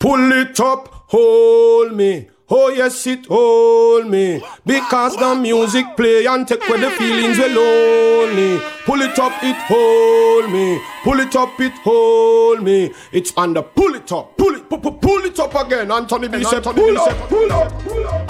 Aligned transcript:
Pull 0.00 0.32
it 0.32 0.58
up, 0.58 1.04
hold 1.08 1.92
me. 1.92 2.26
Oh 2.48 2.70
yes, 2.70 3.06
it 3.06 3.26
hold 3.26 4.06
me 4.08 4.42
because 4.64 5.14
the 5.14 5.34
music 5.34 5.84
play 5.94 6.24
and 6.24 6.48
take 6.48 6.66
away 6.66 6.80
the 6.80 6.90
feelings 6.92 7.36
we 7.36 7.54
lonely. 7.54 8.62
Pull 8.86 9.02
it 9.02 9.18
up, 9.18 9.34
it 9.42 9.56
hold 9.68 10.50
me. 10.50 10.80
Pull 11.04 11.20
it 11.20 11.36
up, 11.36 11.60
it 11.60 11.72
hold 11.84 12.62
me. 12.62 12.90
It's 13.12 13.32
the 13.32 13.62
pull 13.62 13.94
it 13.94 14.10
up, 14.10 14.38
pull 14.38 14.54
it, 14.54 14.70
pull, 14.70 14.80
pull 14.80 15.24
it 15.26 15.38
up 15.38 15.54
again. 15.54 15.92
Anthony 15.92 16.28
B 16.28 16.44
said, 16.44 16.64
pull 16.64 16.98
up, 16.98 17.28
pull 17.28 17.52
up, 17.52 17.68
pull 17.84 18.06
up. 18.08 18.26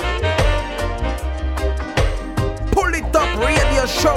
Pull 2.72 2.94
it 2.94 3.14
up, 3.14 3.38
radio 3.38 3.86
show, 3.86 4.16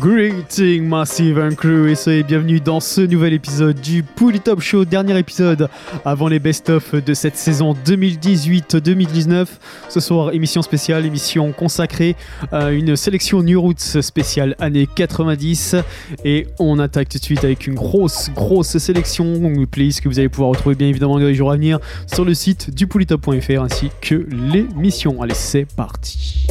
Greeting 0.00 0.88
Massive 0.88 1.38
and 1.38 1.56
Crew 1.56 1.86
et 1.86 1.94
soyez 1.94 2.22
bienvenus 2.22 2.62
dans 2.62 2.80
ce 2.80 3.02
nouvel 3.02 3.34
épisode 3.34 3.78
du 3.78 4.02
Pouli 4.02 4.40
Top 4.40 4.62
Show, 4.62 4.86
dernier 4.86 5.18
épisode 5.18 5.68
avant 6.06 6.28
les 6.28 6.38
best-of 6.38 6.94
de 6.94 7.12
cette 7.12 7.36
saison 7.36 7.74
2018-2019. 7.84 9.46
Ce 9.90 10.00
soir, 10.00 10.32
émission 10.32 10.62
spéciale, 10.62 11.04
émission 11.04 11.52
consacrée 11.52 12.16
à 12.50 12.70
une 12.70 12.96
sélection 12.96 13.42
New 13.42 13.60
Roots 13.60 14.00
spéciale 14.00 14.56
année 14.58 14.86
90 14.86 15.76
et 16.24 16.46
on 16.58 16.78
attaque 16.78 17.10
tout 17.10 17.18
de 17.18 17.24
suite 17.24 17.44
avec 17.44 17.66
une 17.66 17.74
grosse, 17.74 18.30
grosse 18.30 18.78
sélection 18.78 19.66
playlist 19.70 20.00
que 20.00 20.08
vous 20.08 20.18
allez 20.18 20.30
pouvoir 20.30 20.48
retrouver 20.50 20.76
bien 20.76 20.88
évidemment 20.88 21.18
dans 21.18 21.26
les 21.26 21.34
jours 21.34 21.50
à 21.50 21.56
venir 21.56 21.78
sur 22.06 22.24
le 22.24 22.32
site 22.32 22.74
du 22.74 22.86
polytop.fr 22.86 23.60
ainsi 23.60 23.90
que 24.00 24.26
l'émission. 24.30 25.20
Allez, 25.20 25.34
c'est 25.34 25.66
parti. 25.66 26.46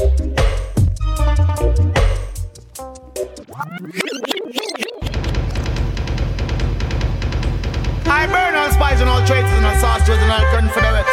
I 3.89 3.91
burn 8.29 8.53
all 8.53 8.69
spies 8.69 9.01
and 9.01 9.09
all 9.09 9.25
traitors 9.25 9.49
and 9.49 9.65
all 9.65 9.73
sorcerers 9.81 10.21
and 10.21 10.29
all 10.29 10.45
confederates. 10.53 11.09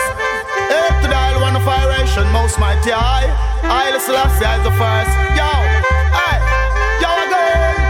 Up 0.76 0.92
to 1.00 1.08
isle, 1.08 1.40
one 1.40 1.56
of 1.56 1.66
iration, 1.66 2.30
most 2.32 2.60
mighty 2.60 2.92
I. 2.92 3.32
I, 3.64 3.92
the 3.92 4.00
Selassie, 4.00 4.44
is 4.44 4.60
the 4.60 4.72
first. 4.76 5.08
Yo, 5.40 5.48
hey, 6.20 6.36
yo 7.00 7.08
again. 7.24 7.80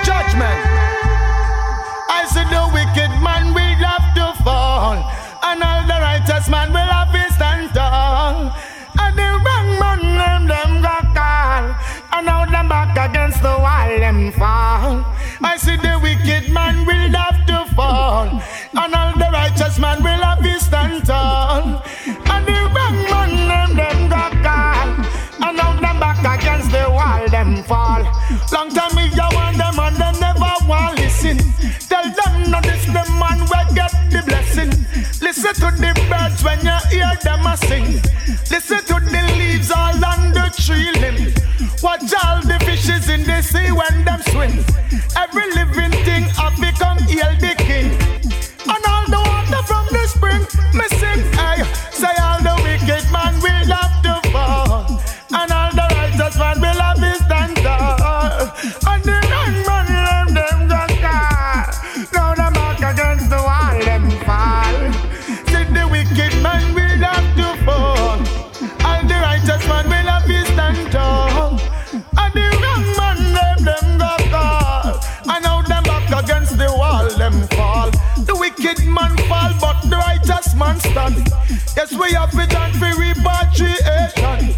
Judgment. 0.00 0.64
I 2.08 2.24
said 2.32 2.48
the 2.48 2.64
wicked 2.72 3.12
man 3.20 3.52
will 3.52 3.76
have 3.84 4.16
to 4.16 4.32
fall, 4.42 4.96
and 5.44 5.60
all 5.60 5.84
the 5.84 6.00
righteous 6.00 6.48
man 6.48 6.72
will 6.72 6.88
have 6.88 7.12
to 7.12 7.20
stand 7.34 7.74
tall. 7.74 8.50
And 12.16 12.26
now 12.26 12.46
them 12.46 12.68
back 12.68 12.96
against 12.96 13.42
the 13.42 13.48
wall, 13.48 13.88
them 13.98 14.32
fall. 14.32 15.04
I 15.42 15.56
see 15.58 15.76
the 15.76 15.98
wicked 16.02 16.50
man 16.50 16.86
will 16.86 17.12
have 17.12 17.44
to 17.46 17.74
fall, 17.74 18.28
and 18.72 18.94
all 18.94 19.12
the 19.12 19.28
righteous 19.32 19.78
man 19.78 20.02
will 20.02 20.22
have 20.24 20.42
to 20.42 20.60
stand 20.60 21.04
tall. 21.04 21.82
And 22.32 22.46
the 22.48 22.58
wrong 22.74 22.96
man, 23.12 23.32
them, 23.48 23.76
them 23.76 24.08
got 24.08 24.32
call, 24.46 24.88
and 25.44 25.56
now 25.58 25.72
them 25.78 26.00
back 26.00 26.40
against 26.40 26.70
the 26.70 26.88
wall, 26.88 27.28
them 27.28 27.62
fall. 27.64 28.02
Long 28.52 28.70
time 28.70 28.94
me 28.96 29.08
you 29.12 29.28
want 29.36 29.58
them 29.58 29.78
and 29.78 29.96
them 29.96 30.16
never 30.18 30.54
want 30.66 30.96
listen. 30.98 31.36
Tell 31.90 32.04
them 32.04 32.50
not 32.50 32.64
this 32.64 32.86
the 32.86 33.04
man 33.20 33.40
will 33.52 33.74
get 33.74 33.92
the 34.10 34.22
blessing. 34.24 34.70
Listen 35.20 35.54
to 35.54 35.68
the 35.76 35.92
birds 36.08 36.42
when 36.42 36.60
you 36.64 36.78
hear 36.88 37.12
them 37.22 37.46
a 37.46 37.56
sing. 37.58 38.00
Listen 38.50 38.80
to 38.88 38.94
the 39.04 39.22
leaves 39.36 39.70
all 39.70 40.02
on 40.04 40.32
the 40.32 40.50
tree. 40.56 40.95
Watch 41.86 42.12
all 42.24 42.42
the 42.42 42.58
fishes 42.64 43.08
in 43.08 43.22
the 43.22 43.40
sea 43.42 43.70
when 43.70 44.04
them 44.04 44.20
swim. 44.32 44.50
Every 45.16 45.46
living 45.54 45.92
thing 46.04 46.24
have 46.34 46.58
become 46.60 46.98
hail 47.06 47.30
man 80.56 80.80
stand. 80.80 81.16
Yes, 81.76 81.92
we 81.92 82.12
have 82.12 82.34
it 82.34 82.54
and 82.54 82.74
for 82.76 82.92
repatriation. 83.00 84.54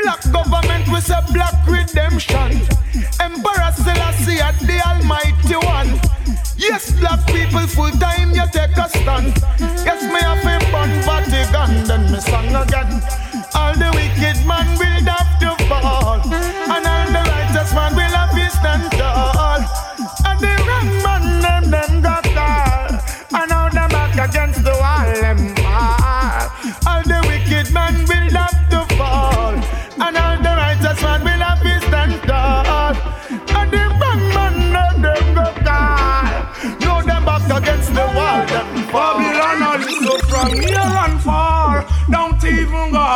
Black 0.00 0.22
government, 0.32 0.88
we 0.88 1.00
say 1.00 1.20
black 1.32 1.54
redemption. 1.66 2.60
Emperor 3.20 3.72
Selassie 3.76 4.40
at 4.40 4.58
the 4.60 4.80
Almighty 4.86 5.56
One. 5.66 6.00
Yes, 6.56 6.90
black 7.00 7.26
people 7.26 7.66
full 7.66 7.90
time, 7.92 8.32
you 8.32 8.44
take 8.52 8.76
a 8.76 8.88
stand. 8.88 9.32
Yes, 9.84 10.02
me 10.04 10.20
have 10.20 10.44
a 10.44 10.64
fun 10.72 10.90
Vatican, 11.04 11.84
then 11.84 12.12
me 12.12 12.20
song 12.20 12.54
again. 12.54 13.02
All 13.54 13.74
the 13.74 13.90
wicked 13.94 14.46
man 14.46 14.66
will 14.78 14.95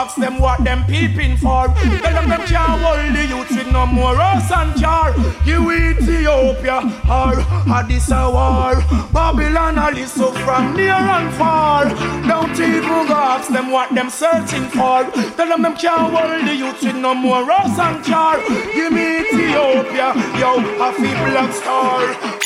ask 0.01 0.17
them 0.17 0.39
what 0.39 0.65
them 0.65 0.83
peeping 0.87 1.37
for. 1.37 1.69
Tell 2.03 2.15
them 2.17 2.29
them 2.31 2.43
can't 2.47 2.81
hold 2.85 3.15
the 3.15 3.25
youth 3.33 3.51
with 3.51 3.71
no 3.71 3.85
more 3.85 4.17
us 4.17 4.51
and 4.51 4.73
jar. 4.81 5.15
You 5.45 5.59
Ethiopia 5.71 6.79
or 7.19 7.35
Addis 7.77 8.11
a 8.11 8.23
war. 8.37 8.77
Babylon 9.13 9.79
all 9.79 9.95
so 10.07 10.33
from 10.45 10.75
near 10.75 11.03
and 11.17 11.31
far. 11.35 11.85
Don't 12.31 12.59
even 12.59 13.01
go 13.11 13.17
ask 13.35 13.53
them 13.53 13.71
what 13.71 13.95
them 13.95 14.09
searching 14.09 14.69
for. 14.77 15.05
Tell 15.37 15.49
them 15.53 15.63
them 15.63 15.77
can't 15.77 16.15
hold 16.15 16.49
the 16.49 16.55
youth 16.55 16.83
with 16.83 16.97
no 16.97 17.15
more 17.15 17.51
us 17.51 17.79
and 17.79 18.03
jar. 18.03 18.39
Give 18.75 18.93
me 18.93 19.21
Ethiopia, 19.21 20.09
yo, 20.41 20.51
a 20.87 20.89
black 20.97 21.53
star. 21.53 22.40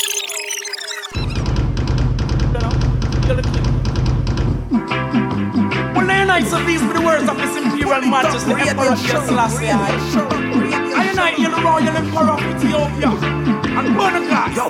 They're 6.35 6.59
of 6.59 6.67
these 6.67 6.81
with 6.81 6.97
the 6.97 7.01
words 7.01 7.29
of 7.29 7.39
His 7.39 7.55
Imperial 7.55 8.01
Majesty, 8.01 8.51
Emperor 8.51 8.97
Selassie. 8.97 9.69
I 9.71 11.07
unite 11.09 11.39
you 11.39 11.49
the 11.49 11.61
royal 11.61 11.87
emperor 11.87 12.29
of 12.29 12.41
Ethiopia 12.41 13.07
and 13.07 13.95
Bonaca. 13.95 14.51
Yo, 14.53 14.67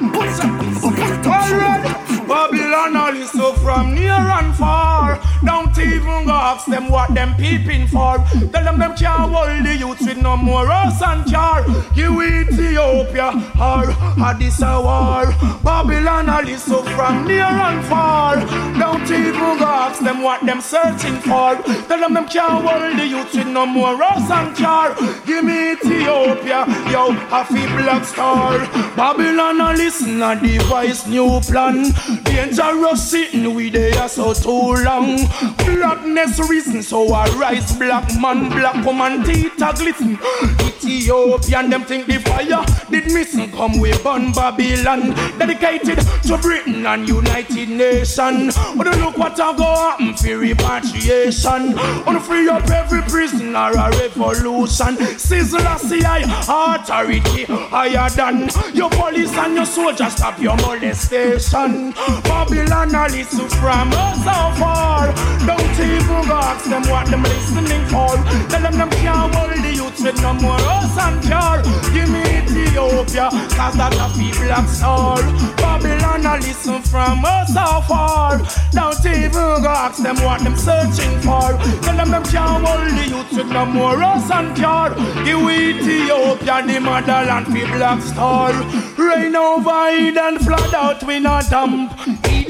Alright, 1.25 2.27
Babylon 2.27 2.95
all 2.95 3.15
is 3.15 3.31
so 3.31 3.53
from 3.53 3.95
near 3.95 4.13
and 4.13 4.55
far. 4.55 5.14
Don't 5.43 5.77
even 5.77 6.25
go 6.25 6.31
ask 6.31 6.65
them 6.65 6.89
what 6.89 7.13
them 7.13 7.35
peeping 7.35 7.87
for. 7.87 8.17
Tell 8.51 8.63
them 8.63 8.79
them 8.79 8.95
can't 8.95 9.31
hold 9.31 9.65
the 9.65 9.75
youth 9.75 10.01
with 10.01 10.17
no 10.17 10.37
more 10.37 10.69
us 10.71 11.01
and 11.01 11.27
jar. 11.27 11.65
You 11.93 12.21
Ethiopia 12.21 13.29
or 13.59 13.85
Addis 14.23 14.61
a 14.61 14.79
war. 14.81 15.25
Babylon 15.63 16.47
is 16.47 16.63
so 16.63 16.83
from 16.83 17.27
near 17.27 17.43
and 17.43 17.85
far. 17.85 18.35
Don't 18.79 19.09
even 19.09 19.57
go 19.59 19.65
ask 19.65 20.01
them 20.01 20.21
what 20.21 20.45
them 20.45 20.61
searching 20.61 21.17
for. 21.21 21.55
Tell 21.87 21.99
them 21.99 22.13
them 22.13 22.27
can't 22.27 22.65
hold 22.65 22.97
the 22.97 23.05
youth 23.05 23.33
with 23.33 23.47
no 23.47 23.65
more 23.65 24.01
us 24.01 24.29
and 24.29 24.55
jar. 24.55 24.95
Give 25.25 25.43
me 25.43 25.73
Ethiopia, 25.73 26.65
yo, 26.91 27.11
a 27.11 27.45
black 27.49 28.05
star. 28.05 28.59
Babylon 28.95 29.61
a 29.61 29.73
listen 29.73 30.21
a 30.21 30.39
device 30.39 31.07
new 31.07 31.39
plan. 31.41 31.91
Dangerous 32.23 33.11
sitting 33.11 33.53
we 33.53 33.69
there 33.69 34.07
so 34.07 34.33
too 34.33 34.83
long. 34.83 35.24
Ooh 35.25 35.64
blackness 35.75 36.39
reason. 36.49 36.81
So 36.81 37.13
I 37.13 37.27
rise 37.35 37.75
black 37.77 38.09
man, 38.19 38.49
black 38.49 38.85
woman, 38.85 39.23
teeth 39.23 39.61
a 39.61 39.73
glisten. 39.73 40.17
Ethiopian, 40.61 41.69
them 41.69 41.83
think 41.83 42.07
the 42.07 42.19
fire 42.19 42.65
did 42.89 43.11
missing. 43.11 43.51
Come 43.51 43.79
we 43.79 43.91
burn 43.99 44.31
Babylon, 44.31 45.11
dedicated 45.37 45.99
to 46.23 46.37
Britain 46.37 46.85
and 46.85 47.07
United 47.07 47.69
Nations. 47.69 48.57
Wanna 48.75 48.95
look 48.97 49.17
what 49.17 49.39
I 49.39 49.55
go 49.55 49.63
happen 49.63 50.15
for 50.15 50.37
repatriation. 50.37 51.75
Wanna 52.05 52.21
free 52.21 52.47
up 52.47 52.69
every 52.69 53.01
prisoner, 53.03 53.71
a 53.71 53.89
revolution. 53.99 54.97
Selassie 55.17 56.05
I, 56.05 56.21
authority 56.47 57.45
higher 57.45 58.09
than 58.09 58.49
your 58.73 58.89
police 58.89 59.33
and 59.33 59.55
your 59.55 59.65
soldiers. 59.65 60.13
Stop 60.13 60.39
your 60.39 60.55
molestation. 60.57 61.91
Babylon, 62.23 62.95
I 62.95 63.23
from 63.23 63.91
us 63.93 64.17
so 64.23 64.61
far. 64.61 65.13
Don't 65.45 65.64
even 65.79 66.27
go 66.27 66.35
ask 66.35 66.65
them 66.65 66.83
what 66.89 67.07
them 67.07 67.23
listening 67.23 67.85
for. 67.87 68.15
Tell 68.49 68.61
them 68.61 68.77
them 68.77 68.89
can't 69.01 69.33
hold 69.33 69.51
the 69.51 69.73
youth 69.73 69.99
with 70.01 70.21
no 70.21 70.33
more 70.33 70.59
us 70.59 70.97
and 70.97 71.21
car. 71.29 71.61
Give 71.93 72.09
me 72.09 72.21
Ethiopia, 72.39 73.29
cause 73.57 73.75
that 73.75 73.95
a 73.95 74.07
people 74.17 74.45
black 74.45 74.67
soul. 74.69 75.21
Babylon, 75.57 76.25
I 76.25 76.37
listen 76.37 76.81
from 76.81 77.25
us 77.25 77.53
so 77.53 77.81
far. 77.87 78.41
Don't 78.71 79.05
even 79.05 79.63
go 79.63 79.69
ask 79.69 80.01
them 80.01 80.17
what 80.17 80.41
them 80.43 80.55
searching 80.55 81.19
for. 81.21 81.57
Tell 81.83 81.97
them 81.97 82.11
them 82.11 82.23
can't 82.23 82.65
hold 82.65 82.89
the 82.97 83.05
youth 83.09 83.31
with 83.31 83.51
no 83.51 83.65
more 83.65 84.01
us 84.01 84.29
and 84.31 84.55
car. 84.55 84.93
Give 85.25 85.49
Ethiopia, 85.49 86.63
the 86.65 86.79
motherland, 86.79 87.47
for 87.47 87.67
black 87.75 88.01
star. 88.01 88.53
Rain 88.97 89.35
over 89.35 89.89
Eden, 89.89 90.39
flood 90.39 90.73
out, 90.73 91.03
we 91.03 91.19
not 91.19 91.49
dump. 91.49 91.91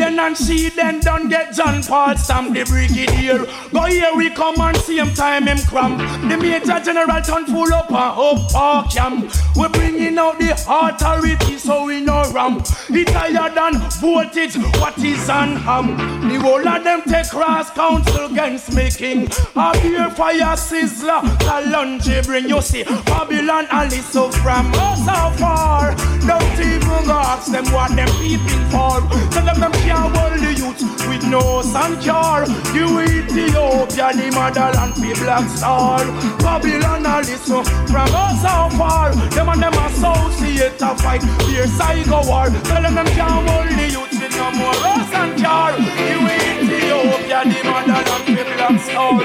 Eden 0.05 0.19
and 0.19 0.37
see 0.37 0.69
then 0.69 0.99
don't 0.99 1.29
get 1.29 1.53
John 1.53 1.81
Paul 1.81 2.15
stamp 2.17 2.53
the 2.53 2.63
brigadier. 2.63 3.45
Go 3.71 3.85
here 3.85 4.11
we 4.15 4.29
come 4.29 4.59
and 4.61 4.77
same 4.77 5.13
time 5.13 5.47
him 5.47 5.57
cramp. 5.65 5.97
The 6.29 6.37
major 6.37 6.79
general 6.79 7.21
turn 7.21 7.45
full 7.45 7.73
up 7.73 7.89
and 7.89 7.97
up 7.97 8.55
our 8.55 8.87
camp. 8.87 9.31
We 9.55 9.67
bringing 9.69 10.17
out 10.17 10.37
the 10.37 10.51
authority 10.51 11.57
so 11.57 11.85
we 11.85 12.01
no 12.01 12.31
ramp. 12.31 12.67
It 12.89 13.09
higher 13.09 13.49
than 13.53 13.79
voltage, 13.99 14.57
what 14.79 14.97
is 14.99 15.29
on 15.29 15.55
ham? 15.57 15.97
The 16.29 16.39
whole 16.39 16.67
of 16.67 16.83
them 16.83 17.01
take 17.03 17.29
cross 17.29 17.71
council 17.71 18.25
against 18.25 18.73
me 18.73 18.91
king. 18.91 19.27
A 19.55 19.73
beer 19.81 20.09
fire 20.11 20.55
sizzler, 20.55 21.21
the 21.39 21.69
lunge 21.69 22.25
bring 22.25 22.47
you 22.47 22.61
see. 22.61 22.83
Babylon 22.83 23.67
and 23.71 23.91
listen 23.91 24.31
from 24.31 24.71
us 24.75 24.99
so 24.99 25.41
far. 25.41 25.95
Don't 26.25 26.59
even 26.59 27.09
ask 27.09 27.51
them 27.51 27.65
what 27.73 27.95
them 27.95 28.09
peeping 28.19 28.65
for. 28.69 29.01
Tell 29.31 29.45
them 29.45 29.59
them 29.59 29.71
can't 29.95 30.15
hold 30.15 30.39
the 30.43 30.51
youth 30.61 30.81
with 31.07 31.23
no 31.29 31.61
sun 31.61 31.91
cure. 32.01 32.43
You 32.75 32.87
Ethiopia, 33.01 34.07
the 34.17 34.27
motherland, 34.35 34.93
be 35.01 35.13
black 35.21 35.47
star. 35.49 36.03
Babylon 36.39 37.05
and 37.05 37.25
listen 37.27 37.63
from 37.91 38.09
us 38.23 38.41
so 38.41 38.55
far. 38.77 39.09
Them 39.35 39.49
and 39.49 39.61
them 39.63 39.77
associate 39.85 40.81
a 40.81 40.91
fight, 41.01 41.23
fear 41.45 41.67
psycho 41.67 42.19
war. 42.27 42.47
Tell 42.67 42.81
them 42.81 43.07
can't 43.17 43.49
hold 43.49 43.69
the 43.79 43.87
youth 43.95 44.13
with 44.21 44.35
no 44.39 44.47
more 44.59 44.79
us 44.93 45.13
and 45.21 45.31
cure. 45.41 45.75
You 46.11 46.19
Ethiopia, 46.51 47.39
the 47.51 47.59
motherland, 47.69 48.25
be 48.35 48.43
black 48.51 48.75
star. 48.87 49.15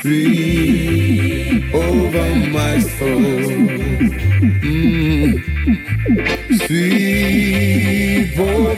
Sweep 0.00 1.74
over 1.74 2.28
my 2.56 2.80
soul. 2.80 3.83
Over 6.06 6.20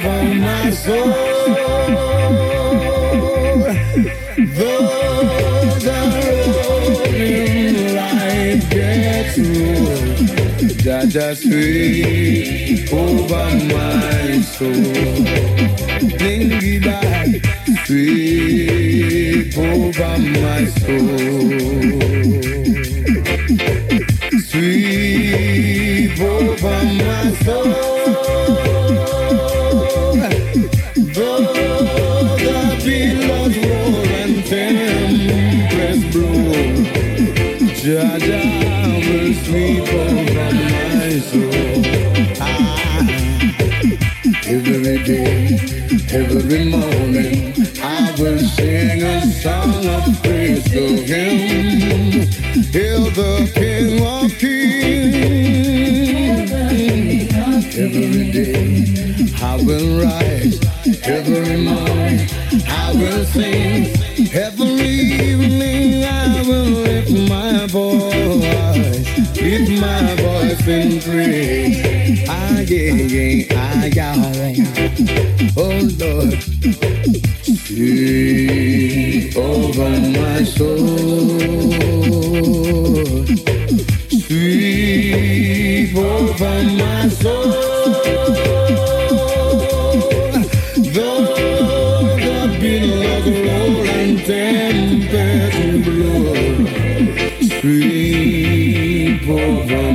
oh, 0.07 0.35
my 0.35 0.71
soul. 0.71 1.11
Though 4.55 4.87
the 5.83 5.99
rolling 6.55 7.79
life 7.97 8.71
gets 8.71 9.39
rough, 9.39 10.77
Jah 10.85 11.07
Jah 11.09 11.35
sweep 11.35 12.93
over 12.93 13.51
my 13.75 14.41
soul. 14.43 14.95
Dingy 16.19 16.79
die, 16.79 17.41
sweep 17.87 19.59
over 19.59 20.19
my 20.19 20.65
soul. 20.67 22.46
Sweep 24.49 26.21
over 26.21 26.81
my 27.03 27.35
soul. 27.43 27.65
Though 31.15 31.43
the 32.39 32.55
billows 32.85 33.57
and 34.21 34.35
blow, 36.13 36.47
every 44.49 45.03
day, 45.03 45.59
every 46.11 46.65
morning, 46.71 47.53
I 47.83 48.15
will 48.19 48.39
sing 48.39 49.03
a 49.03 49.27
song 49.43 49.85
of 49.87 50.23
praise 50.23 50.65
to 50.71 50.87
Him. 51.03 52.29
Hail 52.71 53.05
the 53.11 53.51
King 53.55 54.07
of 54.07 54.31
Kings. 54.39 55.17
Every 57.79 58.31
day 58.31 58.87
I 59.43 59.57
will 59.57 60.03
rise, 60.03 60.61
every 61.03 61.57
morning 61.57 62.29
I 62.69 62.93
will 62.95 63.25
sing, 63.25 63.95
every 64.33 64.97
evening 65.27 66.05
I 66.05 66.43
will 66.47 66.71
lift 66.87 67.11
my 67.29 67.67
voice, 67.67 68.96
lift 69.47 69.71
my 69.81 70.15
voice 70.17 70.67
in 70.67 71.01
praise. 71.01 72.29
Ah, 72.29 72.59
yeah, 72.67 72.93
yeah, 73.15 73.55
ah, 73.55 73.85
yeah. 73.99 74.17
Oh 75.57 75.79
Lord, 76.01 76.35
sweep 77.65 79.37
over 79.37 79.93
my 80.19 80.43
soul. 80.43 80.89
Sweep 84.27 85.97
over 85.97 86.63
my 86.83 87.09
soul. 87.09 88.26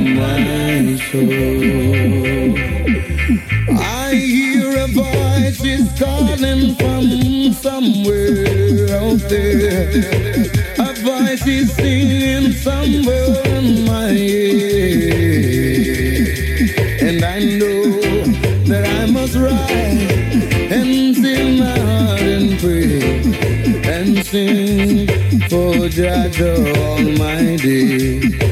My 0.04 0.96
soul. 1.10 2.52
I 3.78 4.14
hear 4.14 4.78
a 4.78 4.86
voice 4.88 5.64
is 5.64 5.88
calling 5.98 6.74
from 6.76 7.52
somewhere 7.52 8.88
out 9.00 9.20
there. 9.28 9.88
A 10.78 10.92
voice 10.94 11.46
is 11.46 11.72
singing 11.74 12.52
somewhere 12.52 13.42
in 13.46 13.84
my 13.84 14.10
ear. 14.10 15.12
And 17.08 17.24
I 17.24 17.38
know 17.58 18.00
that 18.70 18.84
I 19.00 19.06
must 19.10 19.36
rise 19.36 20.12
and 20.72 21.14
sing 21.16 21.58
my 21.58 21.78
heart 21.78 22.20
and 22.20 22.58
pray 22.60 23.00
and 23.96 24.26
sing 24.26 25.06
for 25.48 25.88
Jah 25.88 26.30
Almighty. 26.76 28.51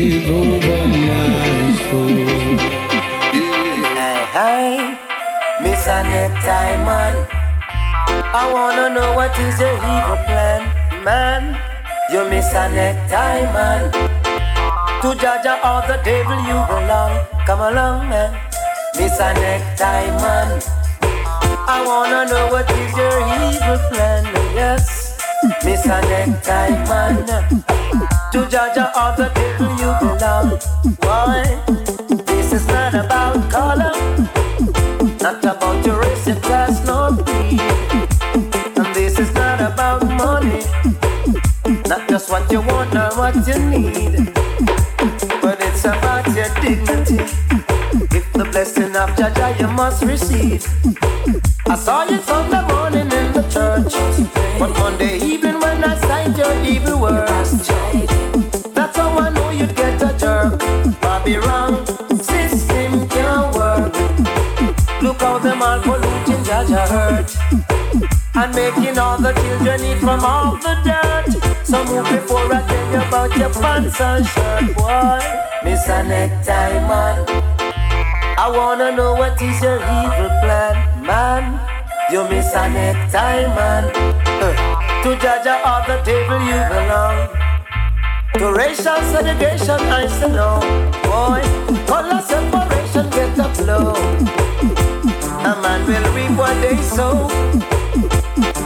I 8.33 8.49
wanna 8.53 8.87
know 8.95 9.13
what 9.13 9.37
is 9.37 9.59
your 9.59 9.75
evil 9.75 10.15
plan, 10.23 10.63
man. 11.03 11.59
You 12.09 12.23
miss 12.29 12.47
a 12.53 12.69
necktie, 12.71 13.43
man. 13.51 13.91
To 15.01 15.13
Jah 15.19 15.41
Jah 15.43 15.59
or 15.59 15.83
the 15.83 15.99
devil 16.01 16.39
you 16.47 16.59
belong. 16.71 17.27
Come 17.45 17.59
along, 17.59 18.07
man. 18.07 18.31
Miss 18.95 19.19
a 19.19 19.33
necktie, 19.33 20.07
man. 20.23 20.61
I 21.67 21.83
wanna 21.85 22.23
know 22.31 22.47
what 22.47 22.71
is 22.71 22.95
your 22.95 23.19
evil 23.19 23.79
plan, 23.91 24.23
yes. 24.55 25.19
Miss 25.65 25.83
a 25.83 25.99
necktie, 26.07 26.71
man. 26.87 27.27
To 28.31 28.47
Jah 28.47 28.71
Jah 28.73 28.95
or 28.95 29.11
the 29.19 29.27
devil 29.35 29.71
you 29.75 29.91
belong. 29.99 30.55
Why? 31.03 31.59
This 32.25 32.53
is 32.53 32.65
not 32.67 32.93
about 32.93 33.51
color, 33.51 33.91
not 35.19 35.43
about 35.43 35.85
your 35.85 35.99
race, 35.99 36.27
your 36.27 36.39
you 42.51 42.61
want 42.61 42.93
or 42.93 43.09
what 43.15 43.35
you 43.47 43.57
need. 43.65 44.33
But 45.41 45.57
it's 45.61 45.85
about 45.85 46.27
your 46.35 46.51
dignity. 46.59 47.23
If 48.17 48.33
the 48.33 48.47
blessing 48.51 48.93
of 48.95 49.15
Jah 49.15 49.31
Jah 49.33 49.55
you 49.57 49.67
must 49.67 50.03
receive. 50.03 50.67
I 51.67 51.75
saw 51.75 52.03
you 52.03 52.17
Sunday 52.17 52.61
morning 52.67 53.09
in 53.19 53.31
the 53.31 53.43
church, 53.47 53.93
but 54.59 54.69
Monday 54.79 55.17
evening 55.19 55.59
when 55.61 55.83
I 55.83 55.95
signed 56.01 56.37
your 56.37 56.53
evil 56.65 56.99
words, 56.99 57.67
that's 58.73 58.97
how 58.97 59.17
I 59.17 59.29
know 59.29 59.49
you'd 59.51 59.73
get 59.75 60.01
a 60.01 60.11
jerk. 60.17 60.59
Bobby 60.99 61.37
wrong, 61.37 61.85
system 62.19 63.07
can't 63.07 63.55
work. 63.55 63.93
Look 65.01 65.21
how 65.21 65.39
them 65.39 65.61
all 65.61 65.79
polluting 65.79 66.43
Jah 66.43 66.65
Jah 66.67 66.87
hurt. 66.95 67.29
And 68.35 68.55
making 68.55 68.97
all 68.97 69.17
the 69.17 69.31
children 69.33 69.81
eat 69.85 69.99
from 69.99 70.25
all 70.25 70.57
the 70.57 70.75
dirt. 70.83 71.20
So 71.71 71.85
move 71.85 72.03
before 72.03 72.53
I 72.53 72.67
tell 72.67 72.91
you 72.91 73.07
about 73.07 73.37
your 73.37 73.49
pants 73.49 74.01
and 74.01 74.25
shirt, 74.25 74.75
boy. 74.75 75.19
Miss 75.63 75.87
a 75.87 76.03
necktie, 76.03 76.83
man. 76.83 77.23
I 78.37 78.51
wanna 78.53 78.91
know 78.91 79.13
what 79.13 79.41
is 79.41 79.61
your 79.61 79.77
evil 79.77 80.27
plan, 80.43 80.75
man. 81.01 81.43
You 82.11 82.27
miss 82.27 82.51
a 82.53 82.67
necktie, 82.67 83.47
man. 83.55 83.87
To 85.03 85.15
Jah 85.15 85.39
Jah 85.45 85.63
or 85.63 85.79
the 85.87 86.03
table 86.03 86.43
you 86.43 86.59
belong. 86.67 87.29
To 88.35 88.51
racial 88.51 88.99
segregation, 89.13 89.79
I 89.95 90.07
say 90.07 90.27
no. 90.27 90.59
Boy, 91.07 91.39
color 91.87 92.19
separation, 92.19 93.09
get 93.11 93.39
a 93.39 93.47
flow. 93.55 93.95
A 95.47 95.55
man 95.63 95.87
will 95.87 96.07
reap 96.11 96.37
what 96.37 96.53
they 96.59 96.75
sow. 96.81 97.29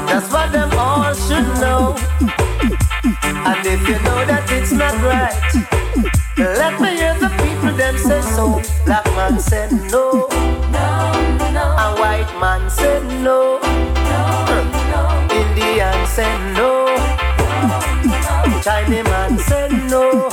That's 0.09 0.27
what 0.33 0.51
them 0.51 0.71
all 0.73 1.13
should 1.13 1.45
know. 1.61 1.95
And 3.45 3.65
if 3.65 3.87
you 3.87 3.95
know 4.01 4.25
that 4.25 4.49
it's 4.49 4.71
not 4.71 4.95
right, 5.05 5.37
let 6.37 6.81
me 6.81 6.97
hear 6.97 7.13
the 7.13 7.29
people 7.29 7.77
them 7.77 7.95
say 7.97 8.21
so. 8.21 8.59
Black 8.85 9.05
man 9.15 9.39
said 9.39 9.71
no. 9.71 10.27
no, 10.73 11.51
no. 11.53 11.65
A 11.77 11.95
white 11.99 12.33
man 12.41 12.67
said 12.69 13.03
no. 13.21 13.59
no, 13.61 14.55
no. 14.91 15.01
Indian 15.29 16.07
said 16.07 16.39
no. 16.57 16.89
no, 18.05 18.61
Chinese 18.61 19.03
man 19.05 19.37
said 19.37 19.71
no. 19.91 20.29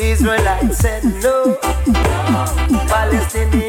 Israelite 0.00 0.72
said 0.72 1.04
no. 1.22 1.58
Palestinian 2.88 3.63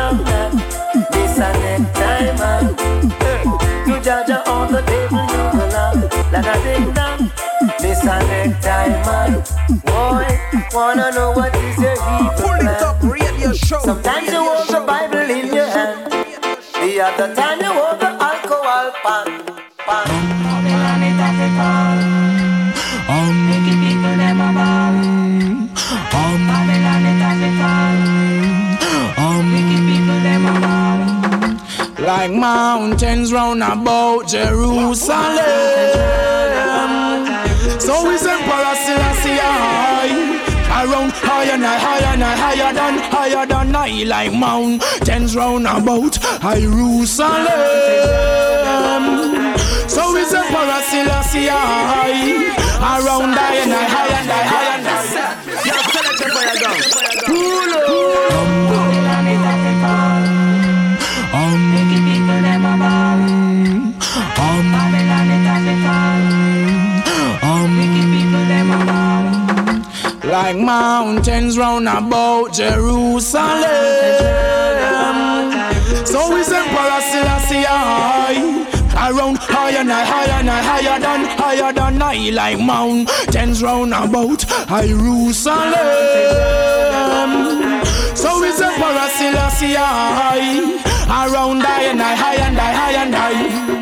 plan. 0.00 0.20
Come 0.20 0.20
along, 0.20 0.24
man. 0.24 0.52
Miss 1.12 1.38
a 1.38 1.52
necktie, 1.52 2.32
man. 2.38 2.76
To 3.86 4.00
Jah 4.02 4.24
Jah 4.26 4.42
on 4.50 4.72
the 4.72 4.82
table, 4.82 5.26
you 5.28 5.44
belong. 5.52 6.00
Like 6.32 6.46
a 6.46 6.62
ding 6.64 6.92
dong. 6.94 7.30
Miss 7.82 8.02
a 8.02 8.18
necktie, 8.18 8.88
man. 9.04 9.42
Boy, 9.84 10.26
wanna 10.72 11.10
know 11.12 11.32
what 11.32 11.54
is 11.56 11.78
your 11.78 11.92
evil 11.92 12.32
Pull 12.38 12.68
it 12.68 12.82
up, 12.82 13.00
plan. 13.00 13.12
radio 13.12 13.52
show. 13.52 13.80
Sometimes 13.80 14.28
you 14.28 14.38
hold 14.38 14.68
the 14.68 14.80
Bible 14.86 15.30
in 15.30 15.54
your 15.54 15.66
hand. 15.66 16.12
The 16.74 17.00
other 17.00 17.34
time 17.34 17.60
you 17.60 17.72
hold 17.72 18.00
the 18.00 18.08
alcohol 18.08 18.92
pan. 19.02 19.26
pan. 19.86 20.30
Like 21.20 21.89
mountains 32.40 33.32
round 33.32 33.62
about 33.62 34.26
Jerusalem. 34.26 35.36
So 37.78 38.10
is 38.10 38.26
Emperor 38.26 38.74
Selassie 38.84 39.36
high. 39.36 40.38
Around 40.70 41.12
higher 41.12 41.52
and 41.52 41.64
higher 41.64 42.12
and 42.14 42.22
higher 42.22 42.72
than 42.72 42.98
higher 43.12 43.46
than 43.46 43.76
I 43.76 44.04
like 44.04 44.32
mountains 44.32 45.36
round 45.36 45.66
about 45.66 46.18
Jerusalem. 46.40 47.50
So 49.86 50.16
is 50.16 50.32
Emperor 50.32 50.82
Selassie 50.88 51.48
high. 51.48 52.56
Around 52.80 53.34
higher 53.34 53.60
and 53.60 53.72
higher 53.72 54.14
and 54.14 54.30
higher 54.30 54.78
and 54.78 54.86
higher. 54.86 55.10
Like 70.50 70.64
mountains 70.64 71.56
round 71.56 71.86
about 71.86 72.52
Jerusalem. 72.52 73.62
So 76.04 76.34
is 76.34 76.50
Emperor 76.50 77.00
Selassie 77.02 77.62
high. 77.62 78.66
Around 78.96 79.38
higher 79.38 79.76
and 79.78 79.92
higher 79.92 80.40
and 80.40 80.48
higher 80.48 80.98
than 80.98 81.24
higher 81.38 81.72
than 81.72 82.02
I 82.02 82.30
like 82.30 82.58
mountains 82.58 83.62
round 83.62 83.92
about 83.94 84.44
Jerusalem. 84.66 85.72
So 88.16 88.42
is 88.42 88.60
Emperor 88.60 89.08
Selassie 89.18 89.74
high. 89.78 90.64
Around 91.06 91.60
higher 91.60 91.90
and 91.90 92.00
higher 92.00 92.40
and 92.40 92.58
higher 92.58 92.96
and 92.96 93.14
higher. 93.14 93.79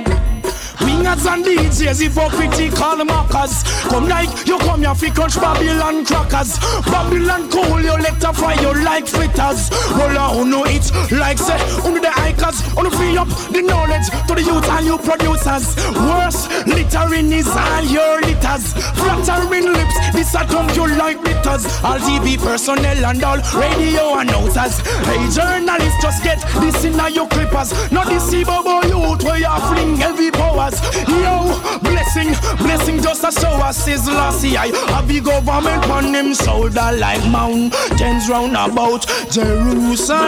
Wingers 1.08 1.32
and 1.32 1.44
DJs, 1.44 2.02
hypocritical 2.02 3.04
mockers. 3.04 3.62
Come 3.88 4.08
like 4.08 4.46
you 4.46 4.58
come 4.58 4.80
here 4.80 4.94
fi 4.94 5.10
crunch 5.10 5.36
Babylon 5.36 6.04
crackers. 6.04 6.58
Babylon 6.84 7.48
cool, 7.50 7.80
you 7.80 7.96
let 7.96 8.20
fry 8.36 8.54
you 8.60 8.84
like 8.84 9.06
fritters. 9.06 9.70
Roll 9.92 10.18
on, 10.18 10.50
no 10.50 10.64
it 10.64 10.84
like 11.12 11.38
say, 11.38 11.58
under 11.84 12.00
the 12.00 12.10
hikers, 12.10 12.60
on 12.76 12.90
free 12.90 13.16
up 13.16 13.28
the 13.52 13.62
knowledge 13.62 14.08
to 14.28 14.34
the 14.34 14.42
youth 14.42 14.68
and 14.68 14.86
you 14.86 14.98
producers. 14.98 15.76
Worse, 15.96 16.48
littering 16.66 17.32
is 17.32 17.48
all 17.48 17.84
your 17.84 18.20
litters. 18.20 18.74
Flattering 19.00 19.72
lips, 19.72 19.96
this 20.12 20.34
a 20.34 20.44
come 20.44 20.68
you 20.74 20.86
like 20.98 21.22
bitters. 21.24 21.64
All 21.84 21.98
TV 21.98 22.36
personnel 22.38 23.06
and 23.06 23.24
all 23.24 23.40
radio 23.56 24.18
announcers. 24.18 24.78
Hey 25.08 25.24
journalists, 25.32 26.02
just 26.02 26.22
get 26.22 26.40
this 26.60 26.84
in 26.84 26.98
your 27.14 27.28
clippers. 27.28 27.72
Not 27.90 28.08
this 28.08 28.28
bobo 28.44 28.82
youth 28.86 29.24
where 29.24 29.38
you 29.38 29.60
fling 29.72 29.96
heavy 29.96 30.30
powers. 30.30 30.76
Yo, 31.06 31.78
blessing, 31.80 32.34
blessing 32.58 33.02
just 33.02 33.24
a 33.24 33.30
show 33.30 33.52
us 33.62 33.86
his 33.86 34.06
last 34.06 34.44
I 34.44 34.68
have 34.92 35.06
the 35.08 35.20
government 35.20 35.88
on 35.90 36.14
him 36.14 36.34
shoulder 36.34 36.90
like 36.98 37.24
mountains 37.30 38.28
round 38.28 38.52
about 38.56 39.06
Jerusalem. 39.30 40.18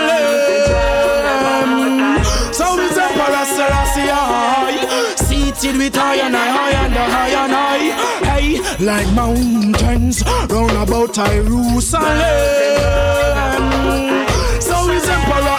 So 2.53 2.79
is 2.79 2.97
Emperor 2.99 3.45
Selassie 3.45 4.11
high, 4.11 5.15
seated 5.17 5.77
with 5.79 5.95
high 5.95 6.17
and 6.17 6.35
high, 6.35 6.51
high 6.51 6.73
and 6.85 6.95
high 6.95 7.35
and 7.43 7.53
high. 7.53 7.91
Hey, 8.29 8.61
like 8.85 9.11
mountains 9.15 10.23
round 10.49 10.73
about 10.73 11.15
Jerusalem. 11.15 12.11
So 14.61 14.91
is 14.91 15.09
Emperor 15.09 15.59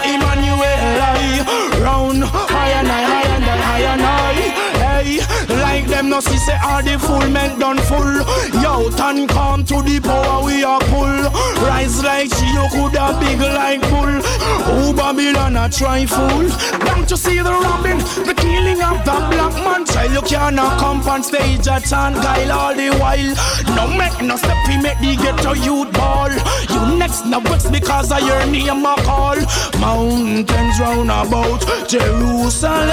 Like 5.01 5.87
them 5.87 6.09
no 6.09 6.19
see 6.19 6.37
say 6.37 6.57
all 6.63 6.83
the 6.83 6.99
full 6.99 7.27
men 7.29 7.57
done 7.59 7.79
full. 7.79 8.21
Yo, 8.61 8.89
turn 8.91 9.27
come 9.27 9.65
to 9.65 9.81
the 9.81 9.99
power 9.99 10.45
we 10.45 10.63
are 10.63 10.79
pull. 10.81 11.23
Rise 11.65 12.03
like 12.03 12.31
she 12.33 12.45
you 12.45 12.67
coulda 12.69 13.17
big 13.19 13.39
like 13.39 13.81
bull. 13.89 14.21
Oh 14.69 14.93
Babylon 14.95 15.55
a 15.57 15.69
try 15.69 16.05
fool. 16.05 16.47
Don't 16.85 17.09
you 17.09 17.17
see 17.17 17.37
the 17.37 17.51
robbing, 17.51 17.97
the 18.27 18.33
killing 18.37 18.81
of 18.81 19.03
the 19.03 19.17
black 19.31 19.53
man 19.65 19.85
child? 19.85 20.11
You 20.13 20.21
cannot 20.21 20.79
come 20.79 21.01
on 21.07 21.23
stage 21.23 21.67
a 21.67 21.79
chant 21.81 22.15
guile 22.15 22.51
all 22.51 22.75
the 22.75 22.91
while. 23.01 23.33
No 23.75 23.87
make 23.97 24.21
no 24.21 24.35
step 24.35 24.57
we 24.67 24.77
make 24.77 24.99
the 24.99 25.15
ghetto 25.15 25.53
youth 25.53 25.91
ball. 25.93 26.29
You 26.69 26.97
next 26.97 27.25
no 27.25 27.39
vex 27.39 27.67
because 27.69 28.11
of 28.11 28.21
your 28.21 28.45
name 28.45 28.85
a 28.85 28.95
call. 29.01 29.37
Mountains 29.79 30.79
round 30.79 31.09
about 31.09 31.89
Jerusalem. 31.89 32.91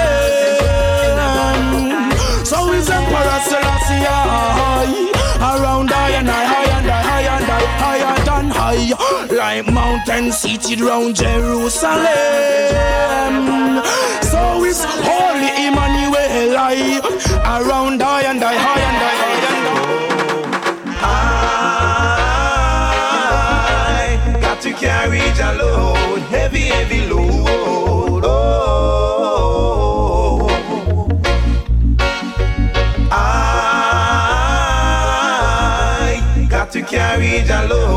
So 2.49 2.73
is 2.73 2.89
Emperor 2.89 3.39
Selassie 3.45 4.07
I 4.09 5.13
Around 5.37 5.91
I 5.91 6.09
and 6.17 6.27
I, 6.27 6.45
high 6.45 6.79
and 6.79 6.89
I, 6.89 7.01
high 7.09 7.27
and 7.37 7.45
I, 7.45 7.61
higher 7.77 8.17
than 8.25 8.49
high. 8.49 8.89
Like 9.31 9.71
mountains 9.71 10.37
seated 10.39 10.81
round 10.81 11.15
Jerusalem. 11.15 12.07
So 14.23 14.65
is 14.65 14.83
Holy 14.83 15.67
Emmanuel 15.67 16.57
I 16.57 16.99
Around 17.45 18.01
I 18.01 18.23
and 18.23 18.43
I, 18.43 18.55
high 18.57 18.81
and 18.81 18.97
I 18.97 19.28
change, 37.39 37.51
I 37.51 37.65
love. 37.67 37.88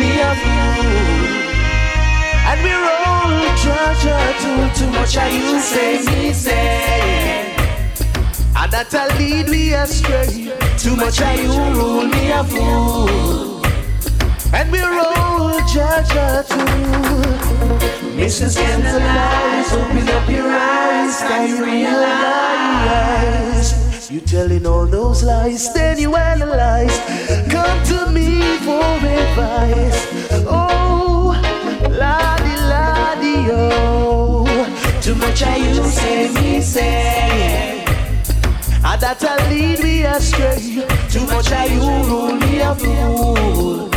me 0.00 0.20
a 0.20 0.34
fool. 0.42 0.84
And 2.50 2.58
we're 2.64 2.90
all 3.06 3.34
treasure 3.62 4.26
too, 4.42 4.62
too 4.78 4.90
much 4.92 5.16
I 5.16 5.28
you 5.28 5.60
say, 5.60 6.02
me 6.04 6.32
say. 6.32 7.54
And 8.56 8.72
that 8.72 8.94
I 8.94 9.06
lead 9.18 9.48
me 9.48 9.74
astray, 9.74 10.52
too 10.78 10.96
much 10.96 11.20
I 11.20 11.34
you 11.34 11.52
rule 11.74 12.06
me 12.06 12.30
a 12.30 12.44
fool. 12.44 13.62
And 14.54 14.70
we're 14.70 15.00
all 15.00 15.58
judge 15.74 16.08
too. 16.48 16.64
Mrs. 18.16 18.56
Candlelight, 18.56 19.72
open 19.72 20.08
up 20.08 20.28
your 20.30 20.48
eyes, 20.48 21.22
I 21.22 21.60
realize. 21.60 22.34
You 24.10 24.20
telling 24.20 24.66
all 24.66 24.86
those 24.86 25.22
lies, 25.22 25.72
then 25.72 25.98
you 25.98 26.14
analyze. 26.14 26.98
Come 27.50 27.82
to 27.86 28.10
me 28.10 28.58
for 28.58 28.82
advice. 28.82 30.06
Oh, 30.46 31.32
la 31.88 32.36
di 32.36 32.54
la 32.68 33.14
di 33.14 33.50
oh. 33.50 34.44
Too 35.00 35.14
much 35.14 35.42
I 35.42 35.56
you 35.56 35.82
say 35.84 36.28
me 36.34 36.60
say. 36.60 37.84
And 38.84 39.00
that'll 39.00 39.48
lead 39.48 39.82
me 39.82 40.02
astray. 40.02 40.84
Too 41.08 41.26
much 41.26 41.50
I 41.52 41.64
you 41.64 41.80
rule 41.80 42.34
me 42.34 42.60
a 42.60 42.74
fool. 42.74 43.90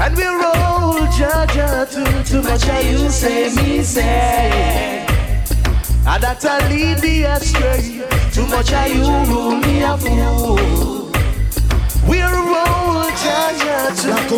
And 0.00 0.16
we're 0.16 0.44
all 0.44 1.06
judge 1.16 1.92
too. 1.92 2.24
Too 2.24 2.42
much 2.42 2.68
I 2.68 2.80
you 2.80 3.08
say 3.10 3.54
me 3.54 3.82
say. 3.84 5.03
And 6.06 6.22
that'll 6.22 6.68
lead 6.68 7.00
me 7.02 7.24
astray. 7.24 8.02
Too 8.32 8.46
much 8.46 8.72
I 8.72 8.86
you 8.86 9.04
rule 9.32 9.56
me 9.56 9.82
a 9.82 9.96
fool. 9.96 10.56
We 12.08 12.20
roll, 12.20 13.08
Jah 13.22 13.52
Jah, 13.62 13.90
too. 13.96 14.08
Black 14.08 14.28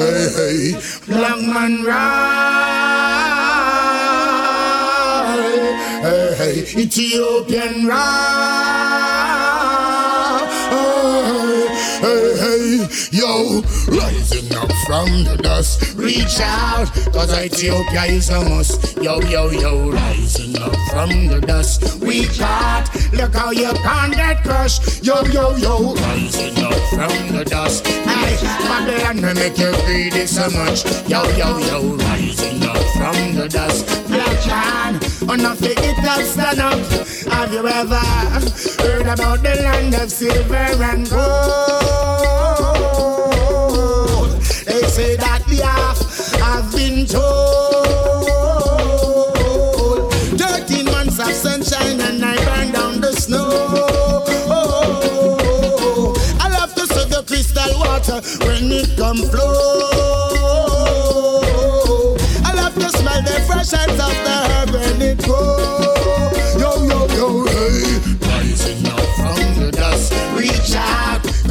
hey 0.00 0.28
hey, 0.36 0.74
black 1.06 1.40
man 1.40 1.84
ride, 1.84 2.00
hey 6.02 6.34
hey, 6.36 6.56
Ethiopian 6.82 7.86
ride, 7.86 9.10
hey 12.00 12.28
hey, 12.42 12.88
yo, 13.12 13.62
rising 13.88 14.54
up 14.56 14.70
from 14.90 15.22
the 15.22 15.36
dust, 15.36 15.94
reach 15.94 16.40
out, 16.40 16.90
cause 17.12 17.32
Ethiopia 17.38 18.06
is 18.06 18.28
a 18.28 18.40
must, 18.50 18.96
yo 18.96 19.20
yo 19.30 19.48
yo, 19.48 19.88
rising 19.92 20.58
up 20.58 20.74
from 20.90 21.28
the 21.28 21.40
dust, 21.46 22.00
we 22.00 22.26
got, 22.36 22.90
look 23.12 23.32
how 23.32 23.52
you 23.52 23.72
can't 23.86 24.12
get 24.12 24.42
crushed, 24.42 25.04
yo 25.04 25.22
yo 25.26 25.54
yo, 25.58 25.94
rising 25.94 26.58
up 26.64 26.74
from 26.90 27.36
the 27.36 27.44
dust, 27.44 27.86
hey, 27.86 28.34
Babylon 28.66 29.22
will 29.22 29.34
make 29.36 29.56
you 29.58 29.70
greedy 29.86 30.26
so 30.26 30.50
much, 30.50 30.82
yo 31.08 31.22
yo 31.38 31.58
yo, 31.70 31.94
rising 32.08 32.60
up 32.64 32.82
from 32.98 33.36
the 33.36 33.48
dust, 33.48 33.86
black 34.08 34.44
man, 34.48 34.94
enough 35.30 35.58
to 35.58 35.72
get 35.72 36.04
up, 36.04 36.20
stand 36.22 36.58
up, 36.58 36.80
have 37.30 37.52
you 37.52 37.64
ever 37.64 37.94
heard 38.82 39.06
about 39.06 39.40
the 39.40 39.54
land 39.62 39.94
of 39.94 40.10
silver 40.10 40.56
and 40.82 41.08
gold? 41.08 42.39
Say 45.00 45.16
that 45.16 45.42
the 45.48 45.64
half 45.64 45.98
have 46.44 46.70
been 46.76 47.06
told. 47.06 47.32
Thirteen 50.38 50.84
months 50.92 51.18
of 51.18 51.32
sunshine 51.32 52.00
and 52.02 52.22
I 52.22 52.36
burn 52.44 52.72
down 52.72 53.00
the 53.00 53.12
snow. 53.14 53.48
I 56.38 56.48
love 56.50 56.74
to 56.74 56.86
see 56.86 57.06
the 57.08 57.22
crystal 57.26 57.72
water 57.80 58.20
when 58.44 58.70
it 58.70 58.94
come 58.98 59.22
flow. 59.32 59.88
I 62.44 62.52
love 62.52 62.74
to 62.74 62.88
smell 62.90 63.22
the 63.22 63.40
fresh 63.48 63.72
of 63.72 63.96
the 63.96 64.08
herb 64.52 64.70
when 64.74 65.00
it 65.00 65.18
grow. 65.24 65.56
Yo 66.60 66.70
yo 66.90 67.00
yo 67.16 67.46
hey, 67.46 67.96
rising 68.28 68.84
up 68.86 69.06
from 69.16 69.40
the 69.64 69.70
dust, 69.72 70.12
reach 70.36 70.74
out, 70.76 71.09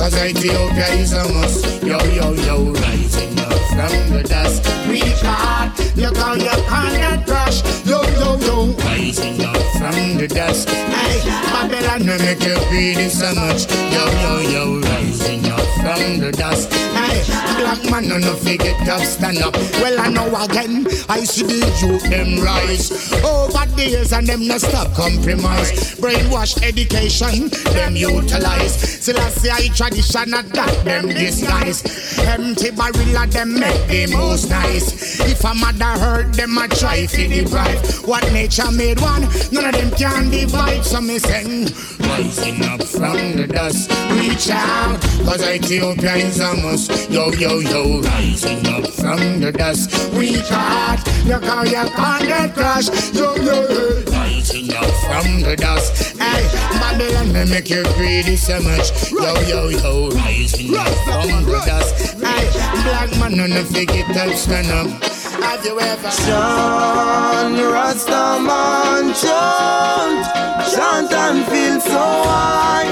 cause 0.09 0.25
Ethiopia 0.25 0.87
is 0.95 1.13
a 1.13 1.23
must. 1.33 1.83
Yo 1.83 1.97
yo 2.13 2.33
yo, 2.33 2.71
rising 2.73 3.39
up 3.39 3.53
from 3.69 4.13
the 4.13 4.23
dust, 4.27 4.65
reach 4.87 5.23
out, 5.23 5.71
look 5.95 6.17
how 6.17 6.33
you 6.33 6.49
can't 6.67 7.25
crushed. 7.25 7.65
Yo 7.85 7.98
yo 8.29 8.37
yo, 8.45 8.73
rising 8.85 9.41
up 9.43 9.57
from 9.77 10.17
the 10.17 10.27
dust. 10.27 10.69
Hey, 10.69 11.21
Babylon 11.51 12.07
will 12.07 12.19
make 12.19 12.43
you 12.43 12.55
greedy 12.69 13.09
so 13.09 13.33
much. 13.33 13.71
Yo 13.91 14.05
yo 14.21 14.39
yo, 14.39 14.79
rising 14.81 15.45
up 15.47 15.65
from 15.81 16.19
the 16.19 16.31
dust. 16.31 16.71
Hey, 16.73 17.23
black 17.57 17.89
man 17.89 18.07
no 18.07 18.17
no 18.17 18.35
forget 18.35 18.87
up, 18.87 19.01
stand 19.01 19.39
up. 19.39 19.55
Well 19.81 19.99
I 19.99 20.09
know 20.09 20.27
again, 20.43 20.85
I 21.07 21.23
see 21.23 21.43
the 21.43 21.69
youth 21.81 22.03
them 22.09 22.43
rise 22.43 22.91
over 23.23 23.65
the 23.75 23.87
years 23.89 24.13
and 24.13 24.27
them 24.27 24.47
no 24.47 24.57
stop 24.57 24.93
compromise. 24.93 25.95
Brainwash 25.99 26.61
education, 26.63 27.49
them 27.73 27.95
utilize. 27.95 28.75
Still 29.01 29.19
I 29.19 29.29
see 29.29 29.49
I 29.49 29.67
tradition 29.73 30.33
and 30.33 30.49
that 30.51 30.85
them 30.85 31.07
disguise. 31.07 31.83
Empty 32.19 32.71
barrel 32.71 33.17
of 33.17 33.31
them 33.31 33.59
make 33.59 33.87
the 33.87 34.07
most 34.15 34.49
nice. 34.49 35.19
If 35.19 35.43
a 35.43 35.53
mother 35.53 35.99
hurt 35.99 36.33
them, 36.33 36.57
I 36.57 36.67
try 36.67 37.05
to 37.05 37.27
deprive. 37.27 37.79
What 38.21 38.33
nature 38.33 38.69
made 38.71 38.99
one, 38.99 39.21
none 39.49 39.65
of 39.65 39.71
them 39.71 39.91
can 39.91 40.29
divide. 40.29 40.83
So 40.83 40.99
me 40.99 41.19
sing, 41.19 41.71
rising 41.99 42.65
up 42.65 42.83
from 42.83 43.37
the 43.37 43.47
dust, 43.47 43.89
reach 44.11 44.49
out, 44.49 44.99
cause 45.23 45.41
Ethiopia 45.41 46.15
is 46.15 46.39
a 46.41 46.53
must. 46.55 47.09
Yo 47.09 47.31
yo 47.31 47.59
yo, 47.59 48.01
rising 48.01 48.67
up 48.67 48.87
from 48.87 49.39
the 49.39 49.53
dust, 49.53 50.11
reach 50.11 50.51
out, 50.51 50.99
look 51.27 51.45
how 51.45 51.63
you 51.63 51.85
can't 51.95 52.23
get 52.27 52.53
crushed. 52.53 53.15
Yo 53.15 53.35
yo 53.37 53.65
yo, 53.69 54.03
rising 54.11 54.73
up 54.75 54.91
from 55.07 55.41
the 55.41 55.55
dust. 55.55 56.17
Hey, 56.19 56.43
Babylon 56.77 57.31
may 57.31 57.45
make 57.45 57.69
you 57.69 57.83
greedy 57.93 58.35
so 58.35 58.59
much. 58.59 59.11
Yo 59.11 59.33
yo 59.47 59.69
yo, 59.69 60.09
rising 60.09 60.75
up 60.75 60.93
from 61.05 61.45
the 61.45 61.63
dust. 61.65 62.19
Hey, 62.19 62.51
black 62.83 63.11
man 63.17 63.39
on 63.39 63.49
the 63.51 63.63
figure 63.63 64.03
up, 64.19 64.35
stand 64.35 64.67
up. 64.67 65.28
Have 65.41 65.65
you 65.65 65.79
ever 65.79 66.09
Chant, 66.09 67.57
Rastaman, 67.73 69.13
chant, 69.21 70.25
chant 70.71 71.11
and 71.13 71.45
feel 71.47 71.79
so 71.81 72.05
high 72.27 72.91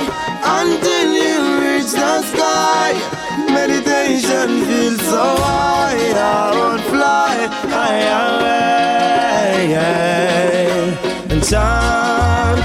until 0.60 1.10
you 1.14 1.40
reach 1.62 1.92
the 1.92 2.22
sky. 2.24 2.94
Meditation 3.52 4.66
feels 4.66 5.02
so 5.02 5.24
high, 5.38 6.14
I 6.16 6.52
won't 6.56 6.82
fly 6.84 7.48
high 7.70 8.04
away. 8.26 9.74
And 11.30 11.44
chant, 11.44 12.60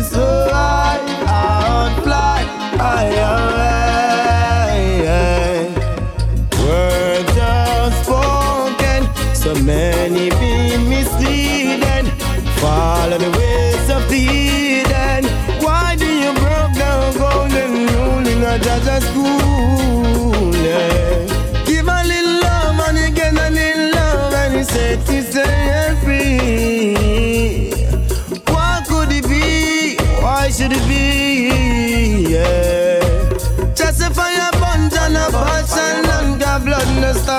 Meditation 0.00 0.16
feels 0.16 0.59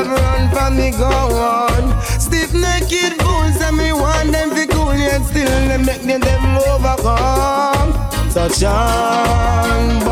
stop 0.03 0.19
run 0.19 0.49
from 0.51 0.77
me 0.77 0.91
go 0.91 1.05
on. 1.05 2.01
Stiff 2.19 2.53
naked 2.53 3.21
fools 3.21 3.61
and 3.61 3.77
me 3.77 3.93
want 3.93 4.31
them 4.31 4.49
fi 4.51 4.65
cool 4.67 4.95
yet 4.95 5.23
still 5.25 5.45
them 5.45 5.85
make 5.85 6.03
me 6.03 6.17
them 6.17 6.57
overcome. 6.57 7.93
So 8.31 8.47
chant, 8.49 10.05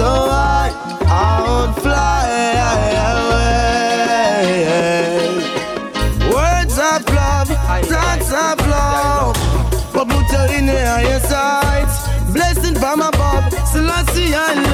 so 0.00 0.12
high, 0.32 0.72
I 1.04 1.32
would 1.44 1.72
fly 1.84 2.24
away. 3.12 4.54
Words 6.36 6.76
of 6.90 7.00
love, 7.20 7.50
thoughts 7.92 8.30
of 8.46 8.56
love. 8.74 9.36
But 9.92 10.06
put 10.08 10.30
her 10.36 10.46
in 10.56 10.64
the 10.70 10.80
higher 10.92 11.20
sights. 11.32 11.96
Blessing 12.32 12.76
from 12.82 12.98
above, 13.10 13.44
Selassie 13.72 14.32
I 14.34 14.69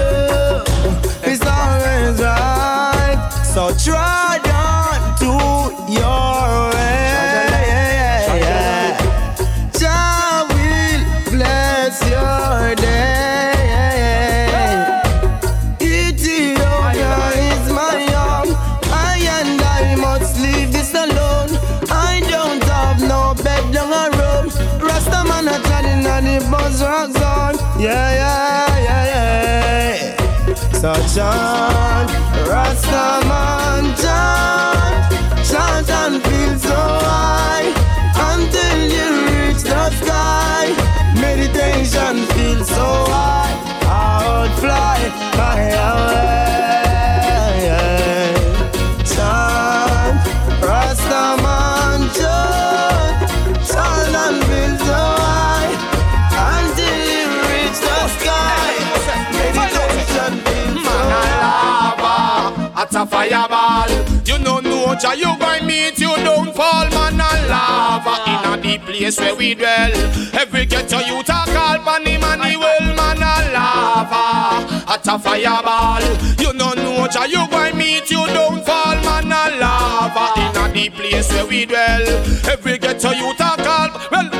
a 62.96 63.06
fireball, 63.06 63.88
you 64.24 64.38
know 64.38 64.58
no 64.58 64.94
Jah 64.94 65.14
you 65.14 65.38
going 65.38 65.66
meet 65.66 65.98
you 65.98 66.14
don't 66.24 66.54
fall 66.54 66.88
man 66.90 67.20
a 67.20 67.48
lava 67.48 68.14
in 68.30 68.52
a 68.52 68.62
deep 68.62 68.82
place 68.82 69.18
where 69.20 69.34
we 69.34 69.54
dwell. 69.54 69.92
Every 70.32 70.64
ghetto 70.64 71.00
you 71.00 71.22
talk 71.22 71.48
all 71.48 71.78
money 71.82 72.16
money 72.16 72.56
well 72.56 72.86
man 72.96 73.18
a 73.18 73.52
lava. 73.52 74.82
At 74.90 75.06
a 75.06 75.18
fireball, 75.18 76.02
you 76.40 76.52
know 76.54 76.72
no 76.72 77.06
Jah 77.08 77.26
you 77.26 77.46
going 77.50 77.76
meet 77.76 78.10
you 78.10 78.24
don't 78.28 78.64
fall 78.64 78.96
man 79.04 79.30
a 79.30 79.58
lava 79.60 80.40
in 80.40 80.56
a 80.56 80.72
deep 80.72 80.94
place 80.94 81.30
where 81.32 81.46
we 81.46 81.66
dwell. 81.66 82.06
Every 82.50 82.78
ghetto 82.78 83.10
you 83.10 83.34
talk 83.36 83.60
all 83.60 83.90
well. 84.10 84.35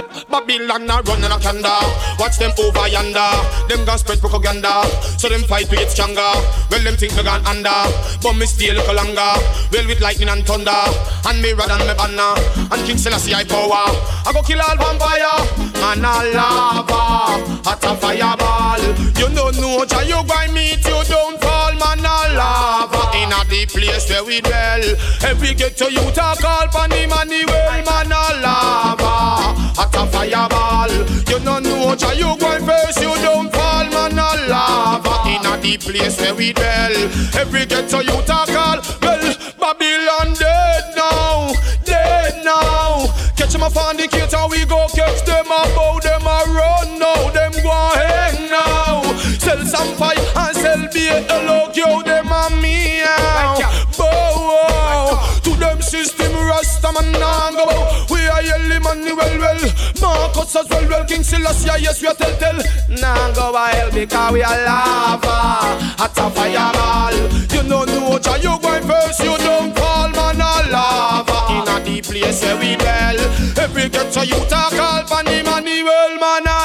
Babylon 0.47 0.89
a 0.89 1.03
running 1.03 1.33
a 1.33 1.39
candor. 1.43 1.83
Watch 2.19 2.39
them 2.39 2.53
over 2.59 2.87
yonder. 2.87 3.31
Them 3.69 3.85
gon' 3.85 3.99
spread 3.99 4.21
propaganda. 4.21 4.87
So 5.19 5.29
them 5.29 5.43
fight 5.43 5.67
to 5.71 5.77
get 5.77 5.91
stronger. 5.91 6.23
Well, 6.71 6.83
them 6.83 6.95
think 6.97 7.13
they 7.15 7.23
gone 7.23 7.45
under. 7.47 7.75
But 8.23 8.35
me 8.35 8.47
stay 8.47 8.71
a 8.71 8.79
longer. 8.79 9.33
Well, 9.73 9.87
with 9.87 10.01
lightning 10.01 10.29
and 10.29 10.47
thunder. 10.47 10.71
And 11.27 11.43
me 11.43 11.53
rod 11.53 11.71
and 11.71 11.83
me 11.83 11.95
banner. 11.99 12.39
And 12.71 12.83
King 12.87 12.97
Selassie 12.97 13.35
I 13.35 13.43
power. 13.43 13.91
I 14.23 14.31
go 14.33 14.43
kill 14.43 14.63
all 14.63 14.77
vampire. 14.79 15.35
Man 15.83 16.07
a 16.07 16.15
lava. 16.31 17.43
Hot 17.67 17.83
a 17.83 17.93
fireball. 17.99 18.83
You 19.19 19.29
know 19.35 19.51
no 19.51 19.85
Jah 19.85 20.07
you 20.07 20.23
going 20.23 20.55
meet 20.55 20.79
you 20.87 21.03
don't 21.11 21.43
fall. 21.43 21.75
Man 21.75 22.07
a 22.07 22.39
lava. 22.39 23.19
In 23.19 23.35
a 23.35 23.43
deep 23.51 23.71
place 23.71 24.09
where 24.11 24.25
we 24.25 24.41
dwell. 24.41 24.95
Every 25.27 25.55
ghetto 25.55 25.89
you 25.89 26.07
talk 26.15 26.43
all 26.45 26.71
money 26.73 27.07
money 27.07 27.45
well. 27.47 27.83
Man 27.83 28.15
a 28.15 28.41
lava. 28.47 29.59
Hot 29.75 29.95
a 29.95 30.07
fireball. 30.37 30.93
You 31.31 31.41
know 31.41 31.59
no 31.59 31.95
Jah 31.97 32.15
you 32.15 32.37
going 32.39 32.65
first. 32.65 33.01
You 33.01 33.15
don't 33.25 33.53
fall. 33.53 33.87
Man 33.91 34.13
a 34.13 34.49
lava. 34.49 35.29
In 35.29 35.47
a 35.47 35.61
deep 35.61 35.81
place 35.81 36.21
where 36.21 36.35
we 36.35 36.53
dwell. 36.53 36.97
Every 37.37 37.67
ghetto 37.67 38.01
you 38.01 38.23
talk 38.23 38.51
all. 38.51 38.81
Well, 39.03 39.37
Babylon 39.59 40.35
dead 40.35 40.85
now. 40.97 41.53
Dead 41.85 42.45
now. 42.45 43.07
Catch 43.37 43.53
them 43.53 43.63
a 43.63 43.71
fornicator, 43.71 44.47
we 44.51 44.65
go 44.65 44.87
catch 44.95 45.25
them 45.25 45.47
a 45.47 45.63
bow, 45.77 46.01
them 46.03 46.23
a 46.23 46.39
run 46.57 46.99
now, 46.99 47.31
them 47.31 47.53
go 47.63 47.91
hang 47.95 48.51
now. 48.51 49.03
Sell 49.39 49.63
some 49.65 49.95
fight 49.97 50.19
and 50.19 50.57
sell 50.57 50.89
beer, 50.93 51.23
hello, 51.29 51.71
yo, 51.75 52.03
them 52.03 52.27
a 52.33 52.46
yelling 59.07 59.17
well 59.17 59.39
well, 59.39 59.59
Marcus 60.01 60.57
as 60.57 60.69
well 60.69 60.89
well, 60.89 61.05
King 61.05 61.23
Selassie, 61.23 61.83
yes 61.83 62.01
we 62.03 62.09
are 62.09 62.15
tell 62.15 62.37
tell. 62.39 62.57
Nah 62.89 63.33
go 63.33 63.55
a 63.55 63.69
hell 63.69 63.91
because 63.91 64.33
we 64.33 64.43
are 64.43 64.65
lava, 64.65 65.29
hot 65.99 66.19
a 66.19 66.31
fireball. 66.31 67.15
You 67.55 67.63
know 67.69 67.85
no 67.85 68.19
Jah, 68.19 68.39
you 68.39 68.59
going 68.61 68.83
first, 68.85 69.21
you 69.21 69.37
don't 69.39 69.77
fall 69.77 70.11
man 70.11 70.37
a 70.37 70.71
lava 70.71 71.39
in 71.55 71.69
a 71.69 71.85
deep 71.85 72.05
place 72.05 72.43
where 72.43 72.59
we 72.59 72.77
dwell. 72.77 73.19
Every 73.59 73.89
ghetto 73.89 74.23
you 74.23 74.39
talk 74.49 74.73
all 74.75 75.05
money 75.09 75.43
money 75.43 75.83
well 75.83 76.19
man 76.19 76.47
a 76.47 76.56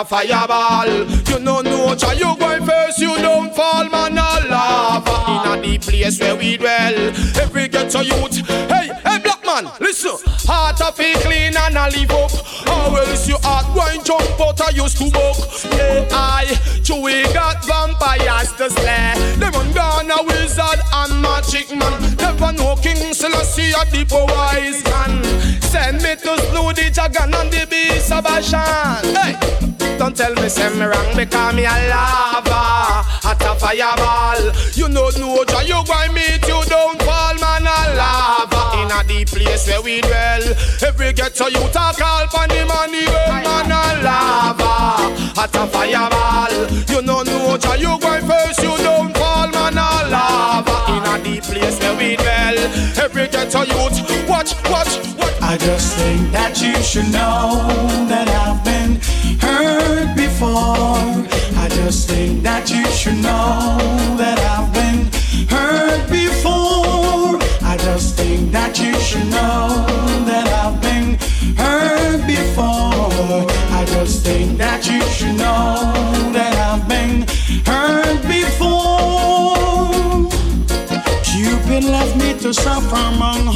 a 0.00 0.04
fireball. 0.04 0.86
You 1.28 1.38
know 1.40 1.60
no 1.60 1.94
Jah, 1.94 2.14
you 2.14 2.36
going 2.38 2.64
first, 2.64 2.98
you 2.98 3.16
don't 3.16 3.54
fall 3.54 3.88
man 3.88 4.12
a 4.12 4.48
lava 4.48 5.16
in 5.32 5.58
a 5.58 5.62
deep 5.62 5.82
place 5.82 6.20
where 6.20 6.36
we 6.36 6.56
dwell. 6.56 6.94
Every 7.40 7.68
ghetto 7.68 8.00
youth, 8.00 8.46
hey 8.46 8.90
hey 9.04 9.18
black 9.18 9.44
man, 9.44 9.70
listen. 9.80 10.16
Heart 10.46 10.80
it 11.00 11.20
clean 11.20 11.56
and 11.56 11.76
I 11.76 11.88
live 11.90 12.10
up. 12.10 12.30
How 12.66 12.94
else 12.96 13.28
you 13.28 13.36
heart 13.42 13.66
going 13.74 14.02
jump 14.04 14.40
out 14.40 14.60
of 14.60 14.76
your 14.76 14.88
stomach? 14.88 15.36
Yeah, 15.76 16.08
I, 16.12 16.46
Chewy 16.80 17.22
got 17.34 17.64
vampires 17.64 18.52
to 18.54 18.70
slay. 18.70 19.14
Them 19.36 19.54
on 19.54 19.72
gone 19.72 20.10
a 20.10 20.22
wizard 20.24 20.80
and 20.94 21.20
magic 21.20 21.68
man. 21.76 22.16
Never 22.16 22.52
know 22.52 22.76
King 22.76 23.12
Selassie 23.12 23.72
a 23.72 23.84
deep 23.90 24.12
wise 24.12 24.82
man. 24.84 25.22
Send 25.60 26.02
me 26.02 26.14
to 26.16 26.38
slew 26.48 26.72
the 26.72 26.90
dragon 26.92 27.34
and 27.34 27.52
the 27.52 27.66
beast 27.68 28.12
of 28.12 28.24
Bashan. 28.24 29.04
Hey, 29.14 29.67
don't 29.98 30.16
tell 30.16 30.32
me 30.34 30.48
say 30.48 30.70
me 30.78 30.84
wrong 30.84 31.16
because 31.16 31.54
me 31.54 31.64
a 31.64 31.74
lava. 31.90 33.02
Hot 33.26 33.42
a 33.42 33.52
fireball. 33.58 34.54
You 34.74 34.88
know 34.88 35.10
no 35.18 35.44
Jah 35.44 35.62
you 35.62 35.82
going 35.84 36.14
meet 36.14 36.46
you 36.46 36.62
don't 36.70 37.02
fall 37.02 37.34
man 37.34 37.66
a 37.66 37.78
lava. 37.98 38.78
In 38.78 38.90
a 38.94 39.02
deep 39.06 39.28
place 39.28 39.66
where 39.66 39.82
we 39.82 40.00
dwell. 40.00 40.42
Every 40.86 41.12
ghetto 41.12 41.48
you 41.48 41.66
talk 41.74 42.00
all 42.00 42.26
money 42.32 42.64
money 42.64 43.04
well 43.06 43.42
man 43.42 43.72
a 43.74 44.02
lava. 44.06 44.70
Hot 45.34 45.54
a 45.54 45.66
fireball. 45.66 46.54
You 46.88 47.02
know 47.02 47.22
no 47.22 47.58
Jah 47.58 47.76
you 47.76 47.98
going 47.98 48.24
first 48.26 48.62
you 48.62 48.76
don't 48.78 49.12
fall 49.18 49.50
man 49.50 49.76
a 49.76 49.90
lava. 50.08 50.76
In 50.94 51.02
a 51.02 51.22
deep 51.24 51.42
place 51.42 51.78
where 51.80 51.96
we 51.98 52.16
dwell. 52.16 52.58
Every 53.02 53.26
ghetto 53.26 53.66
youth 53.66 53.98
watch 54.28 54.54
watch 54.70 54.94
watch. 55.18 55.34
I 55.42 55.56
just 55.58 55.96
think 55.96 56.30
that 56.32 56.60
you 56.62 56.76
should 56.82 57.10
know 57.10 57.66
that 58.08 58.28
I've 58.28 58.62
been 58.64 59.00
hurt 59.58 60.16
before. 60.16 61.26
I 61.62 61.66
just 61.70 62.08
think 62.08 62.42
that 62.44 62.70
you 62.70 62.84
should 62.98 63.20
know 63.28 63.78
that 64.20 64.38
I've 64.54 64.70
been 64.72 65.00
hurt 65.54 66.08
before. 66.08 67.38
I 67.72 67.76
just 67.88 68.16
think 68.16 68.52
that 68.52 68.78
you 68.78 68.94
should 69.00 69.28
know 69.36 69.84
that 70.30 70.46
I've 70.62 70.80
been 70.80 71.18
hurt 71.56 72.20
before. 72.26 73.42
I 73.78 73.84
just 73.94 74.24
think 74.24 74.58
that 74.58 74.86
you 74.90 75.02
should 75.16 75.36
know 75.44 75.92
that 76.36 76.54
I've 76.68 76.84
been 76.94 77.26
hurt 77.70 78.22
before. 78.36 79.88
Cupid 81.28 81.84
left 81.94 82.14
me 82.16 82.30
to 82.44 82.54
suffer 82.54 83.02
among 83.12 83.46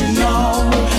that 0.00 0.91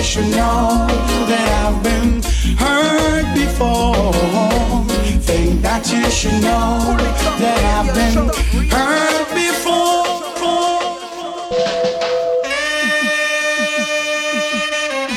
I 0.00 0.02
should 0.02 0.30
know 0.30 0.86
that 1.28 1.48
I've 1.62 1.82
been 1.82 2.22
hurt 2.56 3.34
before. 3.34 4.12
Think 5.20 5.60
that 5.60 5.92
you 5.92 6.10
should 6.10 6.40
know 6.40 6.96
that 7.38 7.60
I've 7.76 7.92
been 7.94 8.30
hurt 8.70 9.28
before. 9.36 10.06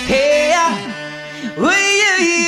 Hey, 0.06 0.52
will 1.56 1.94
you, 2.04 2.44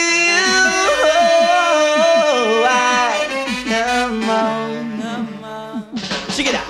oh, 1.07 2.67
I, 2.67 3.23
come 3.69 4.29
on. 4.29 5.97
Check 6.35 6.47
it 6.47 6.55
out. 6.55 6.67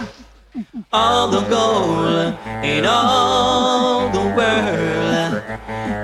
All 0.93 1.28
the 1.28 1.41
gold 1.49 2.38
and 2.45 2.86
all 2.86 3.35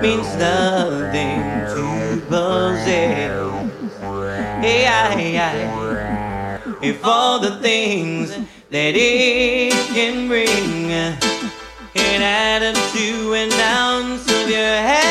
means 0.02 0.36
nothing 0.36 1.40
to 1.74 2.20
possess. 2.28 3.32
Yeah, 4.62 5.18
yeah. 5.18 6.60
If 6.82 7.04
all 7.04 7.38
the 7.38 7.56
things 7.60 8.30
that 8.70 8.94
it 8.96 9.72
can 9.94 10.28
bring, 10.28 10.88
can 11.94 12.22
add 12.22 12.62
up 12.62 12.76
to 12.92 13.34
an 13.34 13.52
ounce 13.52 14.26
of 14.28 14.48
your 14.48 14.58
head. 14.58 15.01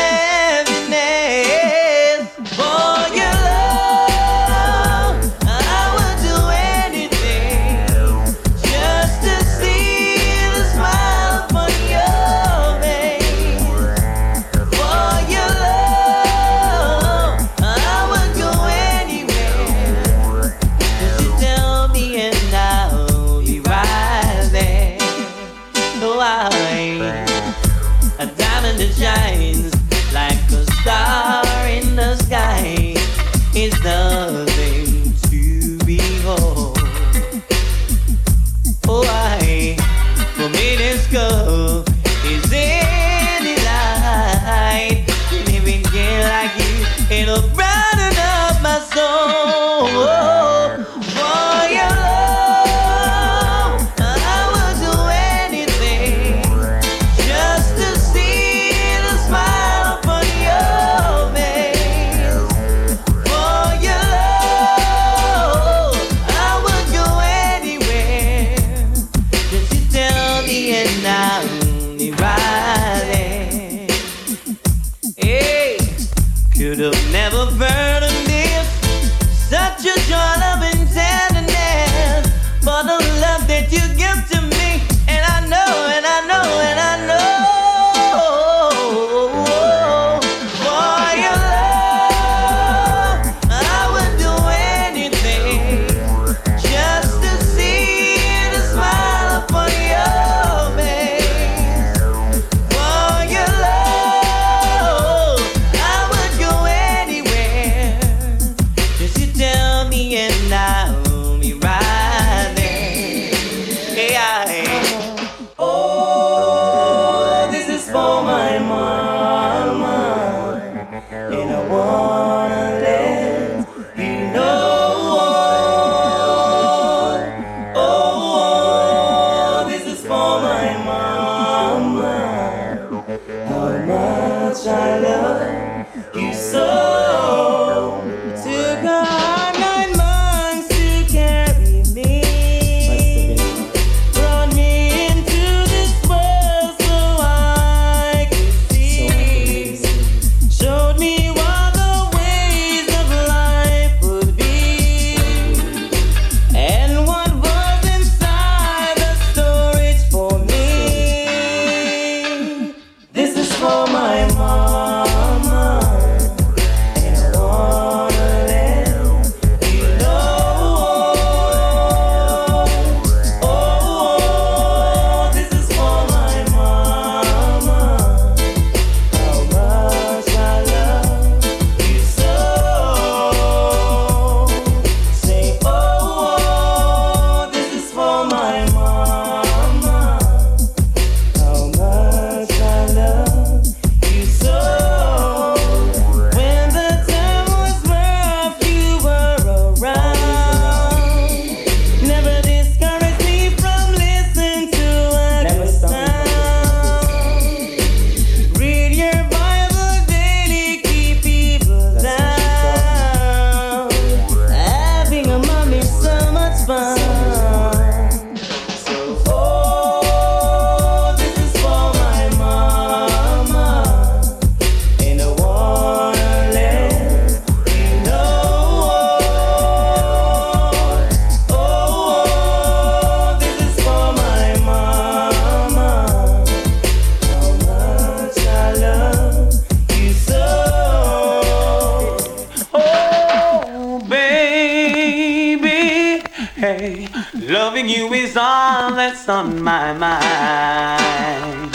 that's 249.21 249.29
on 249.29 249.61
my 249.61 249.93
mind. 249.93 251.73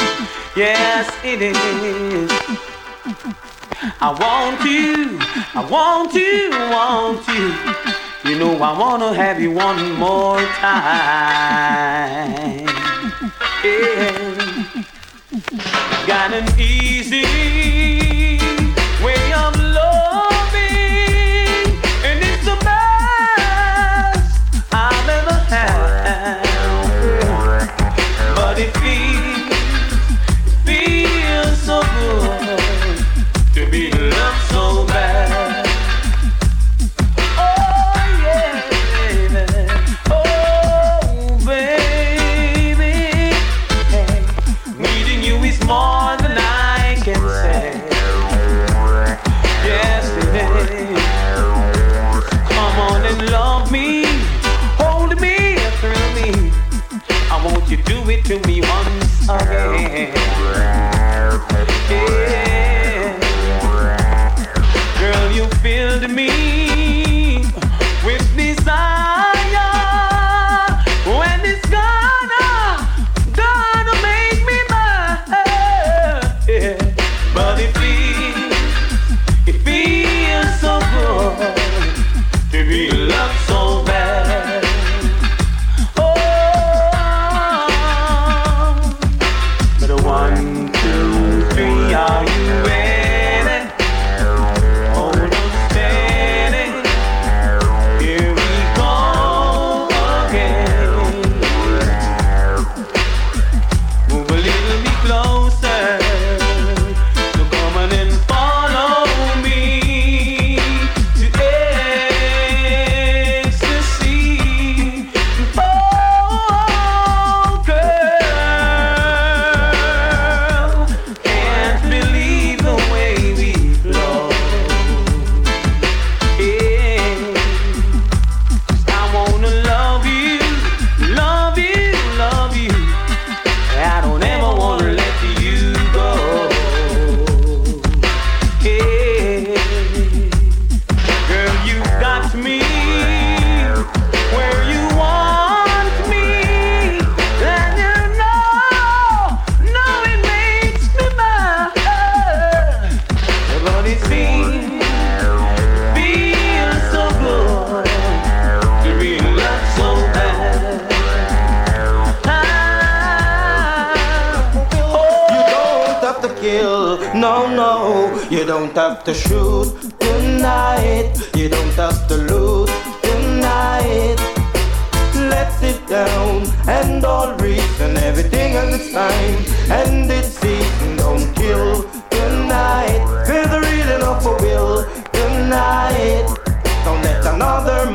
Yes, 0.57 1.09
it 1.23 1.43
is. 1.43 2.31
I 4.01 4.11
want 4.19 4.65
you, 4.65 5.19
I 5.55 5.65
want 5.71 6.15
you, 6.15 6.51
want 6.51 7.29
you. 7.29 7.55
You 8.31 8.39
know 8.39 8.57
I 8.61 8.77
wanna 8.77 9.15
have 9.15 9.41
you 9.41 9.53
one 9.53 9.93
more 9.93 10.41
time. 10.59 11.47
Yeah. 13.63 14.85
Got 16.07 16.33
an 16.33 16.47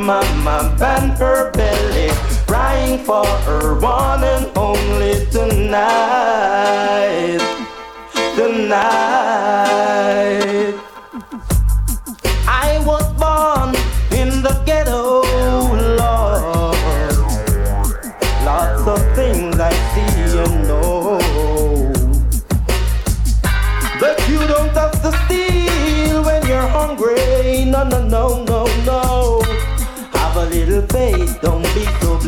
mama 0.02 0.76
bend 0.80 1.12
her 1.20 1.52
belly, 1.52 2.10
crying 2.48 2.98
for 3.06 3.26
her 3.46 3.80
one 3.80 4.24
and 4.24 4.50
only 4.58 5.26
tonight. 5.28 6.62
Tonight. 8.36 9.62
I 12.48 12.82
was 12.84 13.06
born 13.22 13.76
in 14.20 14.42
the 14.42 14.54
ghetto, 14.66 15.11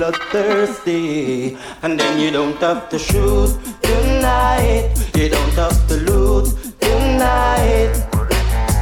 bloodthirsty. 0.03 1.57
And 1.81 1.99
then 1.99 2.19
you 2.19 2.29
don't 2.31 2.57
have 2.57 2.89
to 2.89 2.99
shoot 2.99 3.57
tonight. 3.81 4.91
You 5.15 5.29
don't 5.29 5.53
have 5.53 5.87
to 5.87 5.95
loot 5.95 6.47
tonight. 6.79 7.93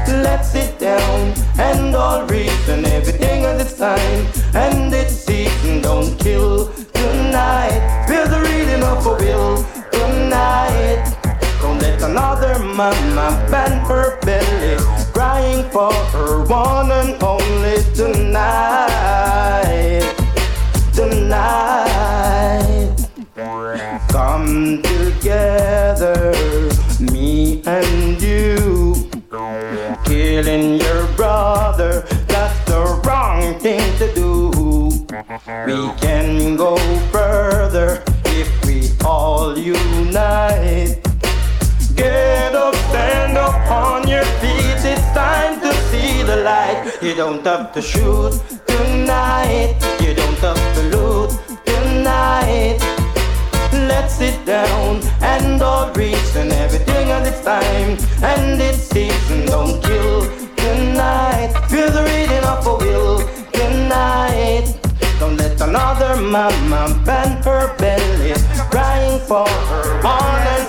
Let's 0.07 0.51
sit 0.51 0.80
down 0.80 1.34
and 1.59 1.95
all 1.95 2.26
reason 2.26 2.86
everything 2.86 3.45
at 3.45 3.61
its 3.61 3.78
time. 3.78 4.26
And 4.55 4.93
it's 4.93 5.13
season, 5.13 5.82
don't 5.82 6.17
kill 6.17 6.67
tonight. 6.93 7.80
Feel 8.07 8.28
the 8.28 8.41
reading 8.49 8.84
of 8.84 9.05
a 9.05 9.13
will 9.24 9.63
tonight. 9.91 11.03
Don't 11.61 11.80
let 11.80 12.01
another 12.01 12.57
mama 12.59 13.28
bend 13.51 13.80
her 13.88 14.19
belly, 14.22 14.78
crying 15.13 15.69
for 15.69 15.93
her 16.13 16.43
one 16.45 16.91
and 16.91 17.22
only 17.24 17.78
tonight. 17.93 19.30
Tonight. 21.32 23.07
Come 24.09 24.82
together, 24.82 26.34
me 26.99 27.63
and 27.65 28.21
you. 28.21 29.09
Killing 30.03 30.75
your 30.82 31.07
brother, 31.15 32.01
that's 32.27 32.59
the 32.65 33.01
wrong 33.05 33.57
thing 33.61 33.79
to 33.99 34.13
do. 34.13 34.49
We 35.67 35.93
can 36.01 36.57
go 36.57 36.75
further 37.13 38.03
if 38.25 38.65
we 38.65 38.89
all 39.05 39.57
unite. 39.57 40.99
Get 41.95 42.55
up, 42.55 42.75
stand 42.75 43.38
up 43.38 43.71
on 43.71 44.05
your 44.05 44.25
feet. 44.25 45.01
Time 45.14 45.59
to 45.59 45.74
see 45.89 46.24
the 46.24 46.38
light. 46.38 46.97
You 47.01 47.14
don't 47.16 47.45
have 47.45 47.74
to 47.74 47.82
shoot 47.82 48.32
tonight. 48.66 49.76
You 49.99 50.14
don't 50.14 50.38
have 50.39 50.62
to 50.76 50.82
loot 50.93 51.32
tonight. 51.66 52.80
Let's 53.74 54.16
sit 54.16 54.45
down 54.45 55.01
and 55.22 55.62
all 55.62 55.91
reason 55.93 56.51
everything 56.51 57.12
at 57.12 57.28
its 57.28 57.41
time. 57.43 57.97
And 58.24 58.62
it's 58.62 58.84
season, 58.89 59.45
don't 59.47 59.84
kill 59.84 60.22
tonight. 60.55 61.51
Feel 61.70 61.91
the 61.91 62.03
reading 62.03 62.45
of 62.45 62.66
a 62.66 62.76
will 62.78 63.20
tonight. 63.51 64.80
Don't 65.20 65.36
let 65.36 65.59
another 65.59 66.22
mama 66.22 67.01
bend 67.05 67.43
her 67.43 67.76
belly, 67.78 68.34
crying 68.70 69.20
for 69.28 69.47
her 69.47 70.01
one 70.01 70.61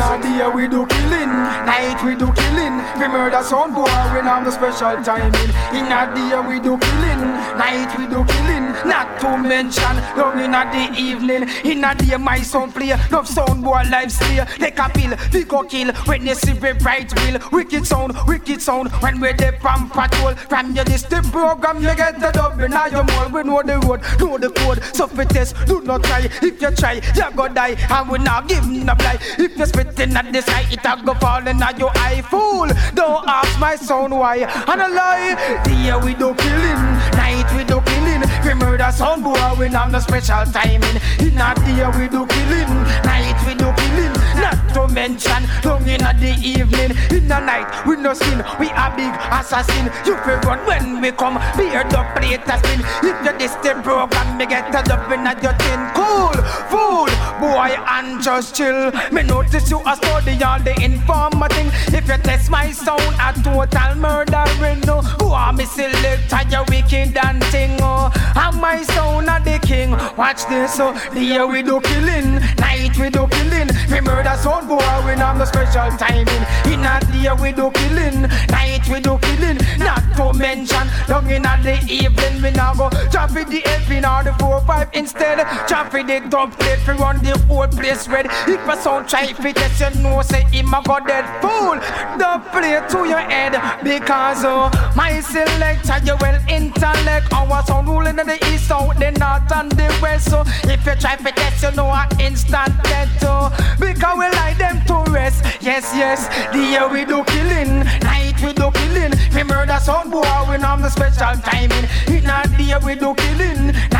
a 0.00 0.18
day 0.22 0.48
we 0.54 0.66
do 0.68 0.86
killing, 0.86 1.28
night 1.68 2.00
we 2.04 2.14
do 2.16 2.32
killing. 2.32 2.76
We 2.98 3.08
murder 3.08 3.42
sound 3.42 3.74
boy 3.74 3.84
when 4.12 4.26
I'm 4.26 4.44
the 4.44 4.50
special 4.50 5.02
timing. 5.04 5.50
In 5.76 5.86
a 5.92 6.08
day 6.14 6.40
we 6.48 6.58
do 6.60 6.78
killing, 6.78 7.20
night 7.60 7.94
we 7.98 8.06
do 8.06 8.24
killing. 8.24 8.72
Not 8.88 9.20
to 9.20 9.36
mention, 9.36 9.96
long 10.16 10.40
in 10.40 10.54
a 10.54 10.64
the 10.72 10.98
evening. 10.98 11.48
In 11.64 11.84
a 11.84 11.94
day 11.94 12.16
my 12.16 12.40
sound 12.40 12.74
play, 12.74 12.94
love 13.10 13.28
sound 13.28 13.62
boy 13.62 13.82
live 13.90 14.10
slay. 14.10 14.44
Take 14.56 14.78
a 14.78 14.88
pill, 14.88 15.16
we 15.32 15.44
go 15.44 15.62
kill. 15.64 15.92
When 16.06 16.24
they 16.24 16.34
see 16.34 16.54
we 16.54 16.72
bright 16.72 17.12
will, 17.20 17.40
wicked 17.52 17.86
sound, 17.86 18.14
wicked 18.26 18.62
sound. 18.62 18.90
When 19.02 19.20
we 19.20 19.32
dey 19.34 19.52
from 19.60 19.90
patrol, 19.90 20.34
from 20.34 20.74
your 20.74 20.84
the 20.84 21.28
program, 21.32 21.82
you 21.82 21.94
get 21.94 22.20
the 22.20 22.30
dub 22.30 22.60
in 22.60 22.72
your 22.72 23.04
mall. 23.04 23.28
We 23.28 23.42
know 23.42 23.62
the 23.62 23.78
road, 23.86 24.00
know 24.18 24.38
the 24.38 24.50
code. 24.50 24.82
So 24.94 25.06
for 25.06 25.24
test, 25.24 25.54
do 25.66 25.80
not 25.82 26.04
try. 26.04 26.28
If 26.42 26.60
you 26.62 26.70
try, 26.70 26.94
you 27.14 27.30
go 27.36 27.48
die. 27.48 27.76
And 27.90 28.08
we 28.10 28.18
not 28.18 28.48
give 28.48 28.66
no 28.66 28.94
lie. 28.98 29.18
If 29.38 29.58
you 29.58 29.66
spitting 29.90 30.16
at 30.16 30.32
the 30.32 30.42
sky, 30.42 30.66
it 30.70 30.84
a 30.84 31.02
go 31.04 31.14
falling 31.14 31.62
at 31.62 31.78
your 31.78 31.90
eye. 31.94 32.22
Fool, 32.22 32.68
don't 32.94 33.26
ask 33.28 33.58
my 33.58 33.76
sound 33.76 34.12
why. 34.12 34.38
And 34.38 34.80
a 34.80 34.88
lie, 34.88 35.34
day 35.64 35.92
we 36.04 36.14
do 36.14 36.34
killing, 36.34 36.82
night 37.16 37.48
we 37.56 37.64
do 37.64 37.80
killing. 37.80 38.22
We 38.44 38.54
murder 38.54 38.90
sound 38.92 39.24
boy, 39.24 39.34
we 39.58 39.68
have 39.68 39.90
no 39.90 39.98
special 40.00 40.44
timing. 40.46 40.96
In 41.18 41.38
a 41.38 41.54
day 41.54 41.82
we 41.98 42.08
do 42.08 42.26
killing, 42.26 42.72
night 43.04 43.38
we 43.46 43.54
do 43.54 43.72
killing. 43.72 44.14
Not 44.40 44.58
to 44.74 44.88
mention, 44.92 45.42
long 45.64 45.86
in 45.88 46.00
the 46.00 46.36
evening. 46.42 46.96
In 47.10 47.28
the 47.28 47.40
night 47.40 47.68
we 47.86 47.96
no 47.96 48.14
sin, 48.14 48.42
we 48.58 48.68
a 48.70 48.92
big 48.96 49.12
assassin. 49.32 49.90
You 50.06 50.16
feel 50.24 50.40
run 50.46 50.60
when 50.66 51.00
we 51.00 51.10
come, 51.12 51.38
beard 51.56 51.90
the 51.90 52.02
plate 52.14 52.46
a 52.46 52.56
spin. 52.58 52.80
If 53.02 53.16
you 53.24 53.38
this 53.38 53.54
the 53.62 53.80
program, 53.82 54.38
me 54.38 54.46
get 54.46 54.68
a 54.74 54.82
dub 54.82 55.10
in 55.12 55.26
at 55.26 55.42
your 55.42 55.54
tin. 55.54 55.80
Cool, 55.94 56.36
fool, 56.70 57.10
boy, 57.40 57.74
and 57.88 58.22
just 58.22 58.54
chill. 58.54 58.92
Me 59.10 59.22
notice 59.22 59.70
you 59.70 59.80
a 59.86 59.96
study 59.96 60.42
all 60.44 60.60
the 60.60 60.74
informer 60.82 61.48
thing. 61.48 61.68
If 61.94 62.06
you 62.06 62.18
test 62.18 62.50
my 62.50 62.70
sound, 62.70 63.00
a 63.18 63.32
total 63.42 63.94
murdering. 63.96 64.80
No, 64.80 65.00
who 65.00 65.28
are 65.30 65.52
me 65.52 65.64
select? 65.64 66.30
You 66.50 66.64
wicked 66.68 67.16
and 67.16 67.42
thing. 67.44 67.78
Oh, 67.80 68.10
and 68.36 68.60
my 68.60 68.82
sound 68.82 69.28
are 69.28 69.40
the 69.40 69.58
king. 69.66 69.92
Watch 70.16 70.46
this. 70.46 70.74
So 70.74 70.92
oh. 70.94 71.14
the 71.14 71.22
year 71.22 71.46
we 71.46 71.62
do 71.62 71.80
killing, 71.80 72.40
night 72.58 72.96
we 72.98 73.08
do 73.10 73.26
killing. 73.28 73.68
We 73.90 74.00
murder 74.00 74.36
sound 74.42 74.68
boy, 74.68 74.78
we 75.06 75.12
have 75.14 75.38
no 75.38 75.44
special 75.44 75.90
timing. 75.96 76.42
In 76.66 76.84
a 76.84 77.00
day 77.12 77.30
we 77.40 77.52
do 77.52 77.70
killing, 77.70 78.22
night 78.50 78.86
we 78.88 79.00
do 79.00 79.18
killing. 79.18 79.58
Not 79.78 80.02
to 80.16 80.32
mention, 80.36 80.86
long 81.08 81.30
in 81.30 81.42
the 81.42 81.78
evening 81.88 82.42
we 82.42 82.50
now 82.50 82.74
go 82.74 82.90
drop 83.10 83.34
it 83.36 83.48
the 83.48 83.64
LP 83.64 83.98
or 83.98 84.24
the 84.24 84.34
four 84.38 84.60
five 84.62 84.88
instead. 84.92 85.38
Drop 85.68 85.94
it 85.94 86.06
the 86.06 86.28
dub 86.28 86.52
plate, 86.52 86.80
we 86.86 86.94
run 86.94 87.22
the 87.30 87.38
whole 87.46 87.68
place 87.68 88.08
red. 88.08 88.26
If 88.48 88.66
a 88.66 88.76
sound 88.76 89.08
try 89.08 89.32
fit, 89.32 89.56
yes 89.56 89.80
you 89.80 90.02
know 90.02 90.22
say 90.22 90.42
him 90.50 90.74
a 90.74 90.82
go 90.82 90.98
dead 91.00 91.26
fool. 91.40 91.78
The 92.18 92.42
play 92.50 92.80
to 92.90 93.08
your 93.08 93.24
head 93.32 93.54
because 93.82 94.44
uh, 94.44 94.70
my 94.96 95.20
selector 95.20 95.98
you 96.04 96.16
well 96.20 96.40
intellect. 96.48 97.32
Our 97.32 97.62
sound 97.64 97.88
ruling 97.88 98.18
in 98.18 98.26
the 98.26 98.38
east, 98.52 98.68
south, 98.68 98.98
the 98.98 99.10
north 99.12 99.52
and 99.52 99.70
the 99.72 99.88
west. 100.02 100.30
So 100.30 100.42
if 100.64 100.84
you 100.86 100.94
try 100.96 101.16
for 101.16 101.30
test, 101.30 101.62
you 101.62 101.70
know 101.72 101.86
a 101.86 102.08
instant 102.18 102.74
death. 102.82 103.22
Uh, 103.22 103.50
because 103.78 104.18
we 104.18 104.26
like 104.40 104.58
them 104.58 104.82
to 104.86 105.10
rest. 105.12 105.44
Yes, 105.60 105.92
yes, 105.94 106.26
the 106.52 106.58
year 106.58 106.88
we 106.88 107.04
do 107.04 107.22
killing, 107.24 107.84
night 108.00 108.34
we 108.42 108.52
do 108.52 108.70
killing. 108.72 109.12
We 109.34 109.42
murder 109.44 109.78
sound 109.80 110.10
boy, 110.10 110.26
we 110.50 110.58
know 110.58 110.76
the 110.78 110.88
special 110.88 111.38
timing. 111.42 111.86
In 112.08 112.26
a 112.26 112.42
day 112.56 112.74
we 112.84 112.94
do 112.94 113.14
killing, 113.14 113.66
night 113.66 113.68
we 113.68 113.74
do 113.74 113.94
killing. 113.94 113.99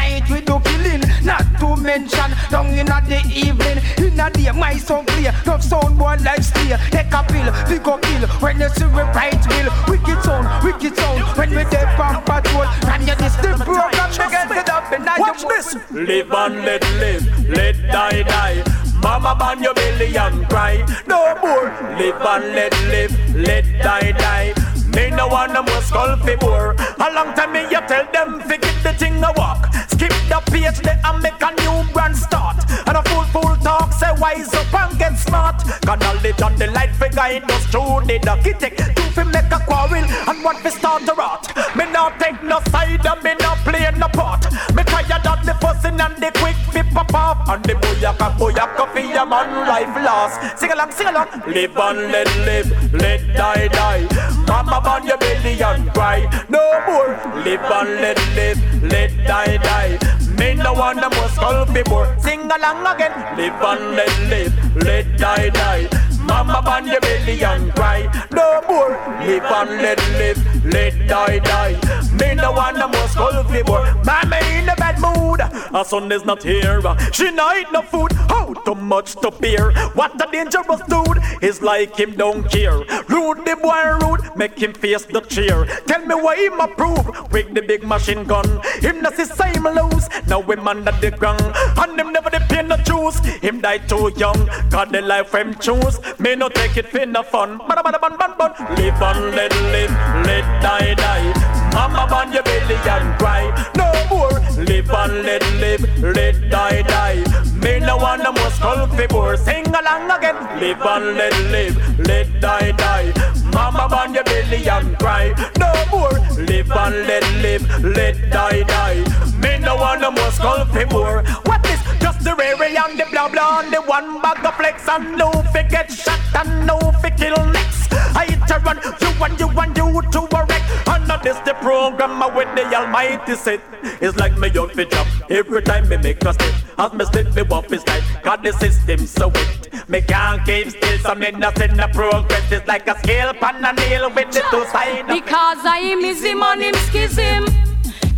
Not 1.31 1.47
to 1.61 1.77
mention, 1.81 2.31
down 2.51 2.75
in 2.75 2.87
the 2.87 3.23
evening. 3.31 3.79
In 4.03 4.19
a 4.19 4.31
day 4.31 4.51
my 4.51 4.75
sound 4.75 5.07
clear, 5.07 5.31
tough 5.45 5.63
sound 5.63 5.97
boy 5.97 6.17
life 6.27 6.43
stay. 6.43 6.75
Take 6.91 7.15
a 7.15 7.23
pill, 7.23 7.49
we 7.71 7.79
go 7.79 7.99
kill. 7.99 8.27
When 8.43 8.59
you 8.59 8.69
see 8.71 8.87
we 8.87 9.03
right 9.15 9.39
will, 9.47 9.71
wicked 9.87 10.21
sound, 10.25 10.47
wicked 10.65 10.97
sound. 10.97 11.23
When 11.39 11.51
we 11.51 11.63
dead 11.71 11.87
on 12.01 12.21
patrol, 12.27 12.67
and 12.67 13.07
you 13.07 13.15
this 13.15 13.37
the 13.37 13.55
program, 13.63 14.11
they 14.11 14.29
get 14.29 14.51
it 14.51 14.69
up 14.69 14.91
and 14.91 15.07
Watch 15.21 15.43
this. 15.43 15.77
Live 15.93 16.33
and 16.33 16.57
let 16.67 16.83
live, 16.99 17.49
let 17.49 17.77
die 17.93 18.23
die. 18.25 18.65
Mama 19.01 19.37
ban 19.39 19.63
your 19.63 19.75
belly 19.75 20.17
and 20.17 20.49
cry. 20.49 20.85
No 21.07 21.37
more. 21.41 21.71
Live 21.97 22.21
and 22.21 22.45
let 22.57 22.73
live, 22.91 23.37
let 23.37 23.65
die 23.83 24.13
die. 24.13 24.60
Me 24.95 25.11
no 25.11 25.29
want 25.29 25.53
no 25.53 25.63
more 25.63 25.83
skull 25.83 26.17
fi 26.19 26.37
bore. 26.37 26.75
A 26.99 27.13
long 27.13 27.35
time 27.35 27.53
me 27.53 27.63
you 27.63 27.81
tell 27.87 28.07
them 28.13 28.41
fi 28.41 28.57
get 28.57 28.83
the 28.83 28.93
thing 28.93 29.23
a 29.23 29.33
walk. 29.37 29.73
Skip 29.91 30.13
the 30.29 30.43
page 30.51 30.79
then 30.81 30.99
and 31.05 31.23
make 31.23 31.41
a 31.41 31.51
new 31.63 31.93
brand 31.93 32.17
start. 32.17 32.57
And 32.87 32.97
a 32.97 33.03
fool 33.09 33.25
fool 33.25 33.57
talk 33.57 33.93
say 33.93 34.13
wise 34.19 34.53
up 34.55 34.75
and 34.75 34.99
get 34.99 35.15
smart. 35.19 35.63
Got 35.83 36.01
knowledge 36.01 36.43
on 36.43 36.57
the 36.57 36.67
light 36.69 36.95
fi 36.97 37.09
guide 37.09 37.51
us 37.51 37.65
through 37.67 38.03
the 38.07 38.19
architect. 38.29 38.79
Two 38.97 39.03
fi 39.15 39.25
make 39.25 39.53
a 39.53 39.61
quarrel 39.61 40.05
and 40.05 40.45
one 40.45 40.57
fi 40.57 40.71
start 40.71 41.09
a 41.09 41.15
rot. 41.15 41.47
Me 41.77 41.85
not 41.93 42.19
take 42.19 42.43
no 42.43 42.61
side 42.71 43.07
and 43.07 43.23
me 43.23 43.35
not 43.41 43.59
play 43.59 43.91
no 43.97 44.09
part. 44.09 44.45
Me 44.75 44.83
tired 44.85 45.27
of 45.27 45.45
the 45.47 45.55
fussing 45.61 46.01
and 46.01 46.17
the 46.17 46.31
quick 46.41 46.57
fi 46.75 46.83
pop 46.83 47.15
off. 47.15 47.49
And 47.49 47.65
the 47.65 47.75
booyaka 47.75 48.37
booyaka 48.39 48.93
fi 48.93 49.13
a 49.13 49.25
man 49.25 49.69
life 49.69 49.95
lost. 50.05 50.59
Sing 50.59 50.73
along, 50.73 50.91
sing 50.93 51.07
along. 51.07 51.29
Live 51.47 51.77
and 51.77 52.13
let 52.13 52.29
live, 52.39 52.93
let 52.93 53.21
die 53.37 53.69
die. 53.69 54.07
Mama 54.49 54.81
up 54.81 54.87
on 54.91 55.07
your 55.07 55.19
belly 55.19 55.55
and 55.63 55.93
cry. 55.95 56.19
No 56.49 56.65
more. 56.89 57.11
Live 57.45 57.71
and 57.79 57.91
let 58.05 58.19
live, 58.39 58.61
let 58.83 59.11
die 59.27 59.57
die. 59.69 59.95
Me 60.39 60.55
no 60.55 60.73
want 60.73 61.01
the 61.01 61.11
most 61.17 61.35
skull 61.37 61.67
more. 61.89 62.09
Sing 62.19 62.51
along 62.57 62.87
again. 62.95 63.15
Live 63.37 63.63
and 63.71 63.85
let 63.99 64.15
live, 64.33 64.55
let 64.85 65.07
die 65.19 65.49
die. 65.51 65.89
Mama 66.31 66.63
on 66.71 66.87
your 66.87 67.01
belly 67.01 67.43
and 67.43 67.75
cry. 67.75 68.01
No 68.31 68.63
more. 68.69 68.93
Live 69.27 69.45
and 69.59 69.71
let 69.83 69.99
live, 70.21 70.65
let 70.65 71.09
die 71.09 71.39
die. 71.41 71.75
Me 72.19 72.35
no 72.35 72.53
want 72.53 72.77
the 72.77 72.87
most 72.87 73.13
skull 73.15 73.43
more. 73.67 73.85
Mama 74.05 74.39
in 74.53 74.69
a 74.69 74.77
bad 74.77 75.01
mood. 75.01 75.41
Her 75.41 75.85
son 75.85 76.11
is 76.13 76.25
not 76.25 76.43
here. 76.43 76.81
She 77.13 77.33
not 77.33 77.57
eat 77.57 77.73
no 77.73 77.83
food. 77.83 78.13
How 78.13 78.55
too 78.65 78.77
much 78.77 79.17
to 79.23 79.31
bear. 79.31 79.73
What 79.99 80.15
a 80.25 80.31
dangerous 80.31 80.83
dude. 80.89 81.19
Is 81.43 81.63
like 81.63 81.97
him 81.97 82.13
don't 82.13 82.45
care. 82.49 82.79
Rude 83.15 83.45
the 83.45 83.57
boy 83.61 83.83
rude. 84.03 84.37
Make 84.37 84.57
him 84.59 84.73
face 84.73 85.05
the 85.07 85.21
chair. 85.23 85.67
Tell 85.89 86.05
me 86.07 86.15
why 86.15 86.37
him 86.37 86.61
approve. 86.61 87.33
With 87.33 87.55
the 87.55 87.63
big 87.63 87.83
machine 87.83 88.25
gun. 88.25 88.49
Him 88.81 89.03
not 89.03 89.15
see 89.15 89.25
same 89.25 89.65
lose. 89.65 90.09
Now 90.29 90.43
him 90.43 90.69
under 90.69 90.93
the 90.93 91.11
ground. 91.11 91.43
And 91.77 91.99
him 91.99 92.13
never 92.13 92.31
the 92.31 92.39
depend 92.39 92.69
no 92.69 92.77
choose. 92.79 93.19
Him 93.47 93.61
die 93.61 93.79
too 93.79 94.13
young. 94.17 94.47
Got 94.71 94.93
the 94.93 95.01
life 95.03 95.35
him 95.35 95.55
choose. 95.55 95.99
Me 96.21 96.37
no 96.37 96.51
take 96.51 96.77
it 96.77 96.87
for 96.87 97.07
no 97.07 97.23
fun. 97.23 97.59
Bada 97.59 97.83
bada 97.83 97.99
bun 97.99 98.15
bun 98.19 98.33
bun. 98.37 98.53
Live 98.77 99.01
on, 99.01 99.35
let 99.35 99.53
live, 99.73 99.91
let 100.29 100.45
die 100.63 100.95
die. 100.95 101.33
Mama 101.73 102.03
on 102.15 102.31
your 102.31 102.43
belly 102.43 102.77
and 102.95 103.19
cry. 103.19 103.45
No 103.75 103.89
more. 104.11 104.37
Live 104.69 104.91
on, 104.91 105.23
let 105.23 105.43
live, 105.63 105.83
let 106.03 106.51
die 106.51 106.83
die. 106.83 107.25
Me 107.63 107.79
no 107.81 107.97
want 107.97 108.23
no 108.23 108.33
more 108.33 108.51
skull 108.51 108.87
for 108.87 109.37
Sing 109.39 109.67
along 109.69 110.11
again. 110.11 110.37
Live 110.61 110.83
on, 110.83 111.17
let 111.17 111.33
live, 111.53 111.77
let 112.07 112.29
die 112.43 112.73
die. 112.73 113.13
Mama 113.55 113.89
on 113.97 114.13
your 114.13 114.25
belly 114.25 114.69
and 114.69 114.99
cry. 114.99 115.33
No 115.59 115.73
more. 115.91 116.13
Live 116.37 116.71
and 116.71 116.97
let 117.09 117.25
live, 117.41 117.65
let 117.83 118.31
die 118.31 118.63
die. 118.65 119.05
Me 119.41 119.59
no 119.59 119.75
want 119.77 120.03
no 120.03 120.11
more 120.11 120.31
skull 120.33 120.67
for 120.67 121.23
What 121.47 121.65
is 121.67 121.80
the 122.23 122.35
rare 122.35 122.63
and 122.63 122.99
the 122.99 123.07
blah 123.11 123.29
blah 123.29 123.61
and 123.61 123.73
the 123.73 123.81
one 123.83 124.21
bag 124.21 124.45
of 124.45 124.55
flex 124.57 124.89
and 124.89 125.17
no 125.17 125.31
fi 125.53 125.63
get 125.63 125.91
shot 125.91 126.21
and 126.35 126.67
no 126.67 126.79
fi 127.03 127.11
kill 127.11 127.37
next. 127.47 127.93
I 127.93 128.27
hit 128.27 128.41
run 128.65 128.79
you 129.01 129.25
and 129.25 129.41
you 129.41 129.49
and 129.49 129.77
you 129.77 130.03
to 130.13 130.37
a 130.37 130.47
wreck. 130.47 130.63
And 130.87 131.11
this 131.23 131.39
the 131.41 131.55
program 131.61 132.23
uh, 132.23 132.35
with 132.35 132.49
the 132.55 132.65
Almighty 132.75 133.35
set. 133.35 133.61
It's 133.83 134.17
like 134.17 134.37
me 134.39 134.49
young 134.51 134.71
fi 134.71 134.85
drop 134.85 135.07
every 135.31 135.63
time 135.63 135.89
me 135.89 135.97
make 135.97 136.23
a 136.25 136.33
step. 136.33 136.55
As 136.79 136.93
me 136.93 137.05
slip 137.07 137.35
me 137.35 137.43
walk 137.43 137.71
is 137.73 137.87
like 137.87 138.05
got 138.23 138.43
the 138.43 138.53
system 138.53 139.07
so 139.07 139.29
wet. 139.29 139.89
Me 139.89 140.01
can't 140.01 140.45
keep 140.45 140.71
still, 140.71 140.99
so 140.99 141.15
me 141.15 141.31
nothing 141.33 141.77
the 141.77 141.89
progress. 141.93 142.53
It's 142.53 142.67
like 142.67 142.87
a 142.87 142.99
scale 142.99 143.33
pan 143.35 143.65
a 143.65 143.73
nail 143.73 144.11
with 144.11 144.31
the 144.31 144.43
two 144.51 144.65
sides. 144.67 145.09
Because 145.09 145.65
I 145.65 145.79
am 145.93 146.01
easy, 146.01 146.35
man, 146.35 146.63
and 146.63 146.75
him 146.77 146.83
schism. 146.87 147.45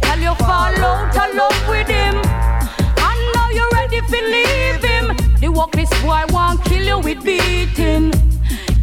Tell 0.00 0.18
you 0.18 0.34
fall 0.36 0.76
out 0.84 1.16
of 1.16 1.34
love 1.34 1.68
with 1.68 1.88
him. 1.88 2.51
Now 4.12 4.18
to 4.18 4.26
leave 4.26 4.82
him. 4.82 5.16
The 5.40 5.48
workless 5.48 5.90
boy 6.02 6.24
won't 6.28 6.62
kill 6.64 6.84
you 6.84 6.98
with 6.98 7.24
beating. 7.24 8.12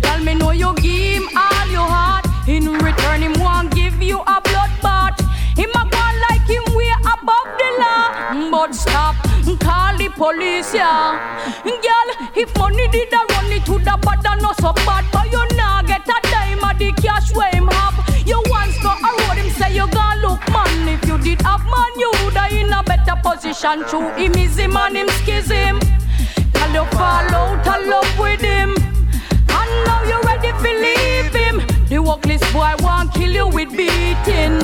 Tell 0.02 0.24
me 0.24 0.34
know 0.34 0.52
you 0.52 0.74
give 0.76 1.24
him 1.24 1.30
all 1.38 1.68
your 1.70 1.88
heart. 1.88 2.26
In 2.48 2.66
return, 2.66 3.22
him 3.22 3.34
won't 3.40 3.74
give 3.74 4.02
you 4.02 4.22
a 4.22 4.42
bloodbath. 4.42 5.20
Him 5.56 5.70
a 5.70 5.84
go 5.90 6.06
like 6.30 6.48
him 6.50 6.64
way 6.74 6.92
above 7.14 7.50
the 7.60 7.70
law. 7.80 8.52
But 8.52 8.74
stop, 8.74 9.16
call 9.60 9.98
the 9.98 10.10
police, 10.16 10.74
yeah. 10.74 11.20
Girl, 11.64 12.28
if 12.36 12.56
money 12.58 12.88
did 12.88 13.14
a 13.14 13.18
run 13.18 13.52
it 13.52 13.66
to 13.66 13.78
the 13.80 13.98
bad 14.02 14.42
not 14.42 14.60
so 14.60 14.74
bad, 14.86 15.06
but 15.12 15.32
you 15.32 15.58
nah 15.58 15.82
get 15.84 16.08
a 16.08 16.20
dime 16.30 16.64
of 16.64 16.80
the 16.80 16.92
cash 17.02 17.34
where 17.36 17.52
him 17.52 17.70
have 21.44 21.64
man, 21.66 21.94
you 21.98 22.12
would 22.24 22.38
in 22.52 22.72
a 22.74 22.84
better 22.84 23.16
position. 23.24 23.84
True, 23.86 24.10
him 24.16 24.36
is 24.36 24.58
him 24.58 24.76
and 24.78 24.96
him 24.96 25.10
schism. 25.20 25.80
Tell 26.54 26.72
you 26.74 26.86
fall 26.92 27.30
out 27.42 27.68
of 27.68 27.88
love 27.88 28.20
with 28.20 28.42
him. 28.42 28.76
And 29.60 29.72
now 29.86 30.04
you 30.04 30.22
ready 30.24 30.52
to 30.52 30.72
leave 30.86 31.34
him. 31.34 31.88
The 31.88 32.00
workless 32.00 32.42
boy 32.52 32.74
won't 32.80 33.14
kill 33.14 33.32
you 33.32 33.48
with 33.48 33.72
beating. 33.72 34.62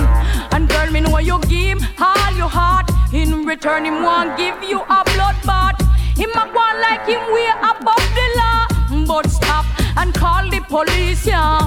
And 0.51 0.69
girl, 0.69 0.89
me 0.91 1.01
know 1.01 1.17
you 1.19 1.39
give 1.41 1.79
him 1.79 1.87
all 1.99 2.37
your 2.37 2.49
heart. 2.49 2.89
In 3.13 3.45
return, 3.45 3.85
him 3.85 4.03
won't 4.03 4.37
give 4.37 4.61
you 4.63 4.81
a 4.81 5.03
bloodbath. 5.13 5.81
Him 6.17 6.31
a 6.31 6.45
go 6.53 6.65
like 6.81 7.05
him 7.07 7.21
way 7.33 7.49
above 7.61 8.07
the 8.17 8.27
law. 8.37 9.05
But 9.07 9.29
stop 9.29 9.65
and 9.97 10.13
call 10.13 10.49
the 10.49 10.59
police, 10.61 11.25
yeah. 11.25 11.59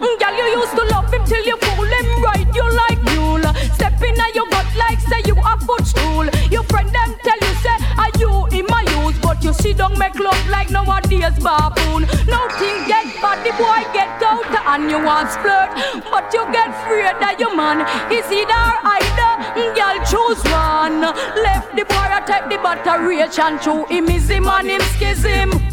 Mm, 0.00 0.18
girl, 0.18 0.36
you 0.36 0.60
used 0.60 0.74
to 0.76 0.84
love 0.84 1.12
him 1.12 1.24
till 1.24 1.44
you 1.44 1.56
fool 1.56 1.84
him 1.84 2.22
right. 2.22 2.46
You 2.54 2.64
like 2.84 3.02
mule. 3.12 3.44
Step 3.74 4.00
in 4.02 4.16
and 4.18 4.34
you 4.34 4.48
got 4.50 4.66
like 4.76 5.00
say 5.00 5.20
you 5.26 5.36
a 5.36 5.54
footstool. 5.60 6.26
Your 6.50 6.64
friend 6.64 6.88
them 6.90 7.16
tell 7.22 7.40
you 7.40 7.54
say 7.64 7.76
are 7.96 8.12
you 8.18 8.32
in 8.58 8.66
my 8.68 8.82
use, 9.04 9.18
but 9.20 9.42
you 9.44 9.52
see 9.52 9.72
don't 9.72 9.98
make 9.98 10.18
love 10.18 10.40
like 10.48 10.70
nowadays 10.70 11.36
baboon. 11.40 12.08
No 12.28 12.48
thing 12.58 12.78
get 12.88 13.06
bad, 13.20 13.44
the 13.44 13.52
boy 13.60 13.82
get 13.92 14.22
out 14.22 14.44
and 14.72 14.90
you 14.90 15.02
want 15.04 15.30
flirt, 15.42 15.70
but 16.10 16.32
you 16.32 16.44
get 16.52 16.68
afraid 16.68 17.16
that 17.20 17.36
your 17.38 17.54
man 17.54 17.84
is 18.12 18.26
either 18.30 18.64
either. 18.96 19.32
Mm, 19.56 19.72
girl 19.76 19.96
choose 20.10 20.42
one. 20.52 21.00
Left 21.44 21.74
the 21.76 21.84
boy 21.84 22.08
I 22.08 22.22
take 22.26 22.48
the 22.48 22.62
battery 22.62 23.20
and 23.20 23.60
true 23.60 23.84
him 23.86 24.08
is 24.08 24.28
him 24.28 24.46
and 24.46 24.68
him 24.68 24.80
schism. 24.96 25.69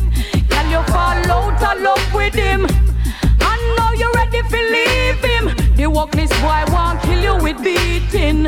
Girl 0.68 0.82
you 0.82 0.88
fall 0.92 1.32
out 1.32 1.64
of 1.64 1.82
love 1.82 2.14
with 2.14 2.34
him. 2.34 2.66
And 2.66 3.62
now 3.78 3.92
you're 3.94 4.12
ready 4.14 4.42
to 4.42 4.60
leave 4.76 5.24
him. 5.24 5.76
The 5.78 5.88
workless 5.88 6.30
boy 6.42 6.64
won't 6.74 7.02
kill 7.04 7.22
you 7.22 7.36
with 7.42 7.64
beating. 7.64 8.48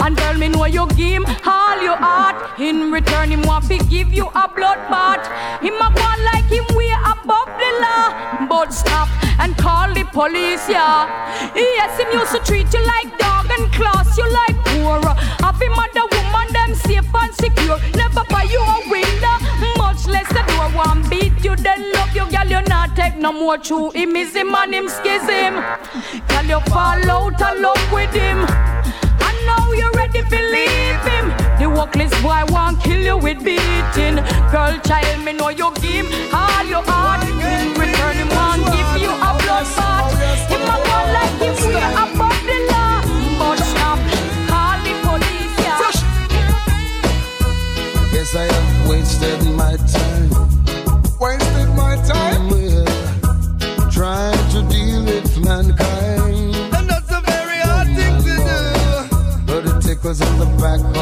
And 0.00 0.16
tell 0.16 0.36
me 0.36 0.48
know 0.48 0.66
you 0.66 0.86
give 0.88 1.22
him 1.22 1.26
all 1.46 1.82
your 1.82 1.96
heart. 1.96 2.60
In 2.60 2.92
return, 2.92 3.30
him 3.30 3.42
want 3.42 3.64
to 3.68 3.78
give 3.78 4.12
you 4.12 4.26
a 4.26 4.48
blood 4.48 4.78
bath. 4.90 5.24
Him 5.62 5.74
a 5.74 5.88
go 5.94 6.10
like 6.32 6.44
him 6.44 6.66
way 6.76 6.92
above 7.06 7.50
the 7.56 7.70
law. 7.80 8.46
But 8.46 8.72
stop 8.72 9.08
and 9.40 9.56
call 9.56 9.92
the 9.94 10.04
police, 10.04 10.68
yeah. 10.68 11.08
Yes, 11.54 11.98
him 11.98 12.12
used 12.12 12.32
to 12.32 12.40
treat 12.40 12.72
you 12.74 12.84
like 12.84 13.16
dog 13.18 13.46
and 13.50 13.72
class 13.72 14.18
you 14.18 14.28
like 14.30 14.56
poor. 14.66 15.00
Have 15.40 15.60
him 15.60 15.72
mother 15.72 16.06
woman, 16.12 16.52
them 16.52 16.74
safe 16.74 17.14
and 17.14 17.34
secure. 17.34 17.78
Never 17.96 18.24
buy 18.28 18.42
you 18.42 18.60
a 18.60 18.82
window, 18.90 19.36
much 19.78 20.06
less 20.06 20.28
the 20.28 20.44
door. 20.48 20.68
One 20.74 21.08
beat 21.08 21.33
then 21.64 21.92
love 21.92 22.14
you, 22.14 22.26
girl. 22.30 22.46
You 22.46 22.60
not 22.68 22.94
take 22.94 23.16
no 23.16 23.32
more 23.32 23.58
true. 23.58 23.90
Him 23.90 24.14
is 24.16 24.34
him 24.34 24.54
and 24.54 24.74
him 24.74 24.86
skiz 24.86 25.26
him. 25.28 25.54
Girl, 26.28 26.44
you 26.44 26.60
fall 26.70 27.10
out 27.16 27.40
of 27.40 27.60
love 27.60 27.92
with 27.92 28.12
him. 28.12 28.38
And 29.26 29.36
now 29.50 29.72
you're 29.72 29.92
ready 29.92 30.22
to 30.22 30.38
leave 30.54 31.04
him. 31.10 31.26
The 31.58 31.68
workless 31.68 32.12
boy 32.22 32.42
won't 32.48 32.80
kill 32.82 33.00
you 33.00 33.16
with 33.16 33.42
beating. 33.42 34.16
Girl, 34.52 34.74
child, 34.86 35.24
me 35.24 35.32
know 35.32 35.48
you 35.48 35.72
give 35.80 36.06
all 36.32 36.64
your 36.66 36.84
heart. 36.84 37.24
In 37.24 37.72
return, 37.80 38.16
him 38.20 38.28
won't 38.28 38.62
give 38.74 39.02
you 39.02 39.10
a 39.10 39.30
blood 39.40 39.66
bath. 39.76 40.12
Him 40.52 40.62
a 40.74 40.76
go 40.86 40.98
like 41.16 41.38
him 41.40 41.54
we 41.66 41.74
above 42.04 42.40
the 42.50 42.58
law. 42.70 42.96
But 43.40 43.58
stop, 43.70 43.98
call 44.50 44.76
the 44.84 44.92
police, 45.04 45.56
yeah. 45.64 45.78
Guess 48.12 48.30
I 48.36 48.44
have 48.52 48.88
wasted 48.88 49.40
my 49.56 49.76
time. 49.76 50.33
Back 60.64 60.93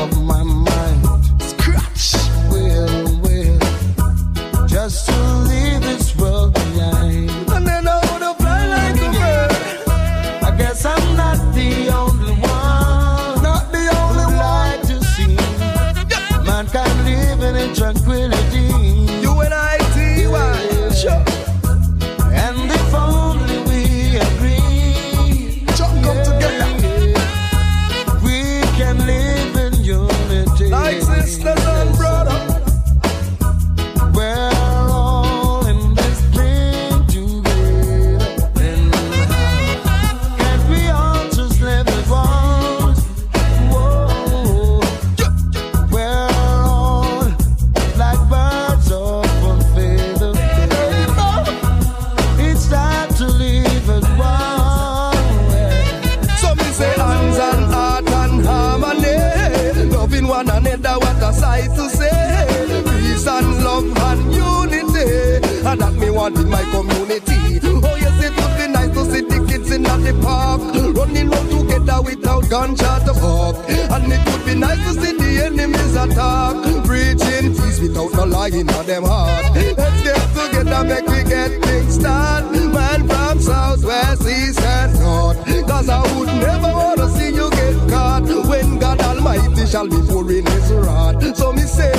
Running 71.12 71.28
round 71.28 71.50
together 71.50 72.00
without 72.02 72.48
gunshot 72.48 73.04
pop. 73.04 73.56
And 73.68 74.12
it 74.12 74.24
would 74.32 74.46
be 74.46 74.54
nice 74.54 74.78
to 74.78 74.92
see 74.98 75.12
the 75.12 75.44
enemies 75.44 75.94
attack. 75.94 76.84
Preaching 76.86 77.52
peace 77.52 77.80
without 77.80 78.14
no 78.14 78.24
lying 78.24 78.70
on 78.70 78.86
them 78.86 79.04
heart. 79.04 79.54
Let's 79.54 80.02
get 80.02 80.20
together, 80.32 80.84
make 80.84 81.06
we 81.06 81.22
get 81.28 81.62
things 81.62 81.98
done. 81.98 82.72
Man 82.72 83.06
from 83.06 83.40
south, 83.40 83.84
west, 83.84 84.22
east 84.22 84.62
and 84.62 84.98
north. 85.00 85.36
Cause 85.68 85.90
I 85.90 86.00
would 86.16 86.28
never 86.28 86.72
wanna 86.72 87.08
see 87.10 87.28
you 87.34 87.50
get 87.50 87.90
caught. 87.90 88.22
When 88.48 88.78
God 88.78 89.00
Almighty 89.02 89.66
shall 89.66 89.88
be 89.88 90.00
pouring 90.08 90.46
his 90.46 90.72
wrath. 90.72 91.36
So 91.36 91.52
me 91.52 91.62
say, 91.62 91.92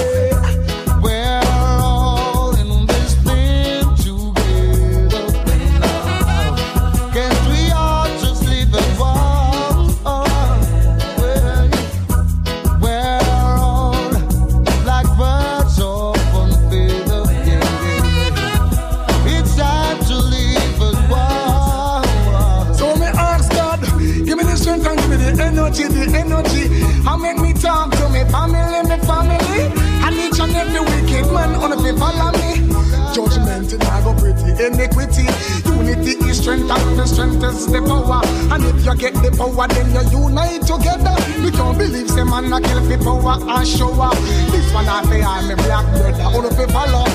strength 37.14 37.43
is 37.43 37.68
the 37.68 37.82
power. 37.82 38.22
And 38.53 38.66
if 38.66 38.86
you 38.86 38.95
get 38.95 39.14
the 39.14 39.30
power, 39.38 39.68
then 39.68 39.93
you 40.11 40.28
unite 40.28 40.66
together. 40.66 41.16
We 41.43 41.51
can't 41.51 41.78
believe 41.78 42.09
say 42.09 42.24
man 42.24 42.51
a 42.51 42.59
kill 42.59 42.82
for 42.88 42.97
power 42.97 43.38
and 43.39 43.68
show 43.68 43.93
up. 44.01 44.18
This 44.51 44.74
one 44.74 44.88
I 44.88 45.03
say 45.05 45.22
I'm 45.22 45.51
a 45.51 45.55
black 45.55 45.86
brother, 45.93 46.24
on 46.24 46.43
the 46.43 46.68
follow. 46.74 47.05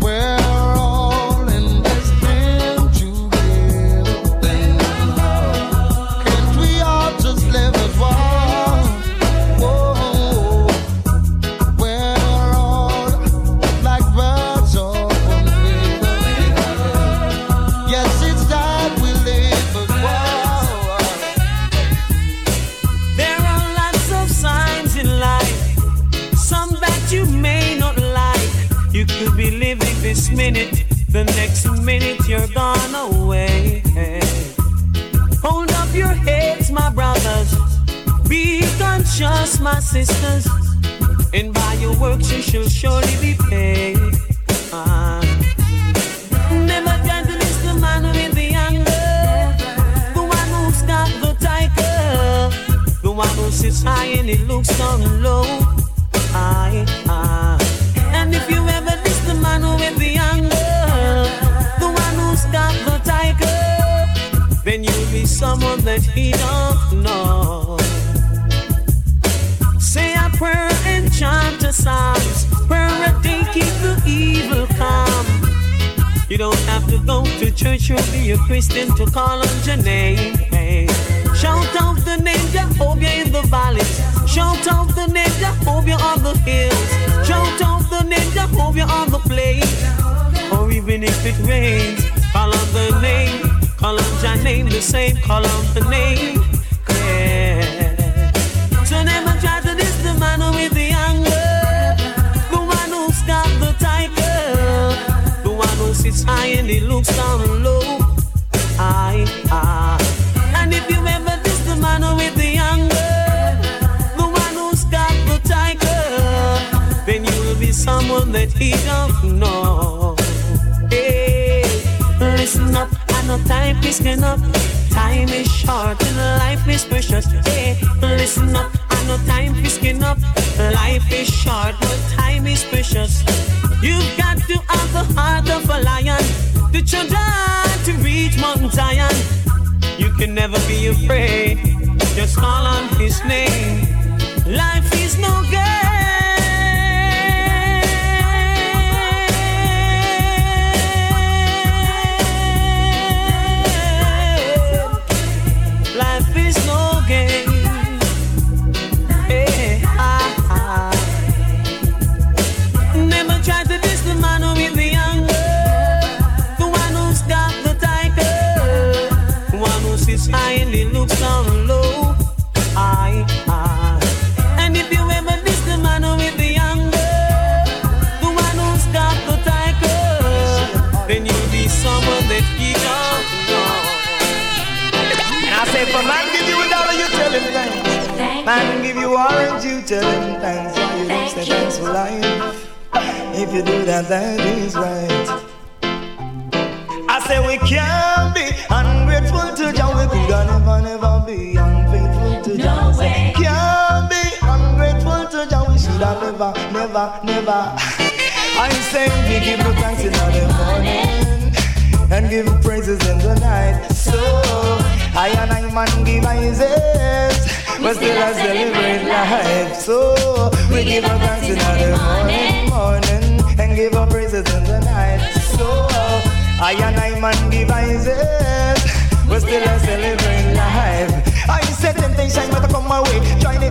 We're 0.00 0.37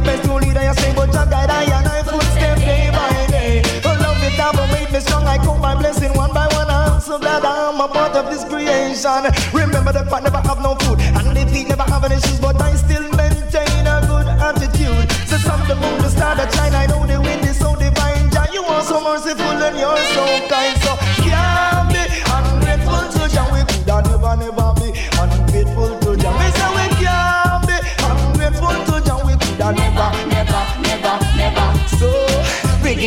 best 0.08 0.24
to 0.24 0.34
lead 0.36 0.56
I 0.56 0.72
say, 0.80 0.96
but 0.96 1.12
Jah 1.12 1.28
guide 1.30 1.52
I 1.52 1.64
and 1.68 1.88
I 1.88 2.02
footstep 2.04 2.58
day 2.58 2.90
by 2.96 3.12
day. 3.28 3.62
Oh, 3.84 3.94
love 4.00 4.24
it, 4.24 4.40
have 4.40 4.56
made 4.72 4.92
me 4.92 5.00
strong. 5.02 5.28
I 5.28 5.38
count 5.38 5.60
my 5.60 5.76
blessing 5.76 6.14
one 6.16 6.34
by 6.34 6.48
one. 6.56 6.70
I'm 6.70 7.02
so 7.02 7.20
glad 7.20 7.44
I'm 7.44 7.82
a 7.82 7.88
part 7.88 8.16
of 8.16 8.26
this 8.32 8.44
creation. 8.46 9.28
Remember 9.52 9.92
the 9.92 10.04
part 10.10 10.24
never 10.24 10.40
have 10.50 10.62
no 10.64 10.76
food, 10.76 11.00
and 11.02 11.36
the 11.36 11.44
feet 11.52 11.68
never 11.68 11.84
have 11.84 12.04
any 12.06 12.20
shoes, 12.24 12.40
but 12.40 12.56
I 12.62 12.72
still 12.76 13.06
maintain 13.20 13.84
a 13.86 13.98
good 14.08 14.28
attitude. 14.48 15.12
So 15.28 15.36
some 15.38 15.64
the 15.68 15.76
moon, 15.76 15.98
the 16.02 16.10
star, 16.10 16.36
the 16.36 16.48
shine. 16.56 16.74
I 16.74 16.86
know 16.88 17.06
the 17.06 17.20
wind 17.20 17.44
is 17.44 17.60
so 17.60 17.76
divine. 17.76 18.32
Jah, 18.32 18.48
you 18.54 18.64
are 18.64 18.84
so 18.84 19.04
merciful 19.04 19.60
and 19.68 19.78
you're 19.78 20.04
so 20.16 20.24
kind. 20.48 20.76
So 20.86 20.96
can't 21.28 21.92
be 21.92 22.04
ungrateful 22.36 23.04
to 23.16 23.24
Jah. 23.36 23.67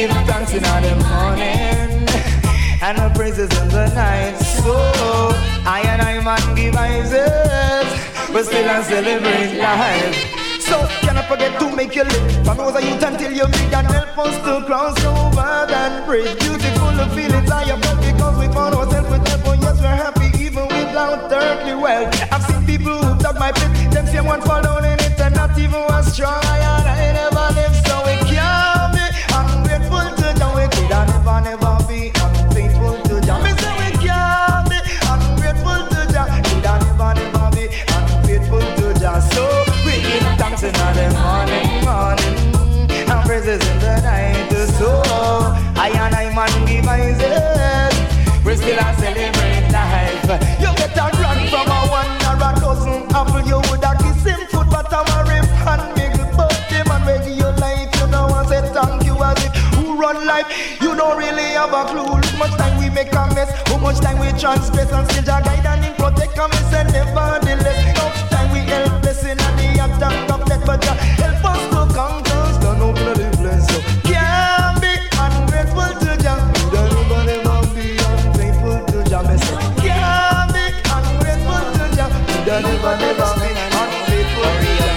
Give 0.00 0.16
thanks 0.26 0.54
in 0.54 0.62
the 0.62 0.94
morning 1.12 2.08
and 2.86 2.96
the 2.96 3.12
praises 3.14 3.50
in 3.60 3.68
the 3.68 3.86
night. 3.94 4.34
So 4.64 4.72
I 5.68 5.82
and 5.92 6.00
I 6.00 6.20
man 6.24 6.40
give 6.56 6.72
praises, 6.72 7.84
but 8.32 8.44
still 8.46 8.70
I 8.70 8.80
celebrate 8.82 9.58
life. 9.60 10.16
So 10.68 10.76
can 11.04 11.18
I 11.18 11.22
forget 11.28 11.52
to 11.60 11.76
make 11.76 11.94
you 11.94 12.04
live? 12.04 12.44
From 12.46 12.56
those 12.56 12.76
of 12.76 12.82
you 12.82 12.94
until 12.94 13.32
you 13.32 13.46
big 13.46 13.72
and 13.74 13.86
help 13.88 14.16
us 14.16 14.36
to 14.46 14.64
cross 14.64 14.96
over 15.04 15.50
that 15.68 16.06
bridge. 16.06 16.32
Beautiful 16.38 16.92
the 16.96 17.06
feelings 17.14 17.50
I 17.50 17.64
have 17.64 17.82
felt 17.82 18.00
because 18.00 18.38
we 18.40 18.46
found 18.54 18.74
ourselves 18.74 19.10
with 19.10 19.28
help. 19.28 19.48
Oh 19.48 19.52
yes, 19.52 19.76
we're 19.84 20.00
happy 20.04 20.28
even 20.42 20.64
without 20.64 21.30
earthly 21.30 21.74
wealth. 21.74 22.32
I've 22.32 22.42
seen 22.44 22.64
people 22.64 22.96
who 23.04 23.18
dug 23.20 23.38
my 23.38 23.52
pit, 23.52 23.92
them 23.92 24.06
same 24.06 24.24
one 24.24 24.40
fall 24.40 24.62
down 24.62 24.82
in 24.86 24.98
it 24.98 25.20
and 25.20 25.34
not 25.34 25.58
even 25.58 25.82
was 25.92 26.14
strong. 26.14 26.40
I 26.44 26.89
praises. 47.40 48.44
We 48.44 48.56
still 48.56 48.78
a 48.78 48.94
celebrate 48.96 49.68
life. 49.72 50.24
You 50.60 50.70
get 50.76 50.96
a 50.96 51.06
run 51.20 51.40
from 51.48 51.68
a 51.68 51.80
one 51.88 52.12
or 52.28 52.36
a 52.36 52.50
dozen 52.60 53.06
apple. 53.14 53.44
You 53.46 53.60
woulda 53.68 53.96
kiss 54.00 54.24
him 54.24 54.46
foot, 54.48 54.68
but 54.70 54.92
I'm 54.92 55.06
a 55.06 55.18
rip 55.28 55.48
and 55.66 55.84
niggle. 55.96 56.28
But 56.36 56.54
the 56.70 56.84
man 56.88 57.04
where 57.04 57.18
give 57.18 57.36
you 57.36 57.50
life, 57.60 57.90
you 58.00 58.06
know 58.08 58.26
I 58.26 58.46
say 58.46 58.62
thank 58.72 59.04
you 59.04 59.16
as 59.22 59.44
if 59.44 59.54
who 59.76 59.96
run 60.00 60.26
life. 60.26 60.48
You 60.80 60.94
don't 60.96 61.16
really 61.18 61.54
have 61.58 61.72
a 61.72 61.84
clue. 61.84 62.16
Look 62.20 62.38
much 62.38 62.54
time 62.58 62.78
we 62.78 62.90
make 62.90 63.12
a 63.12 63.26
mess, 63.34 63.50
how 63.68 63.78
much 63.78 63.98
time 64.00 64.18
we 64.18 64.28
transgress 64.38 64.92
and 64.92 65.06
still 65.10 65.24
Jah 65.24 65.42
guide 65.44 65.66
and 65.66 65.96
protect 65.96 66.38
and 66.38 66.52
me 66.52 66.58
say 66.70 66.84
nevertheless. 66.84 67.78
Enough 67.90 68.30
time 68.30 68.50
we 68.52 68.60
helpless 68.60 69.24
in 69.24 69.36
the 69.36 69.68
attack 69.84 70.30
of 70.30 70.44
death, 70.46 70.64
but 70.64 70.80
Jah 70.82 71.19
never 82.98 83.18
never 83.18 83.28
be 83.38 83.50
unfaithful 83.80 84.42
to 84.62 84.70
Jah. 84.78 84.96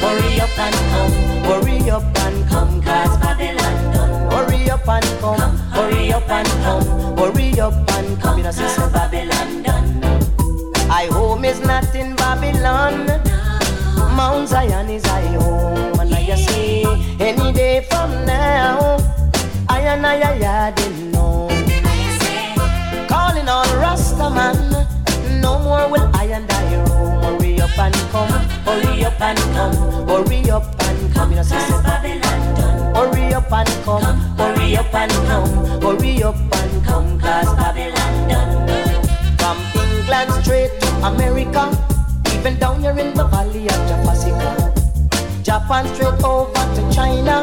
Hurry 0.00 0.40
up 0.40 0.58
and 0.58 0.74
come, 0.90 1.12
hurry 1.44 1.90
up 1.90 2.18
and 2.24 2.48
come, 2.48 2.82
cause 2.82 3.16
Babylon 3.18 3.92
done. 3.92 4.30
Hurry 4.32 4.70
up 4.70 4.88
and 4.88 5.04
come, 5.20 5.56
hurry 5.70 6.12
up 6.12 6.28
and 6.30 6.48
come, 6.64 7.16
hurry 7.16 7.60
up 7.60 7.90
and 7.92 8.20
come. 8.20 8.38
You 8.38 8.44
know, 8.44 8.50
sister. 8.50 8.88
Babylon 8.90 9.62
done. 9.62 10.04
I 10.90 11.06
home 11.06 11.44
is 11.44 11.60
not 11.60 11.94
in 11.94 12.14
Babylon. 12.16 13.06
Mount 14.16 14.48
Zion 14.48 14.88
is 14.90 15.04
I 15.06 15.22
home, 15.42 15.98
and 16.00 16.14
I 16.14 16.34
see 16.36 16.84
any 17.20 17.52
day 17.52 17.80
from 17.90 18.10
now. 18.26 18.98
I 19.68 19.80
and 19.80 20.06
I, 20.06 20.20
I, 20.20 20.66
I 20.66 20.70
didn't 20.70 21.10
know. 21.12 21.48
Calling 23.08 23.48
all 23.48 23.64
Rasta 23.76 24.30
up 27.74 27.86
and 27.86 28.10
come, 28.10 28.28
hurry 28.64 29.04
up 29.04 29.20
and 29.20 29.38
come, 29.38 30.06
hurry 30.06 30.50
up 30.50 30.82
and 30.82 31.12
come. 31.12 31.30
You 31.30 31.36
know, 31.36 31.42
sister. 31.42 31.82
Babylon 31.82 32.54
done. 32.54 32.94
Hurry 32.94 33.34
up 33.34 33.52
and 33.52 33.68
come, 33.84 34.02
Hurry 34.36 34.76
up 34.76 34.94
and 34.94 35.12
come, 35.12 35.80
hurry 35.80 36.22
up 36.22 36.36
and 36.36 36.84
come, 36.84 37.18
cause 37.18 37.54
Babylon 37.56 38.28
done. 38.28 38.68
From 39.38 39.58
England 39.82 40.44
straight 40.44 40.80
to 40.80 40.88
America, 41.06 41.64
even 42.34 42.58
down 42.58 42.80
here 42.80 42.96
in 42.98 43.14
the 43.14 43.24
valley 43.24 43.66
of 43.66 43.80
Japasica. 43.90 44.72
Japan 45.42 45.86
straight 45.94 46.22
over 46.22 46.52
to 46.52 46.94
China, 46.94 47.42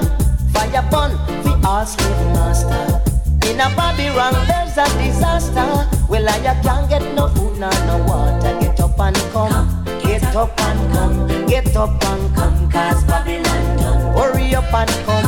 fire 0.53 0.88
burn, 0.91 1.11
we 1.43 1.51
all 1.65 1.86
slave 1.86 2.27
master. 2.34 3.01
In 3.49 3.59
a 3.59 3.67
Babylon, 3.75 4.34
there's 4.47 4.77
a 4.77 4.88
disaster. 4.97 5.88
Well, 6.07 6.27
I 6.27 6.39
can't 6.63 6.89
get 6.89 7.03
no 7.15 7.27
food, 7.29 7.59
nor 7.59 7.71
no 7.86 8.03
water. 8.07 8.59
Get 8.59 8.79
up 8.79 8.99
and 8.99 9.15
come, 9.34 9.80
get 10.12 10.36
up 10.36 10.62
and 10.62 10.93
come, 10.93 11.47
get 11.47 11.76
up 11.76 12.03
and 12.03 12.36
come, 12.36 12.70
cause 12.70 13.03
Babylon 13.05 13.78
done. 13.78 14.16
Hurry 14.18 14.55
up 14.55 14.74
and 14.74 14.89
come, 15.05 15.26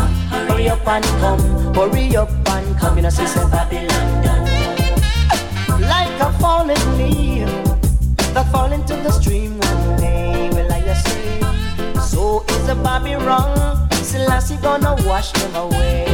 hurry 0.48 0.70
up 0.70 0.88
and 0.88 1.06
come, 1.22 1.74
hurry 1.74 2.16
up 2.18 2.30
and 2.50 2.78
come. 2.78 2.98
You 2.98 3.04
know, 3.04 3.10
sister 3.10 3.48
Babylon 3.48 4.24
done. 4.24 4.44
Like 5.80 6.20
a 6.20 6.32
fallen 6.40 6.84
leaf 6.98 7.48
that 8.34 8.46
fall 8.52 8.72
into 8.72 8.96
the 8.96 9.12
stream 9.12 9.58
one 9.60 9.98
day. 10.02 10.50
Well, 10.52 10.72
I 10.72 10.94
say, 10.94 12.02
so 12.02 12.44
is 12.50 12.68
a 12.68 12.76
Babylon. 12.76 13.90
Selassie 13.92 14.58
gonna 14.58 14.96
wash 15.08 15.32
them 15.32 15.56
away. 15.56 16.06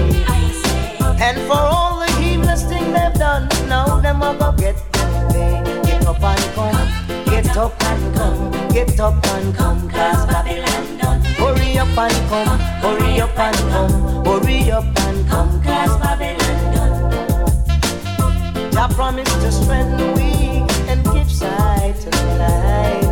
And 1.21 1.37
for 1.47 1.57
all 1.57 1.99
the 1.99 2.11
heedless 2.19 2.63
thing 2.63 2.93
they've 2.93 3.13
done, 3.15 3.49
now 3.67 3.99
them 3.99 4.21
a 4.21 4.35
go 4.39 4.51
get 4.53 4.77
them 4.93 5.31
pay. 5.31 5.81
Get 5.85 6.05
up 6.05 6.23
and 6.23 6.55
come, 6.55 6.98
get 7.41 7.57
up 7.57 7.83
and 7.83 8.15
come, 8.15 8.51
get 8.69 8.99
up 8.99 9.25
and 9.27 9.55
come, 9.55 9.89
cause 9.89 10.25
Babylon 10.25 10.97
done. 10.97 11.21
Hurry 11.39 11.77
up 11.77 11.97
and 11.97 12.29
come, 12.29 12.59
hurry 12.81 13.21
up 13.21 13.39
and 13.39 13.55
come, 13.71 14.25
hurry 14.25 14.71
up 14.71 14.83
and 14.83 15.27
come, 15.29 15.61
cause 15.63 15.97
Babylon 15.99 16.73
done. 16.73 18.71
Jah 18.73 18.89
promised 18.93 19.39
to 19.41 19.51
strengthen 19.51 20.13
we 20.15 20.65
and 20.89 21.03
give 21.13 21.31
sight 21.31 21.95
to 22.01 22.09
the 22.09 22.23
blind. 22.35 23.07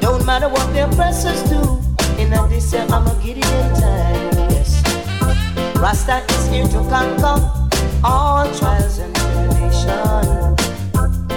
Don't 0.00 0.24
matter 0.24 0.48
what 0.48 0.72
the 0.72 0.84
oppressors 0.88 1.42
do, 1.50 1.78
in 2.18 2.32
a 2.32 2.48
this 2.48 2.72
year 2.72 2.86
I'm 2.88 3.06
a 3.06 3.14
Gideon 3.22 3.74
time. 3.74 4.50
Yes. 4.50 4.82
Rasta 5.76 6.24
is 6.30 6.46
here 6.48 6.66
to 6.68 6.78
conquer 6.88 7.36
all 8.02 8.46
trials 8.54 8.98
and 8.98 9.14
tribulation. 9.14 10.55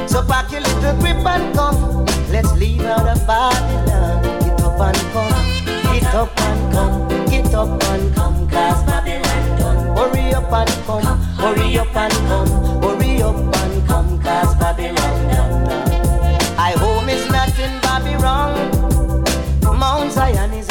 So 0.09 0.23
pack 0.23 0.51
your 0.51 0.61
little 0.61 0.99
grip 0.99 1.23
and 1.23 1.55
come. 1.55 2.03
Let's 2.31 2.51
leave 2.53 2.81
out 2.81 3.07
of 3.07 3.27
Babylon. 3.27 4.23
Get 4.41 4.59
up 4.63 4.79
and 4.81 4.97
come. 5.13 5.93
Get 5.93 6.15
up 6.15 6.41
and 6.41 6.73
come. 6.73 7.25
Get 7.27 7.53
up 7.53 7.83
and 7.83 8.15
come. 8.15 8.49
Cause 8.49 8.83
Babylon 8.85 9.59
done. 9.59 9.95
Hurry 9.95 10.33
up 10.33 10.51
and 10.51 10.85
come. 10.87 11.03
Hurry 11.37 11.77
up 11.77 11.95
and 11.95 12.13
come. 12.27 12.81
Hurry 12.81 13.21
up 13.21 13.35
and 13.35 13.87
come. 13.87 14.19
Cause 14.19 14.55
Babylon 14.55 15.27
done. 15.29 15.69
I 16.57 16.71
home 16.71 17.07
is 17.07 17.29
not 17.29 17.53
in 17.59 17.79
Babylon. 17.81 18.51
Mount 19.77 20.11
Zion 20.11 20.53
is 20.53 20.68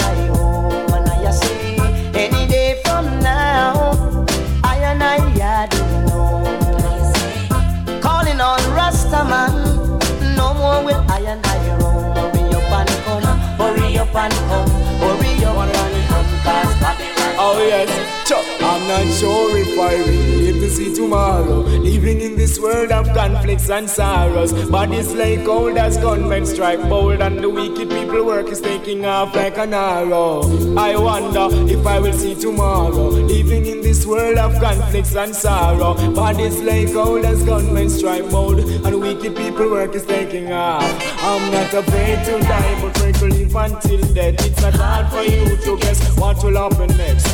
yes. 17.68 18.07
I'm 18.36 18.86
not 18.86 19.06
sure 19.14 19.56
if 19.56 19.78
I 19.78 19.94
will 19.94 20.42
live 20.42 20.56
to 20.56 20.70
see 20.70 20.94
tomorrow. 20.94 21.60
Living 21.60 22.20
in 22.20 22.36
this 22.36 22.60
world 22.60 22.92
of 22.92 23.06
conflicts 23.14 23.70
and 23.70 23.88
sorrows. 23.88 24.52
Bodies 24.68 25.14
like 25.14 25.44
gold 25.46 25.78
as 25.78 25.96
gunmen 25.96 26.44
strike 26.44 26.80
bold, 26.90 27.22
and 27.22 27.38
the 27.38 27.48
wicked 27.48 27.88
people 27.88 28.26
work 28.26 28.48
is 28.48 28.60
taking 28.60 29.06
off 29.06 29.34
like 29.34 29.56
an 29.56 29.72
arrow. 29.72 30.42
I 30.76 30.94
wonder 30.96 31.48
if 31.72 31.86
I 31.86 32.00
will 32.00 32.12
see 32.12 32.34
tomorrow. 32.34 33.08
Living 33.08 33.64
in 33.64 33.80
this 33.80 34.04
world 34.04 34.36
of 34.36 34.60
conflicts 34.60 35.16
and 35.16 35.34
sorrow. 35.34 35.94
Bodies 36.12 36.60
like 36.60 36.92
gold 36.92 37.24
as 37.24 37.42
gunmen 37.44 37.88
strike 37.88 38.28
bold, 38.30 38.58
and 38.58 39.00
wicked 39.00 39.36
people 39.36 39.70
work 39.70 39.94
is 39.94 40.04
taking 40.04 40.52
off. 40.52 40.84
I'm 41.22 41.50
not 41.50 41.72
afraid 41.72 42.24
to 42.26 42.40
die, 42.40 42.82
but 42.82 42.94
pray 42.94 43.12
to 43.12 43.24
live 43.24 43.56
until 43.56 44.14
death. 44.14 44.46
It's 44.46 44.60
not 44.60 44.74
hard 44.74 45.06
for 45.10 45.22
you 45.22 45.56
to 45.56 45.78
guess 45.78 46.18
what 46.18 46.44
will 46.44 46.56
happen 46.56 46.94
next. 46.98 47.26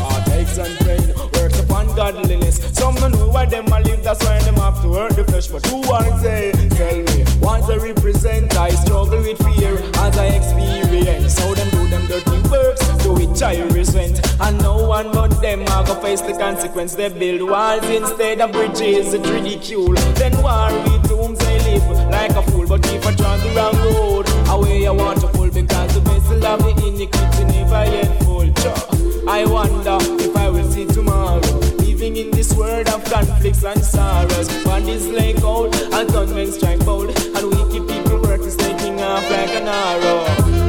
And 0.44 0.78
pain, 0.86 1.08
work 1.32 1.52
upon 1.58 1.86
godliness. 1.96 2.58
Some 2.78 2.94
don't 2.96 3.10
know 3.12 3.28
why 3.28 3.46
them 3.46 3.66
a 3.66 3.80
live, 3.80 4.04
that's 4.04 4.22
why 4.24 4.38
them 4.40 4.54
have 4.56 4.80
to 4.82 4.92
hurt 4.92 5.16
the 5.16 5.24
flesh. 5.24 5.48
But 5.48 5.66
who 5.66 5.82
are 5.90 6.20
they? 6.20 6.52
Tell 6.52 6.96
me, 6.96 7.24
what 7.40 7.66
they 7.66 7.78
represent? 7.78 8.56
I 8.56 8.68
struggle 8.70 9.18
with 9.18 9.38
fear 9.38 9.74
as 9.96 10.16
I 10.16 10.26
experience. 10.26 11.36
How 11.40 11.54
them 11.54 11.70
do 11.70 11.88
them 11.88 12.06
dirty 12.06 12.38
works, 12.48 12.86
to 13.02 13.14
which 13.14 13.42
I 13.42 13.62
resent. 13.70 14.20
And 14.40 14.58
no 14.62 14.86
one 14.86 15.10
but 15.12 15.40
them 15.40 15.62
are 15.62 15.84
gonna 15.84 16.00
face 16.00 16.20
the 16.20 16.34
consequence. 16.34 16.94
They 16.94 17.08
build 17.08 17.50
walls 17.50 17.84
instead 17.88 18.40
of 18.40 18.52
bridges, 18.52 19.12
it's 19.12 19.28
ridicule. 19.28 19.94
Then 20.14 20.40
war 20.40 20.70
with 20.84 21.10
whom 21.10 21.34
they 21.34 21.58
live 21.66 21.88
like 22.10 22.30
a 22.36 22.42
fool. 22.50 22.68
But 22.68 22.86
if 22.92 23.04
I 23.04 23.14
try 23.16 23.36
the 23.38 23.50
wrong 23.56 23.76
road, 23.86 24.28
away 24.50 24.86
I 24.86 24.90
want 24.90 25.20
to 25.22 25.26
pull 25.28 25.50
because 25.50 25.94
the 25.94 26.00
vessel 26.00 26.46
of 26.46 26.60
the 26.62 26.86
iniquity 26.86 27.44
never 27.44 27.90
yet 27.90 28.22
full. 28.22 28.93
I 29.26 29.46
wonder 29.46 29.98
if 30.22 30.36
I 30.36 30.48
will 30.50 30.70
see 30.70 30.86
tomorrow. 30.86 31.40
Living 31.78 32.16
in 32.16 32.30
this 32.30 32.54
world 32.54 32.88
of 32.88 33.04
conflicts 33.04 33.64
and 33.64 33.82
sorrows. 33.82 34.48
One 34.64 34.88
is 34.88 35.08
like 35.08 35.40
gold, 35.40 35.74
and 35.74 36.12
gunmen 36.12 36.52
strike 36.52 36.84
bold, 36.84 37.08
and 37.08 37.50
wicked 37.50 37.88
people 37.88 38.20
work 38.22 38.40
is 38.42 38.56
taking 38.56 39.00
off 39.00 39.28
like 39.30 39.50
an 39.50 39.68
arrow. 39.68 40.24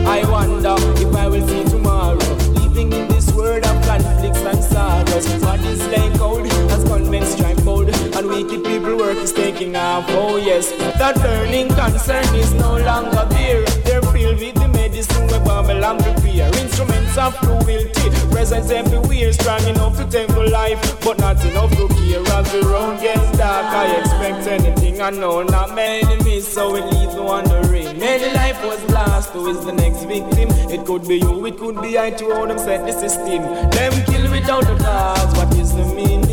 I 0.08 0.24
wonder 0.32 0.76
if 1.02 1.14
I 1.16 1.28
will 1.28 1.46
see 1.48 1.64
tomorrow. 1.70 2.18
Living 2.60 2.94
in 2.94 3.08
this 3.10 3.32
world 3.34 3.66
of 3.66 3.86
conflicts 3.86 4.40
and 4.40 4.64
sorrows. 4.64 5.28
One 5.44 5.60
is 5.66 5.86
like 5.88 6.18
gold, 6.18 6.48
as 6.48 6.84
gunmen 6.86 7.26
strike 7.26 7.64
bold, 7.66 7.90
and 7.90 8.28
wicked 8.28 8.64
people 8.64 8.98
work 8.98 9.18
is 9.18 9.34
taking 9.34 9.76
off. 9.76 10.06
Oh 10.10 10.38
yes, 10.38 10.72
that 11.00 11.16
burning 11.18 11.68
concern 11.70 12.34
is 12.36 12.54
no 12.54 12.78
longer 12.78 13.26
there. 13.32 13.66
They're 13.84 14.02
filled 14.02 14.40
with 14.40 14.56
the 14.56 14.70
medicine 14.70 15.28
where 15.28 15.42
Babylon 15.42 15.98
prepare. 15.98 16.48
Instruments 16.56 17.18
of 17.18 17.36
cruelty, 17.38 17.95
presence 18.36 18.70
everywhere, 18.70 19.32
strong 19.32 19.64
enough 19.66 19.96
to 19.96 20.06
temple 20.12 20.50
life, 20.50 20.80
but 21.00 21.18
not 21.20 21.40
enough 21.46 21.72
to 21.72 21.88
care. 21.88 22.20
As 22.38 22.52
the 22.52 22.62
road 22.68 23.00
gets 23.00 23.38
dark, 23.38 23.66
I 23.82 23.86
expect 24.00 24.46
anything 24.46 25.02
I 25.02 25.10
know. 25.10 25.44
Not 25.44 25.74
many 25.74 26.18
miss, 26.26 26.46
so 26.46 26.76
it 26.76 26.84
leaves 26.94 27.16
me 27.16 27.22
wondering. 27.22 27.98
Many 27.98 28.34
life 28.34 28.62
was 28.66 28.84
lost, 28.92 29.30
who 29.30 29.48
is 29.48 29.64
the 29.64 29.72
next 29.72 30.04
victim? 30.04 30.50
It 30.70 30.86
could 30.86 31.08
be 31.08 31.16
you, 31.20 31.46
it 31.46 31.58
could 31.58 31.82
be 31.82 31.98
I 31.98 32.12
to 32.12 32.26
how 32.34 32.46
them 32.46 32.60
set 32.60 32.86
the 32.86 32.92
system. 32.92 33.42
Them 33.72 33.94
kill 34.06 34.30
without 34.30 34.64
a 34.64 34.76
cause, 34.84 35.38
what 35.38 35.58
is 35.58 35.74
the 35.74 35.86
meaning? 35.96 36.25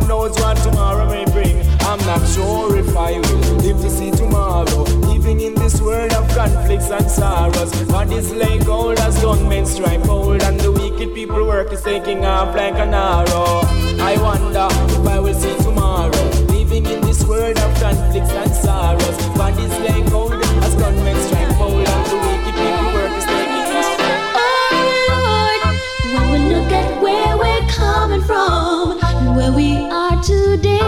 One 0.00 0.08
knows 0.08 0.34
what 0.40 0.56
tomorrow 0.56 1.06
may 1.06 1.24
bring. 1.26 1.60
I'm 1.80 1.98
not 2.06 2.26
sure 2.28 2.76
if 2.76 2.96
I 2.96 3.12
will 3.12 3.56
live 3.64 3.80
to 3.82 3.90
see 3.90 4.10
tomorrow. 4.10 4.82
Living 5.12 5.40
in 5.40 5.54
this 5.54 5.80
world 5.80 6.12
of 6.12 6.26
conflicts 6.34 6.90
and 6.90 7.10
sorrows. 7.10 7.70
Bodies 7.84 8.32
like 8.32 8.64
gold 8.64 8.98
as 9.00 9.20
gunmen 9.20 9.66
strike 9.66 10.02
gold, 10.04 10.42
and 10.42 10.58
the 10.58 10.72
wicked 10.72 11.14
people 11.14 11.46
work 11.46 11.72
is 11.72 11.82
taking 11.82 12.24
off 12.24 12.54
like 12.56 12.74
an 12.74 12.94
arrow. 12.94 13.60
I 14.00 14.16
wonder 14.22 14.68
if 14.70 15.06
I 15.06 15.18
will 15.20 15.34
see 15.34 15.56
tomorrow. 15.58 16.24
Living 16.48 16.86
in 16.86 17.02
this 17.02 17.22
world 17.26 17.58
of 17.58 17.74
conflicts 17.80 18.30
and 18.30 18.54
sorrows. 18.54 19.16
Bodies 19.36 19.74
like 19.80 20.10
gold 20.10 20.32
as 20.64 20.74
gunmen 20.76 21.16
strike 21.26 21.58
gold, 21.58 21.86
and 21.86 22.06
the 22.06 22.16
wicked 22.24 22.54
people 22.56 22.92
work 22.96 23.12
is 23.18 23.24
taking 23.24 23.68
off. 23.76 24.00
When 26.14 26.24
we 26.32 26.38
look 26.54 26.72
at 26.72 27.02
where 27.02 27.36
we're 27.36 27.68
coming 27.68 28.22
from 28.22 28.59
where 29.40 29.52
we 29.52 29.74
are 29.90 30.22
today, 30.22 30.79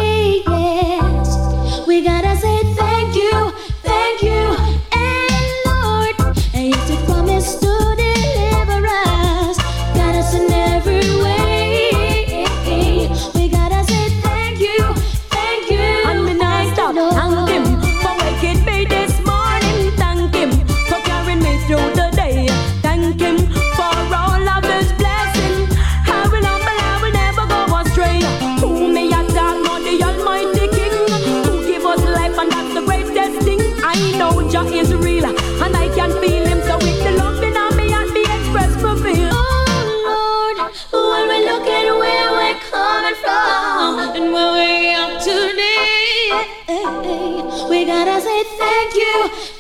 coming 43.03 43.21
from 43.21 43.99
and 44.17 44.33
where 44.33 44.53
we 44.53 44.95
are 44.95 45.19
today. 45.21 46.47
We 47.69 47.85
gotta 47.85 48.21
say 48.21 48.45
thank 48.59 48.95
you. 48.95 49.52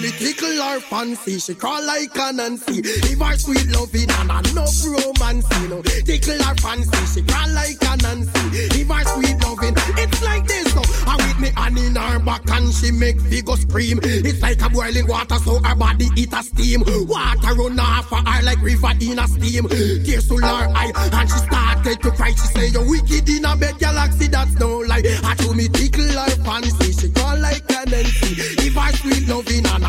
me 0.00 0.10
tickle 0.12 0.62
her 0.62 0.80
fancy. 0.80 1.38
She 1.38 1.54
crawl 1.54 1.84
like 1.84 2.16
a 2.16 2.32
Nancy. 2.32 2.82
Give 2.82 3.20
her 3.20 3.36
sweet 3.36 3.66
loving 3.68 4.10
and 4.10 4.46
enough 4.48 4.74
romance. 4.84 5.46
You 5.62 5.68
know, 5.68 5.82
tickle 5.82 6.42
her 6.42 6.54
fancy. 6.56 7.20
She 7.20 7.26
crawl 7.26 7.50
like 7.52 7.82
a 7.82 7.96
Nancy. 8.02 8.68
Give 8.70 8.88
her 8.88 9.04
sweet 9.04 9.36
loving. 9.44 9.74
It's 9.98 10.22
like 10.22 10.46
this. 10.46 10.72
though. 10.72 10.82
I 11.06 11.16
with 11.16 11.40
me 11.40 11.50
and 11.56 11.78
in 11.78 11.96
her 11.96 12.18
back 12.18 12.48
and 12.50 12.72
she 12.72 12.90
make 12.90 13.20
figure 13.20 13.56
scream. 13.56 14.00
It's 14.02 14.40
like 14.42 14.62
a 14.62 14.68
boiling 14.70 15.06
water, 15.06 15.36
so 15.36 15.60
her 15.62 15.74
body 15.74 16.08
it 16.16 16.32
a 16.32 16.42
steam. 16.42 16.82
Water 16.86 17.54
run 17.54 17.78
off 17.80 18.12
of 18.12 18.26
her 18.26 18.42
like 18.42 18.62
river 18.62 18.92
in 19.00 19.18
a 19.18 19.26
steam. 19.28 19.68
Tears 19.68 20.28
to 20.28 20.36
her 20.36 20.68
eye 20.74 20.92
and 20.94 21.30
she 21.30 21.38
started 21.38 22.00
to 22.02 22.10
cry. 22.12 22.30
She 22.30 22.46
say 22.54 22.66
you 22.68 22.88
wicked 22.88 23.28
in 23.28 23.44
a 23.44 23.56
bed 23.56 23.78
galaxy. 23.78 24.28
That's 24.28 24.54
no 24.58 24.78
lie. 24.78 25.02
I 25.24 25.34
told 25.36 25.56
me 25.56 25.68
tickle 25.68 26.04
her 26.06 26.30
fancy. 26.44 26.92
She 26.92 27.12
crawl 27.12 27.38
like 27.38 27.68
a 27.70 27.88
Nancy. 27.90 28.34
Give 28.62 28.74
her 28.74 28.92
sweet 28.96 29.28
loving 29.28 29.66
and 29.66 29.79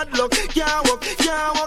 Bad 0.00 0.16
luck, 0.16 0.30
can't 0.30 0.88
walk, 0.88 1.02
can't 1.02 1.54
walk 1.56 1.59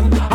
Babylon. 0.00 0.29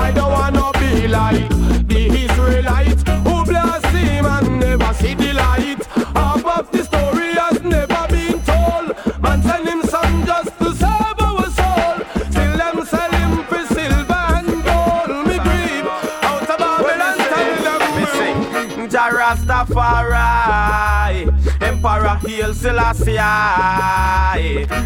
Hail 22.27 22.53
Selassie. 22.53 23.19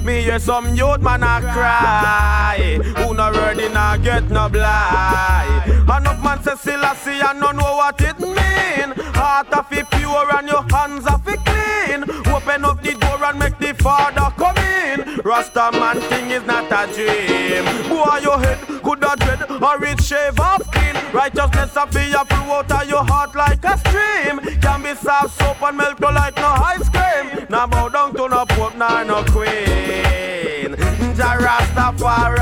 Me 0.03 0.21
hear 0.21 0.39
some 0.39 0.75
youth 0.75 1.01
man 1.01 1.23
a 1.23 1.39
cry. 1.53 2.79
Who 2.97 3.13
no 3.13 3.31
ready 3.31 3.69
nah 3.69 3.97
get 3.97 4.29
no 4.29 4.49
blind 4.49 5.71
Enough 5.89 6.23
man 6.23 6.43
say 6.43 6.55
Selassie 6.55 7.19
and 7.21 7.39
no 7.39 7.51
know 7.51 7.75
what 7.77 7.99
it 8.01 8.19
mean. 8.19 8.93
Heart 9.15 9.53
of 9.53 9.71
it 9.71 9.89
pure 9.91 10.35
and 10.37 10.47
your 10.47 10.63
hands 10.69 11.05
of 11.07 11.27
it 11.27 11.39
clean. 11.45 12.03
Open 12.33 12.65
up 12.65 12.81
the 12.83 12.93
door 12.93 13.23
and 13.23 13.39
make 13.39 13.57
the 13.59 13.73
father 13.75 14.31
come 14.37 14.57
in. 14.57 15.21
Rasta 15.23 15.71
man 15.73 15.99
thing 16.01 16.31
is 16.31 16.43
not 16.45 16.71
a 16.71 16.91
dream. 16.93 17.65
Boy 17.89 18.19
your 18.21 18.39
head 18.39 18.59
could 18.99 19.21
a 19.21 19.25
dread. 19.25 19.61
Or 19.61 19.83
it 19.85 20.01
shave 20.01 20.39
off 20.39 20.63
clean 20.71 20.95
Righteousness 21.13 21.75
a 21.75 21.85
be 21.87 22.11
a 22.11 22.25
flow 22.25 22.53
out 22.57 22.71
of 22.71 22.89
your 22.89 23.03
heart 23.03 23.35
like 23.35 23.63
a 23.63 23.77
stream. 23.77 24.39
Can 24.61 24.83
be 24.83 24.95
soft 24.95 25.37
soap 25.39 25.61
and 25.63 25.77
milk 25.77 25.99
no 25.99 26.09
like 26.09 26.35
no 26.37 26.47
ice 26.47 26.89
cream. 26.89 27.45
Now 27.49 27.67
bow 27.67 27.89
down 27.89 28.13
to 28.15 28.27
no 28.27 28.45
pope 28.45 28.75
nor 28.75 29.03
no 29.05 29.23
queen. 29.25 30.75
Jah 31.15 31.37
Rastafari 31.39 32.39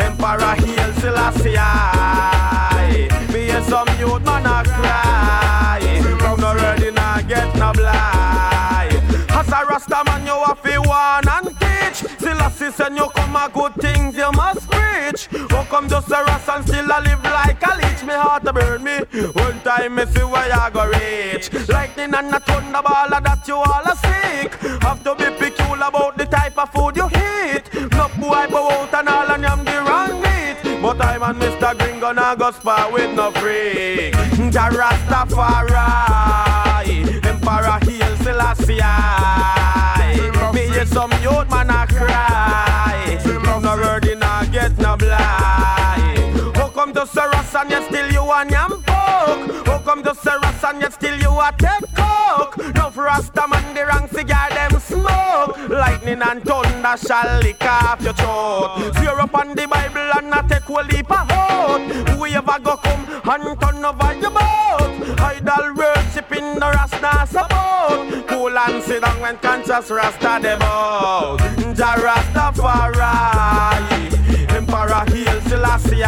Emperor 0.00 0.54
Hail 0.54 0.92
Selassie. 0.94 1.58
Me 3.32 3.40
hear 3.46 3.62
some 3.62 3.88
youth 3.98 4.24
man 4.24 4.46
a 4.46 4.62
cry. 4.64 6.04
No 6.38 6.54
ready 6.54 6.90
nah 6.92 7.20
get 7.22 7.52
no 7.56 7.72
blind. 7.72 9.02
As 9.30 9.48
a 9.48 9.64
Rasta 9.66 10.02
man 10.06 10.24
you 10.24 10.44
have 10.46 10.62
to 10.62 10.78
warn 10.82 11.28
and 11.28 11.48
teach. 11.58 12.04
Selassie 12.20 12.70
said 12.70 12.94
you 12.94 13.08
come 13.14 13.34
a 13.36 13.50
good 13.52 13.74
things 13.74 14.16
you 14.16 14.30
preach 15.26 15.50
How 15.50 15.64
come 15.64 15.88
just 15.88 16.08
a 16.08 16.24
Rasta 16.24 16.54
and 16.56 16.66
still 16.66 16.86
a 16.86 17.00
live 17.00 17.22
like 17.24 17.62
a 17.62 17.76
leech? 17.76 18.04
Me 18.04 18.14
heart 18.14 18.44
to 18.44 18.52
burn 18.52 18.84
me. 18.84 18.98
One 19.32 19.60
time 19.60 19.94
me 19.94 20.06
see 20.06 20.22
where 20.22 20.48
you 20.48 20.70
go 20.72 20.86
reach 20.86 21.68
Lightning 21.68 22.14
and 22.14 22.34
a 22.34 22.40
thunderball 22.40 23.16
and 23.16 23.26
that 23.26 23.46
you 23.46 23.56
all 23.56 23.84
a 23.84 23.96
seek. 23.96 24.54
Have 24.82 25.02
to 25.04 25.14
be 25.14 25.24
peculiar 25.38 25.88
about 25.88 26.16
the 26.16 26.26
type 26.26 26.58
of 26.58 26.72
food 26.72 26.96
you 26.96 27.06
eat. 27.06 27.72
No 27.92 28.08
boy 28.18 28.46
bow 28.50 28.70
out 28.70 28.94
and 28.94 29.08
all 29.08 29.30
and 29.30 29.42
yam 29.42 29.64
the 29.64 29.82
wrong 29.82 30.20
meat. 30.22 30.82
But 30.82 31.00
I'm 31.04 31.22
and 31.22 31.40
Mr. 31.40 31.78
Gringo 31.78 32.12
nah 32.12 32.34
go 32.34 32.50
spar 32.50 32.92
with 32.92 33.14
no 33.14 33.30
freak. 33.32 34.14
Jah 34.52 34.70
Rastafari 34.70 35.78
Emperor 37.24 37.78
Hail 37.84 38.16
Selassie 38.18 38.82
Me 40.54 40.66
hear 40.72 40.86
some 40.86 41.12
youth 41.22 41.50
man 41.50 41.70
a 41.70 41.86
cry. 41.86 42.68
No 43.60 43.76
ready 43.76 44.07
To 47.08 47.20
Saras 47.20 47.60
and 47.60 47.70
yet 47.70 47.84
still 47.84 48.12
you 48.12 48.20
a 48.20 48.50
yam 48.50 48.87
poke 49.28 49.66
How 49.66 49.78
come 49.78 50.02
to 50.04 50.10
Saras 50.10 50.68
and 50.68 50.80
yet 50.80 50.92
still 50.92 51.18
you 51.18 51.30
a 51.30 51.52
take 51.58 51.94
coke? 51.94 52.56
No 52.74 52.90
Rasta 52.90 53.46
man 53.48 53.74
the 53.74 53.84
wrong 53.86 54.08
cigar 54.08 54.50
them 54.50 54.80
smoke. 54.80 55.68
Lightning 55.68 56.22
and 56.22 56.42
thunder 56.42 56.96
shall 56.96 57.40
lick 57.40 57.64
off 57.64 58.00
your 58.02 58.12
throat. 58.14 58.92
Swear 58.96 59.20
up 59.20 59.34
on 59.34 59.54
the 59.54 59.66
Bible 59.66 60.10
and 60.16 60.30
not 60.30 60.48
take 60.48 60.68
a 60.68 60.72
leap 60.72 61.10
of 61.10 61.30
oath. 61.30 62.08
Whoever 62.10 62.58
go 62.60 62.76
come 62.76 63.06
and 63.30 63.60
turn 63.60 63.84
over 63.84 64.14
your 64.14 64.30
boat 64.30 65.20
Idol 65.20 65.74
worshiping 65.74 66.54
the 66.54 66.68
Rasta 66.74 67.26
support. 67.26 68.26
Cool 68.28 68.58
and 68.58 68.82
sit 68.82 69.02
down 69.02 69.20
when 69.20 69.36
conscious 69.38 69.90
Rasta 69.90 70.38
devout 70.42 71.38
Jah 71.76 71.96
Rastafari 72.04 73.48
Emperor 74.50 75.04
Hail 75.12 75.40
Selassie. 75.42 76.04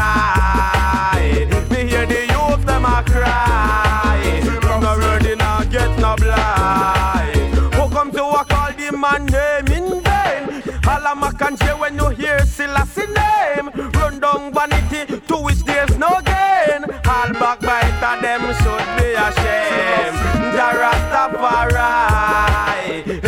Me 1.71 1.89
hear 1.89 2.07
the 2.07 2.30
youth 2.61 2.67
them 2.67 2.85
a 2.85 3.03
cry 3.03 4.41
No 4.81 4.99
ready 4.99 5.35
now 5.37 5.63
get 5.65 5.99
no 5.99 6.17
blind. 6.17 7.55
Who 7.75 7.89
come 7.91 8.11
to 8.13 8.25
a 8.25 8.45
call 8.45 8.73
the 8.73 8.97
man 8.97 9.27
name 9.27 9.67
in 9.77 10.03
vain. 10.03 10.63
Alamac 10.83 11.47
and 11.47 11.59
J 11.59 11.65
when 11.75 11.97
you 11.97 12.09
hear 12.11 12.39
Selassie 12.41 13.07
name 13.07 13.71
Run 13.95 14.21
down 14.21 14.53
vanity 14.53 15.21
to 15.21 15.37
which 15.37 15.63
there's 15.65 15.97
no 15.99 16.21
gain. 16.25 16.85
All 17.07 17.33
backbiter 17.41 18.21
them 18.23 18.43
should 18.61 18.89
be 18.97 19.09
ashamed. 19.27 20.17
Jah 20.55 20.75
Rastafari 20.81 21.91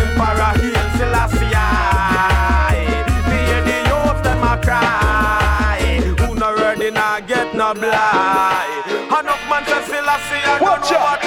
Emperor 0.02 0.52
Hail 0.60 0.86
Selassie 0.96 1.56
Me 3.28 3.36
hear 3.46 3.62
the 3.68 3.76
youth 3.90 4.20
them 4.24 4.42
a 4.42 4.44
cry 4.60 6.00
Who 6.18 6.34
no 6.34 6.48
ready 6.56 6.90
now 6.90 7.20
get 7.20 7.54
no 7.54 7.74
blind 7.74 8.61
Selassie 10.92 11.21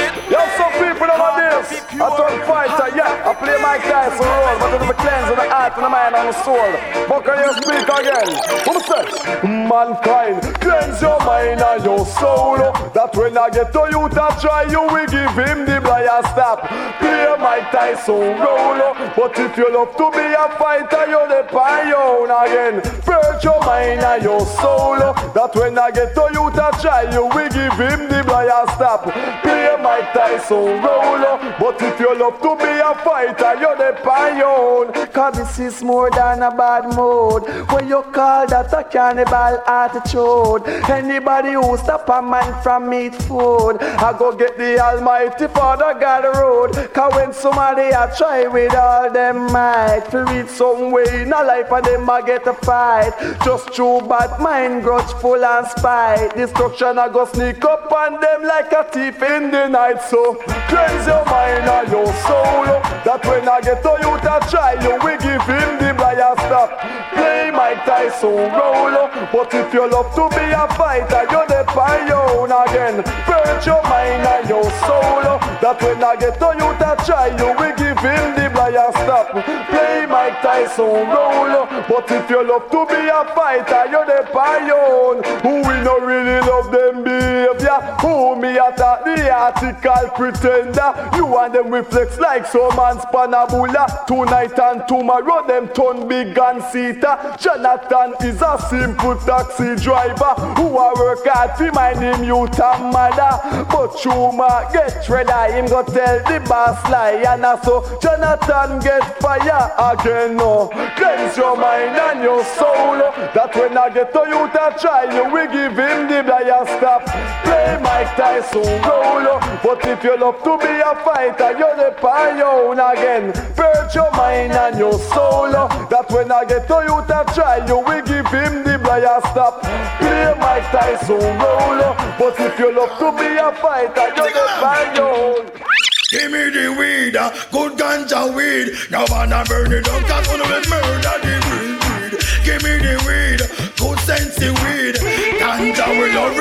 I 1.95 2.07
turn 2.17 2.35
fighter, 2.45 2.95
yeah, 2.95 3.23
I 3.23 3.33
play 3.33 3.57
Mike 3.61 3.83
Tyson 3.87 4.27
role, 4.27 4.87
but 4.87 4.97
cleanse 4.97 5.29
of 5.31 5.37
the 5.39 5.47
heart 5.47 5.73
and 5.75 5.85
the 5.85 5.89
mind 5.89 6.15
and 6.15 6.27
the 6.27 6.35
soul. 6.43 6.71
But 7.07 7.23
can 7.23 7.39
you 7.39 7.51
speak 7.63 7.87
again? 7.87 8.29
What 8.67 8.83
say? 8.83 9.05
Mankind, 9.47 10.43
cleanse 10.59 11.01
your 11.01 11.19
mind 11.23 11.61
and 11.61 11.83
your 11.85 12.05
soul. 12.05 12.59
That 12.91 13.15
when 13.15 13.37
I 13.37 13.49
get 13.49 13.71
to 13.71 13.87
you 13.87 14.09
to 14.11 14.25
try, 14.43 14.67
you 14.67 14.83
will 14.83 15.07
give 15.07 15.35
him 15.39 15.63
the 15.63 15.79
blind 15.79 16.27
stop. 16.35 16.67
Play 16.99 17.35
Mike 17.39 17.71
Tyson 17.71 18.43
role, 18.43 18.91
but 19.15 19.31
if 19.39 19.55
you 19.55 19.71
love 19.71 19.95
to 19.95 20.11
be 20.11 20.25
a 20.35 20.47
fighter, 20.59 21.07
you're 21.07 21.27
the 21.31 21.47
pioneer 21.47 22.27
again. 22.27 22.81
Purge 23.07 23.43
your 23.43 23.59
mind 23.63 24.03
and 24.03 24.23
your 24.23 24.43
soul. 24.59 24.99
That 24.99 25.51
when 25.55 25.77
I 25.79 25.91
get 25.91 26.13
to 26.15 26.27
you 26.35 26.51
to 26.51 26.67
try, 26.81 27.07
you 27.11 27.23
will 27.23 27.49
give 27.49 27.75
him 27.79 28.11
the 28.11 28.23
blind 28.27 28.51
stop. 28.75 29.03
Play 29.43 29.77
Mike 29.79 30.11
Tyson 30.11 30.83
role, 30.83 31.39
but 31.59 31.84
if 31.85 31.99
you 31.99 32.17
love 32.17 32.41
to 32.41 32.55
be 32.57 32.71
a 32.79 32.93
fighter, 33.03 33.59
you're 33.59 33.77
the 33.77 33.97
pioneer. 34.03 35.05
Cause 35.07 35.35
this 35.35 35.59
is 35.59 35.83
more 35.83 36.09
than 36.11 36.41
a 36.41 36.51
bad 36.51 36.95
mood. 36.95 37.43
When 37.71 37.87
you 37.87 38.01
call 38.13 38.47
that 38.47 38.73
a 38.73 38.83
cannibal 38.83 39.55
attitude. 39.67 40.67
Anybody 40.89 41.53
who 41.53 41.77
stop 41.77 42.07
a 42.09 42.21
man 42.21 42.61
from 42.61 42.89
meat 42.89 43.15
food, 43.15 43.77
I 43.81 44.17
go 44.17 44.35
get 44.35 44.57
the 44.57 44.79
Almighty 44.79 45.47
Father 45.47 45.97
God 45.99 46.25
road. 46.37 46.93
Cause 46.93 47.13
when 47.15 47.33
somebody 47.33 47.93
I 47.93 48.13
try 48.17 48.47
with 48.47 48.75
all 48.75 49.11
them 49.11 49.51
might 49.51 50.05
to 50.11 50.23
read 50.25 50.49
some 50.49 50.91
way 50.91 51.05
in 51.21 51.33
a 51.33 51.43
life 51.43 51.71
and 51.71 51.85
them 51.85 52.09
a 52.09 52.23
get 52.25 52.47
a 52.47 52.53
fight. 52.53 53.13
Just 53.43 53.73
true 53.73 54.01
bad 54.01 54.39
mind, 54.39 54.83
grudgeful 54.83 55.43
and 55.43 55.67
spite. 55.67 56.35
Destruction 56.35 56.97
I 56.99 57.09
go 57.09 57.25
sneak 57.25 57.63
up 57.65 57.91
on 57.91 58.19
them 58.19 58.43
like 58.43 58.71
a 58.71 58.83
thief 58.85 59.21
in 59.21 59.51
the 59.51 59.67
night. 59.67 60.01
So 60.01 60.35
cleanse 60.67 61.07
your 61.07 61.25
mind 61.25 61.67
and 61.75 61.91
your 61.91 62.07
soul. 62.23 62.65
That 63.03 63.21
when 63.27 63.47
I 63.47 63.59
get 63.61 63.83
to 63.83 63.93
you 63.99 64.13
to 64.25 64.35
try, 64.49 64.79
you 64.79 64.95
we 65.03 65.13
give 65.19 65.43
him 65.43 65.69
the 65.77 65.93
blind 65.93 66.39
stop. 66.47 66.79
Play 67.13 67.51
Mike 67.51 67.83
Tyson 67.85 68.49
role. 68.55 69.11
But 69.31 69.53
if 69.53 69.73
you 69.73 69.83
love 69.89 70.09
to 70.15 70.25
be 70.31 70.45
a 70.55 70.65
fighter, 70.79 71.27
you're 71.29 71.47
the 71.47 71.63
pioneer 71.67 72.47
again. 72.63 73.03
Purge 73.27 73.65
your 73.65 73.83
mind 73.83 74.23
and 74.23 74.49
your 74.49 74.67
soul. 74.87 75.23
That 75.61 75.77
when 75.81 76.03
I 76.03 76.15
get 76.15 76.39
to 76.39 76.49
you 76.55 76.69
to 76.81 76.91
try, 77.05 77.27
you 77.35 77.49
we 77.59 77.69
give 77.75 77.99
him 77.99 78.25
the 78.39 78.54
blind 78.71 78.93
stop. 78.95 79.31
Play 79.69 80.05
Mike 80.07 80.41
Tyson 80.41 80.85
role. 80.85 81.67
But 81.87 82.09
if 82.11 82.29
you 82.29 82.47
love 82.47 82.69
to 82.71 82.85
be 82.87 83.07
a 83.07 83.25
fighter, 83.35 83.89
you're 83.91 84.05
the 84.05 84.27
pioneer. 84.31 85.21
Who 85.41 85.55
we 85.67 85.83
not 85.83 86.01
really 86.01 86.39
love 86.41 86.71
them 86.71 87.03
behavior. 87.03 87.95
Who 88.01 88.35
me 88.35 88.57
attack 88.57 89.05
the 89.05 89.31
article 89.31 90.09
pretender. 90.15 90.93
You 91.15 91.37
and 91.39 91.53
them 91.53 91.71
reflex 91.71 92.17
like 92.17 92.45
some 92.45 92.75
man 92.75 92.97
spanabula. 92.97 94.05
Tonight 94.07 94.57
and 94.59 94.87
tomorrow 94.87 95.45
them 95.47 95.67
turn 95.69 96.07
big 96.07 96.37
and 96.37 96.63
seater. 96.63 97.17
Jonathan 97.39 98.15
is 98.21 98.41
a 98.41 98.57
simple 98.69 99.15
taxi 99.17 99.75
driver 99.75 100.33
who 100.55 100.77
a 100.77 100.93
work 100.95 101.25
hard 101.25 101.57
fi 101.57 101.69
mind 101.71 101.99
him 101.99 102.23
youth 102.23 102.59
and 102.59 102.93
mother. 102.93 103.65
But 103.69 103.91
Chuma 103.97 104.71
get 104.71 105.07
ready, 105.09 105.53
him 105.53 105.65
go 105.67 105.83
tell 105.83 106.19
the 106.23 106.43
boss 106.47 106.83
lie 106.89 107.23
and 107.27 107.45
so 107.63 107.97
Jonathan 108.01 108.54
get 108.81 109.19
fire 109.21 109.71
again. 109.91 110.37
No, 110.37 110.69
cleanse 110.95 111.35
your 111.35 111.57
mind 111.57 111.97
and 111.97 112.23
your 112.23 112.43
soul. 112.55 112.97
That 113.35 113.51
when 113.55 113.77
I 113.77 113.89
get 113.89 114.13
to 114.13 114.23
you 114.27 114.47
to 114.47 114.65
try, 114.79 115.03
you 115.11 115.23
will 115.29 115.47
give 115.51 115.75
him 115.75 116.07
the 116.07 116.23
blind 116.23 116.67
stop. 116.77 117.03
Play 117.43 117.79
Mike 117.83 118.15
Tyson 118.15 118.63
roll, 118.87 119.39
But 119.63 119.85
if 119.85 120.03
you 120.03 120.17
love 120.17 120.41
to 120.43 120.57
be 120.57 120.71
a 120.71 120.95
fighter, 121.03 121.51
you're 121.57 121.75
the 121.75 121.91
on 122.07 122.37
your 122.37 122.71
own 122.71 122.79
again. 122.79 123.33
Purge 123.55 123.95
your 123.95 124.11
mind 124.11 124.53
and 124.53 124.79
your 124.79 124.97
soul. 125.11 125.51
That 125.51 126.05
when 126.09 126.31
I 126.31 126.45
get 126.45 126.67
to 126.67 126.79
you 126.87 126.97
to 127.11 127.19
try, 127.35 127.65
you 127.67 127.79
will 127.79 128.05
give 128.05 128.27
him 128.27 128.63
the 128.63 128.79
blind 128.79 129.23
stop. 129.31 129.61
Play 129.99 130.33
Mike 130.39 130.69
Tyson 130.71 131.19
roll, 131.19 131.81
But 132.17 132.39
if 132.39 132.57
you 132.59 132.71
love 132.71 132.95
to 132.99 133.11
be 133.19 133.35
a 133.35 133.51
fighter, 133.59 134.07
you're 134.15 134.31
the 134.31 134.45
on 134.63 134.95
your 134.95 135.43
own. 135.43 135.84
Give 136.15 136.31
me 136.31 136.49
the 136.49 136.71
weed, 136.79 137.17
uh, 137.17 137.29
good 137.51 137.73
ganja 137.77 138.33
weed. 138.33 138.71
Now 138.89 139.03
wanna 139.11 139.43
burn 139.49 139.69
it 139.73 139.83
down, 139.83 140.01
cause 140.03 140.25
wanna 140.29 140.47
murder 140.47 141.17
the 141.19 141.35
weed, 141.43 141.75
weed. 141.83 142.15
Give 142.45 142.63
me 142.63 142.79
the 142.79 142.95
weed, 143.03 143.43
good 143.75 143.99
sensey 144.07 144.47
weed. 144.63 144.95
Ganja 145.41 145.87
will 145.91 146.17
all, 146.17 146.31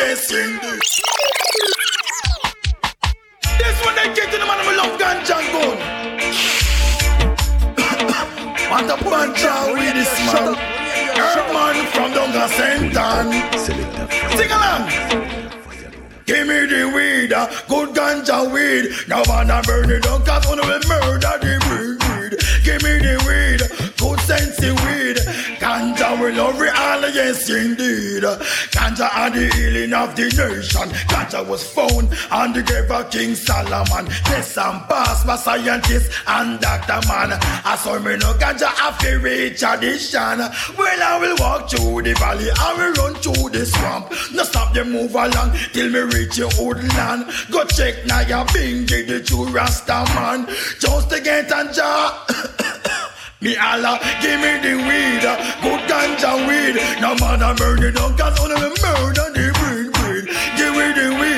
yes 0.00 0.32
indeed. 0.32 0.80
This 3.60 3.76
one 3.84 3.94
they 3.94 4.08
get 4.14 4.32
to 4.32 4.38
the 4.38 4.46
man 4.48 4.64
who 4.64 4.72
love 4.80 4.96
ganja 4.98 5.38
gun. 5.52 5.76
Want 8.70 8.88
a 8.88 8.96
bunch 9.04 9.44
of 9.44 9.76
weed 9.76 9.96
this 10.00 10.16
man. 10.32 10.56
Earthman 11.20 11.76
from 11.92 12.08
Dunga 12.16 12.48
Senton. 12.56 13.28
Sing 14.34 14.50
along. 14.50 15.29
Give 16.30 16.46
me 16.46 16.64
the 16.64 16.86
weed, 16.94 17.32
uh, 17.32 17.48
good 17.66 17.88
ganja 17.88 18.46
weed. 18.54 18.94
Now 19.08 19.24
wanna 19.26 19.60
burn 19.66 19.90
it 19.90 20.04
down, 20.04 20.24
cause 20.24 20.46
wanna 20.46 20.62
murder 20.62 21.18
the 21.42 21.58
weed. 21.66 22.38
Give 22.62 22.80
me 22.84 22.98
the 23.02 23.18
weed, 23.26 23.60
good 23.98 24.20
sensey 24.20 24.70
weed. 24.70 25.49
Ganja 26.10 26.20
will 26.20 26.34
love 26.34 26.62
it 26.62 26.76
all, 26.76 27.14
yes 27.14 27.48
indeed. 27.50 28.22
Ganja 28.72 29.08
are 29.14 29.30
the 29.30 29.48
healing 29.54 29.92
of 29.92 30.16
the 30.16 30.24
nation. 30.24 30.88
Ganja 31.08 31.46
was 31.46 31.64
found 31.72 32.08
on 32.30 32.52
the 32.52 32.62
grave 32.62 32.90
of 32.90 33.10
King 33.10 33.34
Solomon. 33.34 34.06
Yes, 34.26 34.56
and 34.56 34.82
pass 34.88 35.24
by 35.24 35.36
scientists 35.36 36.14
and 36.26 36.60
doctor 36.60 37.00
man. 37.08 37.38
I 37.64 37.76
saw 37.76 37.98
me 37.98 38.16
no 38.16 38.32
ganja 38.34 38.66
after 38.66 39.18
reach 39.20 39.60
tradition. 39.60 40.38
Well, 40.76 41.02
I 41.02 41.18
will 41.20 41.36
walk 41.38 41.70
through 41.70 42.02
the 42.02 42.14
valley, 42.14 42.48
I 42.58 42.74
will 42.76 42.92
run 43.04 43.14
through 43.22 43.50
the 43.50 43.66
swamp. 43.66 44.10
No 44.32 44.42
stop 44.42 44.74
them 44.74 44.90
move 44.92 45.14
along 45.14 45.56
till 45.72 45.90
me 45.90 46.00
reach 46.00 46.38
your 46.38 46.50
old 46.58 46.82
land. 46.94 47.30
Go 47.50 47.64
check 47.66 48.06
now 48.06 48.20
your 48.20 48.44
bingy, 48.46 49.06
the 49.06 49.22
true 49.22 49.46
Rasta 49.46 50.04
man. 50.14 50.46
Just 50.80 51.10
to 51.10 51.20
get 51.20 51.50
a 51.52 51.72
jar. 51.72 52.26
Me 53.42 53.56
Allah, 53.56 53.98
give 54.20 54.38
me 54.38 54.52
the 54.60 54.76
weed, 54.76 55.24
good 55.64 55.80
ganja 55.88 56.36
weed. 56.46 56.76
No 57.00 57.14
man 57.16 57.40
a 57.40 57.54
murder, 57.58 57.90
don't 57.90 58.14
cause 58.18 58.38
on 58.38 58.50
me 58.50 58.68
murder 58.84 59.32
the 59.32 59.48
breed, 59.56 59.88
breed. 59.96 60.24
Give 60.58 60.72
me 60.76 60.92
the 60.92 61.08
weed, 61.18 61.29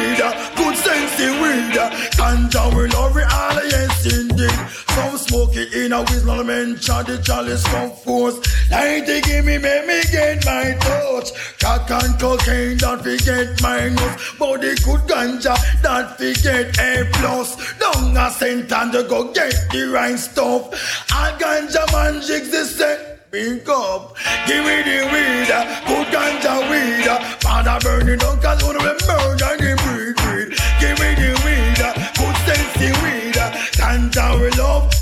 in 5.93 5.99
a 5.99 6.03
whistle, 6.03 6.37
no 6.37 6.45
mention 6.45 7.05
the 7.05 7.21
chalice 7.23 7.67
from 7.67 7.91
force. 7.91 8.39
Light 8.71 9.07
they 9.07 9.21
give 9.21 9.45
me, 9.45 9.59
make 9.59 9.87
me 9.87 10.01
get 10.11 10.45
my 10.45 10.75
touch. 10.81 11.33
Crack 11.59 11.91
and 11.91 12.19
cocaine, 12.19 12.79
don't 12.79 13.03
forget. 13.03 13.61
But 13.61 14.61
the 14.61 14.73
good 14.85 15.03
ganja, 15.11 15.55
don't 15.83 16.09
forget 16.17 16.79
A 16.79 17.05
plus. 17.13 17.79
Don't 17.79 18.17
a 18.17 18.31
cent 18.31 18.73
and 18.73 18.95
you 18.95 19.03
go 19.09 19.33
get 19.33 19.53
the 19.71 19.91
right 19.93 20.19
stuff. 20.19 20.73
A 21.11 21.37
ganja 21.39 21.85
man 21.93 22.23
jigs 22.23 22.51
the 22.51 22.65
set. 22.65 23.09
Big 23.31 23.67
up, 23.67 24.15
give 24.47 24.63
me 24.63 24.83
the 24.83 25.09
weed, 25.11 25.51
uh, 25.51 25.65
good 25.89 26.07
ganja 26.09 26.69
weed. 26.71 27.09
Uh. 27.09 27.19
Father 27.41 27.79
burn 27.81 28.09
it 28.09 28.21
down, 28.21 28.39
cause 28.43 28.63
wanna 28.63 28.79
be 28.81 28.93
murder 29.07 29.57
the 29.57 29.73
breed. 29.83 30.51
Give 30.81 30.99
me 31.01 31.15
the 31.17 31.33
weed, 31.45 31.81
uh, 31.81 31.95
good 32.13 32.37
sensey 32.45 32.93
weed. 33.03 33.33
Ganja 33.73 34.39
we 34.39 34.51
love, 34.61 34.93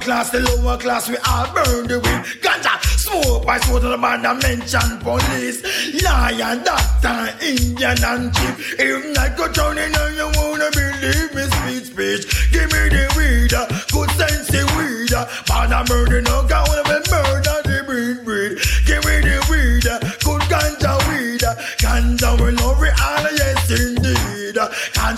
class, 0.00 0.30
the 0.30 0.40
lower 0.40 0.76
class, 0.78 1.08
we 1.08 1.16
all 1.28 1.46
burn 1.54 1.86
the 1.86 2.00
weed. 2.00 2.22
Ganja, 2.42 2.74
smoke 2.98 3.44
by 3.46 3.58
smoke 3.60 3.82
to 3.82 3.88
the 3.88 3.98
man 3.98 4.22
that 4.22 4.40
mention 4.42 4.98
police. 5.00 5.60
Lion, 6.02 6.64
doctor, 6.64 7.30
Indian 7.44 7.98
and 8.04 8.34
chief. 8.34 8.80
If 8.80 9.14
not 9.14 9.36
go 9.36 9.52
down 9.52 9.78
in 9.78 9.94
and 9.94 10.16
you 10.16 10.28
wanna 10.40 10.70
believe 10.72 11.30
me, 11.36 11.44
speech, 11.52 11.86
speech. 11.92 12.52
Give 12.52 12.68
me 12.72 12.82
the 12.88 13.04
weed, 13.16 13.52
good 13.92 14.10
sensey 14.16 14.64
weed. 14.76 15.12
Man, 15.48 15.72
I 15.72 15.84
murder 15.88 16.22
no 16.22 16.46
guy, 16.48 16.64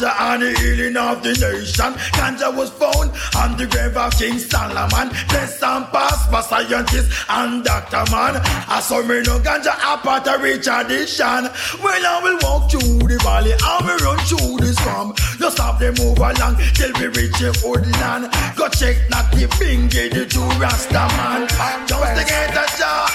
Ganja 0.03 0.21
and 0.35 0.43
the 0.43 0.61
healing 0.61 0.97
of 0.97 1.23
the 1.23 1.31
nation. 1.31 1.95
Ganja 2.19 2.57
was 2.57 2.71
found 2.71 3.13
on 3.37 3.57
the 3.57 3.67
grave 3.67 3.97
of 3.97 4.13
King 4.19 4.39
Solomon. 4.39 5.09
Bless 5.29 5.63
and 5.63 5.87
pass 5.87 6.29
by 6.29 6.41
scientists 6.41 7.25
and 7.29 7.65
doctor 7.65 8.03
man. 8.11 8.41
I 8.67 8.81
saw 8.81 9.01
me 9.03 9.23
no 9.23 9.39
ganja 9.39 9.75
apart 9.79 10.27
a 10.27 10.43
rich 10.43 10.67
addition. 10.67 11.47
Well, 11.83 12.03
I 12.03 12.21
will 12.23 12.39
walk 12.43 12.71
through 12.71 13.07
the 13.07 13.19
valley, 13.23 13.55
I 13.63 13.79
will 13.87 13.99
run 14.03 14.19
through 14.27 14.67
the 14.67 14.75
swamp. 14.75 15.17
Just 15.39 15.57
stop 15.57 15.79
them 15.79 15.95
move 15.99 16.19
along 16.19 16.57
till 16.75 16.93
we 16.99 17.07
reach 17.07 17.39
the 17.39 17.55
land. 18.03 18.27
Go 18.57 18.69
check 18.69 18.97
not 19.09 19.31
the 19.31 19.47
bingy, 19.63 20.11
the 20.11 20.27
two 20.27 20.43
Rasta 20.59 21.07
man. 21.15 21.47
Just 21.87 22.19
to 22.19 22.25
get 22.27 22.51
a 22.51 22.67
job. 22.79 23.11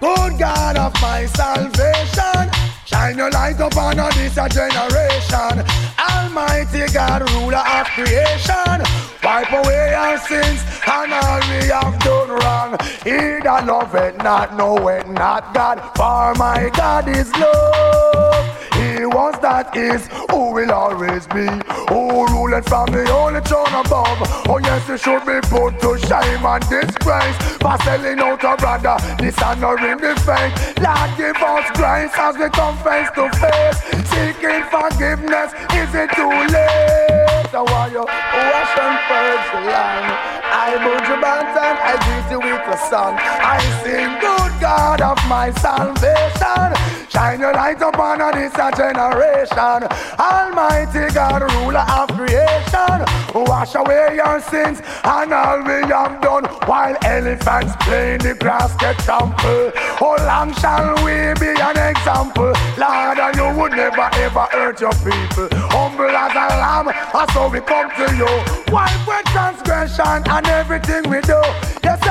Good 0.00 0.38
God 0.40 0.76
of 0.76 0.92
my 1.00 1.26
salvation, 1.26 2.63
shine 2.94 3.18
your 3.18 3.30
light 3.30 3.58
upon 3.58 3.96
this 3.96 4.36
a 4.36 4.48
generation. 4.48 5.54
Almighty 5.98 6.86
God, 6.92 7.20
ruler 7.32 7.64
of 7.76 7.86
creation, 7.96 8.76
wipe 9.22 9.52
away 9.60 9.94
our 9.94 10.18
sins 10.18 10.60
and 10.86 11.12
all 11.12 11.40
we 11.50 11.60
have 11.74 11.98
done 12.06 12.30
wrong. 12.38 12.70
He 13.02 13.18
that 13.46 13.64
loveth 13.66 14.16
not, 14.18 14.56
knoweth 14.56 15.08
not 15.08 15.52
God, 15.54 15.78
for 15.96 16.38
my 16.38 16.70
God 16.76 17.08
is 17.08 17.30
love. 17.32 18.03
Was 19.14 19.38
that 19.46 19.76
is, 19.76 20.10
who 20.26 20.50
will 20.50 20.72
always 20.74 21.22
be, 21.30 21.46
who 21.86 22.26
ruleth 22.34 22.66
from 22.66 22.90
the 22.90 23.06
only 23.14 23.38
throne 23.46 23.70
above. 23.70 24.18
Oh 24.50 24.58
yes, 24.58 24.82
he 24.90 24.98
should 24.98 25.22
be 25.22 25.38
put 25.46 25.78
to 25.86 25.94
shame 26.02 26.42
and 26.42 26.64
disgrace 26.66 27.38
for 27.62 27.78
selling 27.86 28.18
out 28.18 28.42
a 28.42 28.58
brother, 28.58 28.98
dishonoring 29.22 30.02
the 30.02 30.18
faith. 30.26 30.50
Lord, 30.82 31.10
give 31.14 31.38
us 31.38 31.62
grace 31.78 32.10
as 32.18 32.34
we 32.34 32.50
come 32.50 32.74
face 32.82 33.06
to 33.14 33.30
face, 33.38 33.78
seeking 34.10 34.66
forgiveness. 34.66 35.54
Is 35.78 35.94
it 35.94 36.10
too 36.18 36.34
late? 36.50 37.46
So 37.54 37.62
while 37.70 37.86
you 37.86 38.02
wash 38.02 38.74
and 38.82 38.98
land, 39.62 40.10
I 40.42 40.74
put 40.82 41.06
you 41.06 41.18
and 41.22 41.78
I 41.86 41.94
greet 42.02 42.26
you 42.34 42.40
with 42.42 42.66
a 42.66 42.78
sun. 42.90 43.14
I 43.14 43.62
sing, 43.86 44.10
good 44.18 44.52
God 44.58 45.00
of 45.00 45.18
my 45.30 45.54
salvation, 45.62 46.74
shine 47.14 47.40
your 47.40 47.52
light 47.52 47.80
upon 47.80 48.18
this 48.34 48.52
generation. 48.76 49.80
Almighty 50.18 51.06
God, 51.14 51.42
ruler 51.54 51.86
of 51.94 52.08
creation, 52.10 52.98
wash 53.32 53.74
away 53.76 54.16
your 54.16 54.40
sins 54.40 54.82
and 55.04 55.32
all 55.32 55.62
we 55.62 55.86
have 55.86 56.20
done. 56.20 56.44
While 56.66 56.96
elephants 57.04 57.74
play 57.80 58.14
in 58.14 58.20
the 58.20 58.34
grass 58.34 58.74
get 58.76 58.98
trampled, 58.98 59.72
how 59.76 60.16
long 60.26 60.52
shall 60.54 60.94
we 61.04 61.32
be 61.38 61.54
an 61.54 61.78
example? 61.78 62.52
Lord, 62.76 63.18
and 63.18 63.36
you 63.36 63.48
would 63.60 63.72
never 63.72 64.08
ever 64.26 64.46
hurt 64.50 64.80
your 64.80 64.94
people. 65.06 65.48
Humble 65.70 66.10
as 66.10 66.34
a 66.34 66.46
lamb, 66.58 66.88
and 66.88 67.30
so 67.30 67.48
we 67.48 67.60
come 67.60 67.90
to 67.94 68.06
you. 68.16 68.32
Wipe 68.72 69.06
with 69.06 69.24
transgression 69.26 70.22
and 70.28 70.46
everything 70.48 71.08
we 71.08 71.20
do. 71.20 71.40
Yes, 71.84 72.03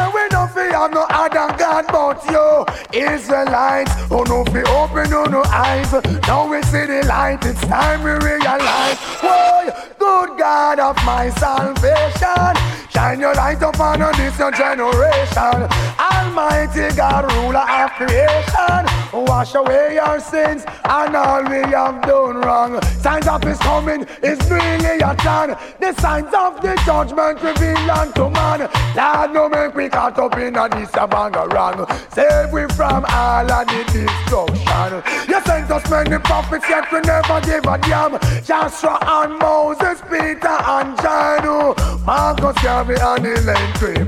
don't 0.53 0.69
fear 0.69 0.89
no 0.89 1.05
other 1.09 1.57
God 1.57 1.85
but 1.89 2.23
you. 2.29 2.99
Israelites, 2.99 3.93
who 4.09 4.17
oh, 4.17 4.23
no 4.23 4.43
be 4.45 4.61
open 4.69 5.09
no 5.09 5.25
no 5.25 5.43
eyes. 5.47 5.91
Now 6.27 6.49
we 6.49 6.61
see 6.63 6.85
the 6.85 7.05
light, 7.07 7.39
it's 7.43 7.61
time 7.61 8.03
we 8.03 8.11
realize. 8.11 8.97
Whoa, 9.21 9.71
good 9.99 10.37
God 10.37 10.79
of 10.79 10.95
my 11.05 11.29
salvation. 11.29 12.89
Shine 12.91 13.19
your 13.19 13.33
light 13.33 13.61
upon 13.61 13.99
this 13.99 14.37
generation. 14.37 15.69
Almighty 15.99 16.95
God, 16.95 17.31
ruler 17.33 17.59
of 17.59 17.91
creation. 17.91 19.02
Wash 19.13 19.53
away 19.53 19.95
your 19.95 20.19
sins 20.19 20.65
and 20.85 21.15
all 21.15 21.43
we 21.43 21.61
have 21.71 22.01
done 22.01 22.37
wrong. 22.37 22.81
Signs 22.99 23.27
of 23.27 23.43
his 23.43 23.59
coming 23.59 24.07
is 24.23 24.39
really 24.49 24.99
a 24.99 25.15
time. 25.15 25.55
The 25.79 25.93
signs 26.01 26.33
of 26.33 26.61
the 26.61 26.79
judgment 26.85 27.41
reveal 27.41 27.91
unto 27.91 28.29
man. 28.29 28.69
Lord, 28.95 29.33
no 29.33 29.49
make 29.49 29.75
we 29.75 29.89
caught 29.89 30.17
up 30.17 30.35
in 30.37 30.55
a 30.55 30.67
this 30.69 30.89
a 30.95 31.07
bang 31.07 31.33
wrong. 31.33 31.85
Save 32.11 32.51
we 32.51 32.65
from 32.73 33.05
all 33.09 33.51
of 33.51 33.67
the 33.67 33.83
destruction. 33.93 35.29
You 35.29 35.41
sent 35.41 35.69
us 35.69 35.89
many 35.89 36.17
prophets, 36.17 36.67
yet 36.67 36.91
we 36.91 36.99
never 37.01 37.39
give 37.41 37.65
a 37.65 37.77
damn. 37.77 38.19
Joshua 38.43 38.97
and 39.01 39.37
Moses, 39.37 40.01
Peter 40.09 40.47
and 40.47 40.97
John, 41.01 41.75
Marcus, 42.05 42.63
Garvey 42.63 42.95
and 42.99 43.25
Elaine 43.25 43.73
Tree, 43.73 44.03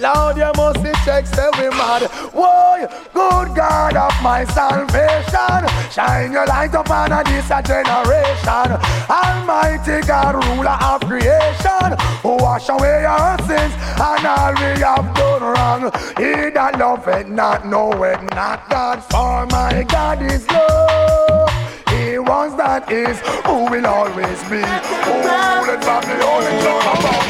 Lord, 0.00 0.36
you 0.36 0.50
must 0.56 0.84
check, 1.04 1.26
say 1.26 1.48
we 1.58 1.68
mad. 1.70 2.02
Whoa, 2.32 2.86
good 3.12 3.54
God 3.54 3.96
of 3.96 4.22
my 4.24 4.42
salvation. 4.46 5.60
Shine 5.92 6.32
your 6.32 6.46
light 6.46 6.74
upon 6.74 7.10
this 7.26 7.46
generation. 7.46 8.68
Almighty 9.10 10.00
God, 10.06 10.34
ruler 10.46 10.78
of 10.80 11.02
creation, 11.02 11.90
wash 12.24 12.70
away 12.70 13.02
your 13.02 13.36
sins 13.46 13.74
and 14.00 14.26
all 14.26 14.54
we 14.54 14.80
have 14.80 15.14
done 15.14 15.42
wrong. 15.42 15.82
He 16.16 16.50
that 16.50 16.80
it 17.06 17.28
not 17.28 17.66
knoweth 17.66 18.22
not 18.34 18.70
God, 18.70 19.04
for 19.04 19.46
my 19.54 19.84
God 19.86 20.22
is 20.22 20.48
love. 20.50 21.50
He 21.90 22.18
was 22.18 22.56
that 22.56 22.90
is, 22.90 23.20
who 23.44 23.68
will 23.70 23.86
always 23.86 24.40
be, 24.48 24.64
who 25.04 25.14
ruled 25.20 25.84
from 25.84 26.02
the 26.08 26.16
only 26.32 26.54
throne 26.62 26.86
above. 26.96 27.28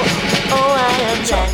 Oh, 0.56 0.70
I 0.78 0.92
am 1.10 1.24
Jack, 1.24 1.50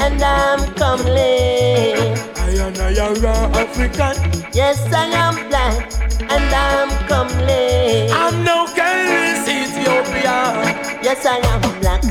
and 0.00 0.22
I'm 0.22 0.74
coming. 0.74 2.35
Indian 2.66 2.98
or 2.98 3.16
you're 3.16 3.26
African. 3.26 4.42
Yes, 4.52 4.80
I 4.92 5.06
am 5.06 5.48
black 5.48 5.92
and 6.20 6.54
I'm 6.54 6.90
comely. 7.06 8.10
I'm 8.10 8.44
no 8.44 8.66
careless 8.74 9.48
Ethiopia. 9.48 10.98
Yes, 11.02 11.24
I 11.26 11.38
am 11.38 11.60
black 11.80 12.02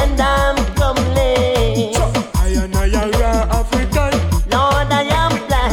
and 0.00 0.20
I'm 0.20 0.56
comely. 0.74 1.94
I 2.34 2.48
am 2.48 2.74
a 2.74 3.10
raw 3.18 3.60
African. 3.60 4.12
Lord, 4.50 4.90
I 4.90 5.06
am 5.22 5.46
black 5.46 5.72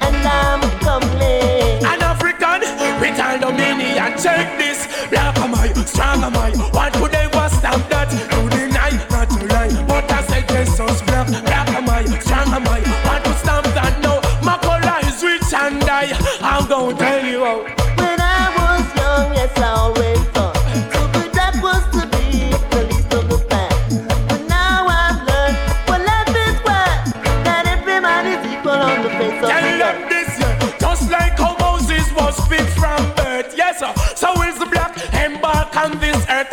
and 0.00 0.26
I'm 0.26 0.60
comely. 0.80 1.84
An 1.84 2.02
African 2.02 2.60
with 3.00 3.20
all 3.20 3.38
dominion. 3.38 4.18
Check 4.18 4.58
this. 4.58 4.86
Black 5.10 5.36
am 5.38 5.54
I, 5.54 5.72
strong 5.84 6.22
am 6.22 6.36
I. 6.36 6.50
What 6.72 6.92
could 6.94 7.12
they 7.12 7.25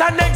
and 0.06 0.18
then 0.18 0.33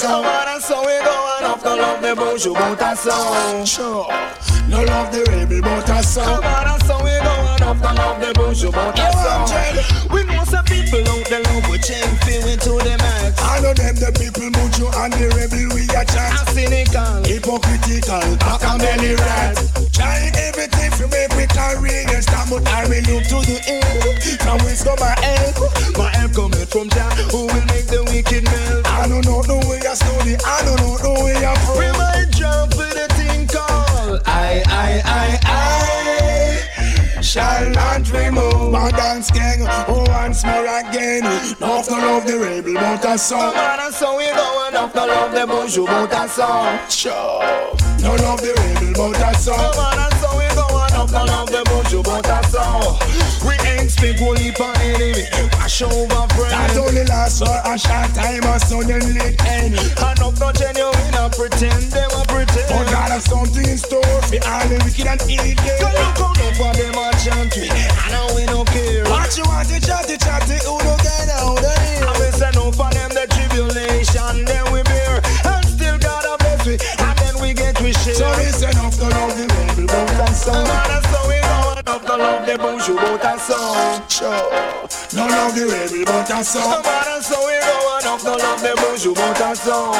coração. 0.00 0.22
Coração 0.22 0.84
we 0.84 0.98
go 1.02 1.36
and 1.38 1.46
off 1.46 1.62
the 1.62 1.76
love 1.76 2.00
the 2.00 2.14
bojo 2.14 2.54
botação. 2.54 3.66
Sure. 3.66 4.06
No 4.68 4.84
love 4.84 5.10
the 5.10 5.30
rebel 5.30 5.62
botação. 5.62 6.36
Coração 6.36 7.02
we 7.02 7.18
go 7.20 7.30
and 7.30 7.64
off 7.64 7.80
the 7.80 7.92
love 7.92 8.20
the 8.20 8.32
bojo 8.34 8.72
botação. 8.72 9.44
We 10.10 10.24
know 10.24 10.44
some 10.44 10.64
people 10.64 11.00
out 11.08 11.24
there 11.28 11.42
love 11.42 11.68
we 11.68 11.78
chain 11.78 12.04
feeling 12.24 12.58
to 12.58 12.78
the 12.78 12.96
max. 12.98 13.42
All 13.42 13.64
of 13.64 13.76
them 13.76 13.94
the 13.96 14.12
people 14.18 14.50
bojo 14.50 14.88
and 14.96 15.12
the 15.12 15.28
rebel 15.36 15.74
we 15.74 15.84
a 15.84 16.04
chat. 16.04 16.48
A 16.48 16.50
cynical, 16.52 17.22
hypocritical, 17.24 18.36
acameli 18.40 19.18
rat. 19.18 19.56
Try 19.92 20.30
everything 20.34 20.90
to 20.92 21.08
make 21.08 21.36
me 21.36 21.46
carry 21.46 21.80
read 21.80 22.10
and 22.10 22.22
stammer. 22.22 22.60
I 22.66 22.88
will 22.88 23.02
look 23.04 23.24
to 23.28 23.38
the 23.44 23.60
end. 23.68 24.40
From 24.40 24.64
wisdom 24.64 24.96
my 24.98 25.14
help. 25.20 25.69
My 26.00 26.08
help 26.16 26.32
coming 26.32 26.64
from 26.64 26.88
Jah, 26.88 27.12
who 27.30 27.44
will 27.44 27.66
make 27.68 27.84
the 27.84 28.02
wicked 28.08 28.44
melt. 28.44 28.86
I 28.88 29.06
don't 29.06 29.22
know 29.26 29.42
the 29.42 29.60
way 29.68 29.80
I 29.84 29.92
slowly, 29.92 30.34
I 30.40 30.64
don't 30.64 30.80
know 30.80 30.96
the 30.96 31.12
way 31.22 31.36
I 31.44 31.54
flow. 31.68 31.76
We 31.76 31.92
might 31.92 32.30
jump 32.32 32.72
with 32.80 32.96
a 32.96 33.08
thing 33.20 33.46
called 33.46 34.22
I, 34.24 34.64
I, 34.64 34.90
I, 35.04 35.38
I. 35.44 37.20
Shall 37.20 37.68
not 37.68 38.10
remove 38.10 38.72
my 38.72 38.90
dance 38.92 39.30
gang 39.30 39.58
oh, 39.60 40.06
once 40.08 40.42
more 40.42 40.64
again. 40.64 41.22
Not 41.60 41.84
the 41.84 41.92
love 41.92 42.26
the 42.26 42.38
rebel, 42.38 42.74
but 42.74 43.04
I 43.04 43.16
saw. 43.16 43.52
Man, 43.52 43.80
I 43.80 43.90
saw 43.90 44.18
it 44.18 44.34
going 44.34 44.76
off 44.76 44.94
the 44.94 45.06
love 45.06 45.32
the 45.32 45.46
bourgeois, 45.46 45.84
but 45.84 46.14
I 46.14 46.26
saw. 46.26 46.88
Sure. 46.88 47.44
No 48.00 48.16
love 48.24 48.40
the 48.40 48.54
rebel, 48.56 49.10
but 49.12 49.20
I 49.22 49.32
saw. 49.34 49.54
Man, 49.76 50.09
We 54.00 54.16
speak 54.16 54.22
only 54.22 54.50
for 54.52 54.72
enemy. 54.80 55.28
Wash 55.60 55.82
over 55.82 56.24
friend. 56.32 56.56
That 56.56 56.76
only 56.80 57.04
lasts 57.04 57.44
for 57.44 57.52
a 57.52 57.76
short 57.76 58.08
time 58.16 58.44
or 58.48 58.56
suddenly 58.56 59.36
end. 59.44 59.76
And 59.76 60.20
up 60.24 60.40
no 60.40 60.48
genuine, 60.56 61.12
I 61.12 61.28
pretend 61.28 61.92
they 61.92 62.08
were 62.08 62.24
pretend. 62.24 62.68
But 62.72 62.88
God 62.88 63.12
has 63.12 63.28
something 63.28 63.60
in 63.60 63.76
store 63.76 64.00
for 64.24 64.40
all 64.40 64.64
the 64.72 64.80
wicked 64.88 65.04
and 65.04 65.20
evil. 65.28 65.52
Go 65.84 65.88
look 65.92 66.16
out 66.16 66.40
up 66.40 66.54
for 66.56 66.72
them 66.80 66.96
and 66.96 67.16
chant 67.20 67.52
we. 67.60 67.68
I 67.68 68.08
know 68.08 68.24
we 68.32 68.48
no 68.48 68.64
care. 68.72 69.04
What 69.04 69.36
you 69.36 69.44
want 69.44 69.68
to 69.68 69.76
chatty 69.76 70.16
chatty, 70.16 70.56
who 70.64 70.80
no 70.80 70.96
get 71.04 71.28
out 71.36 71.60
of 71.60 71.76
here? 71.84 72.08
I 72.08 72.12
will 72.16 72.32
send 72.32 72.56
out 72.56 72.72
for 72.72 72.88
them 72.88 73.12
the 73.12 73.28
tribulation, 73.28 74.48
then 74.48 74.64
we 74.72 74.80
bear. 74.88 75.20
And 75.44 75.64
still 75.68 76.00
God 76.00 76.24
a 76.24 76.40
bless 76.40 76.64
we, 76.64 76.80
and 76.80 77.16
then 77.20 77.36
we 77.36 77.52
get 77.52 77.76
we 77.84 77.92
share. 78.00 78.16
So 78.16 78.32
it's 78.40 78.64
enough 78.64 78.96
to 78.96 79.12
love 79.12 79.36
the 79.36 79.44
rebel 79.44 79.92
boat 79.92 80.24
and 80.24 80.36
song. 80.36 81.09
The 82.50 82.58
bonjour 82.58 82.96
boat 82.96 83.24
and 83.24 83.40
song. 83.40 84.02
Sure. 84.08 84.50
No 85.14 85.26
love 85.26 85.54
the 85.54 85.66
rebel 85.70 86.04
boat 86.04 86.30
and 86.30 86.46
song. 86.46 86.82
And 86.84 87.22
so 87.22 87.38
we 87.46 87.54
go 87.62 87.98
enough 87.98 88.22
to 88.22 88.34
love 88.34 88.60
the 88.62 88.74
bonjour 88.74 89.14
boat 89.14 89.40
and 89.40 89.56
song. 89.56 89.94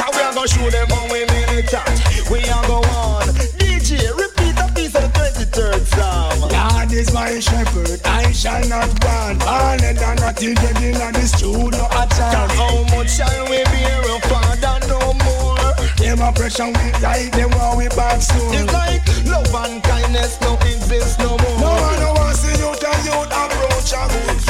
Cause 0.00 0.14
we 0.16 0.22
are 0.22 0.32
gonna 0.32 0.48
show 0.48 0.70
them 0.70 0.88
how 0.88 1.04
we 1.12 1.26
chat. 1.68 1.84
We 2.30 2.40
are 2.48 2.66
go 2.66 2.80
on. 2.96 3.28
DJ, 3.60 4.08
repeat 4.16 4.56
a 4.56 4.72
piece 4.72 4.94
of 4.94 5.04
the 5.04 5.12
23rd 5.12 5.84
Psalm. 5.92 6.50
God 6.50 6.92
is 6.92 7.12
my 7.12 7.38
shepherd, 7.40 8.00
I 8.04 8.32
shall 8.32 8.66
not 8.68 8.88
want. 9.04 9.40
Barnett 9.40 10.00
and 10.00 10.20
not 10.20 10.36
till 10.36 10.54
the 10.54 10.70
in 10.80 10.96
the 10.96 11.26
studio 11.28 11.84
at 11.92 12.08
Cause 12.08 12.52
how 12.56 12.84
much 12.96 13.10
shall 13.10 13.44
we 13.50 13.64
bear, 13.64 14.20
Father, 14.30 14.86
no 14.88 15.12
more? 15.12 15.71
Them 16.02 16.20
oppression 16.20 16.66
we 16.74 16.90
die, 17.00 17.28
them 17.30 17.50
want 17.50 17.78
we 17.78 17.88
back 17.94 18.20
soon. 18.20 18.52
It's 18.54 18.72
like 18.72 19.06
love 19.24 19.54
and 19.54 19.82
kindness 19.84 20.40
no 20.40 20.56
exist 20.56 21.20
no 21.20 21.38
more. 21.38 21.58
No 21.62 21.70
one 21.70 22.00
no 22.00 22.12
wants 22.18 22.42
to 22.42 22.50
youth 22.58 22.82
and 22.82 23.04
youth 23.06 23.30
approach 23.30 23.92
a 23.94 24.02
good 24.10 24.41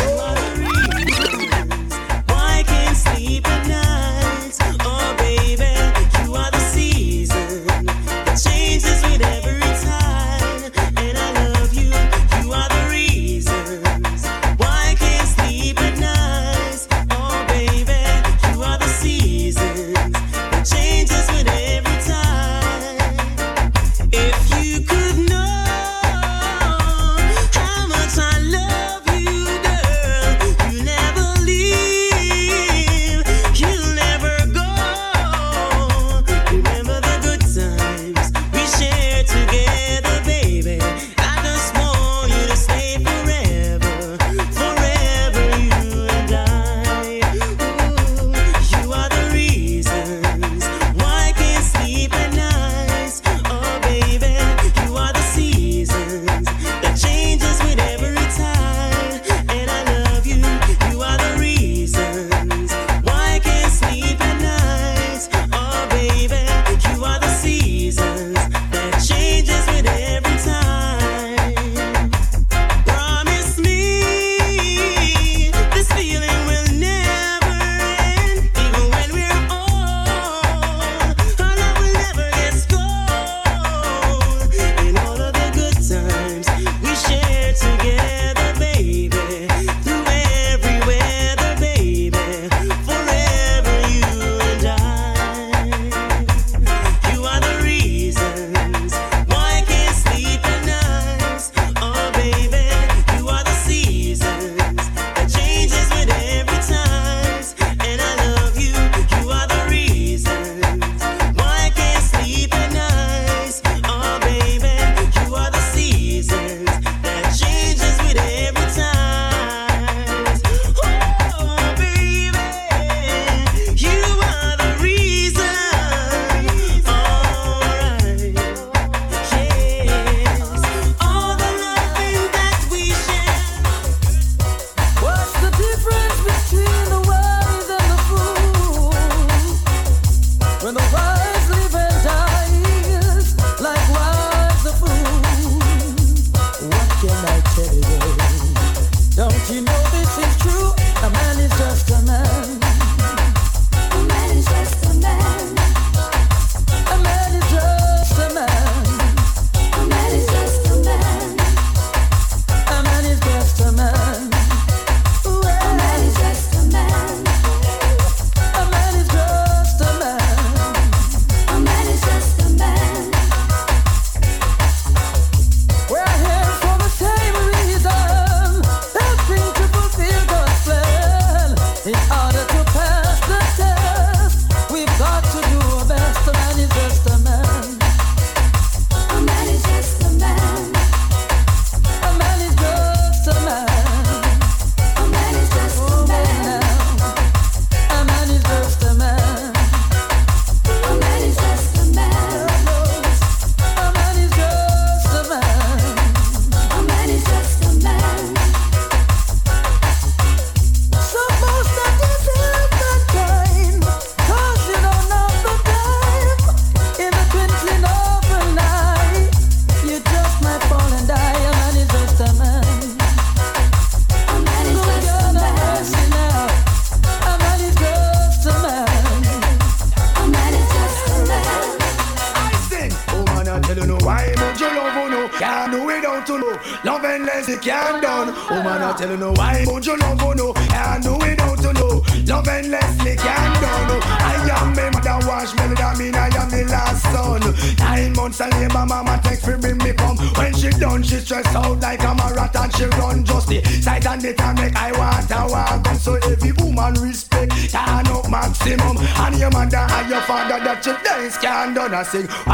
sing. 262.13 262.52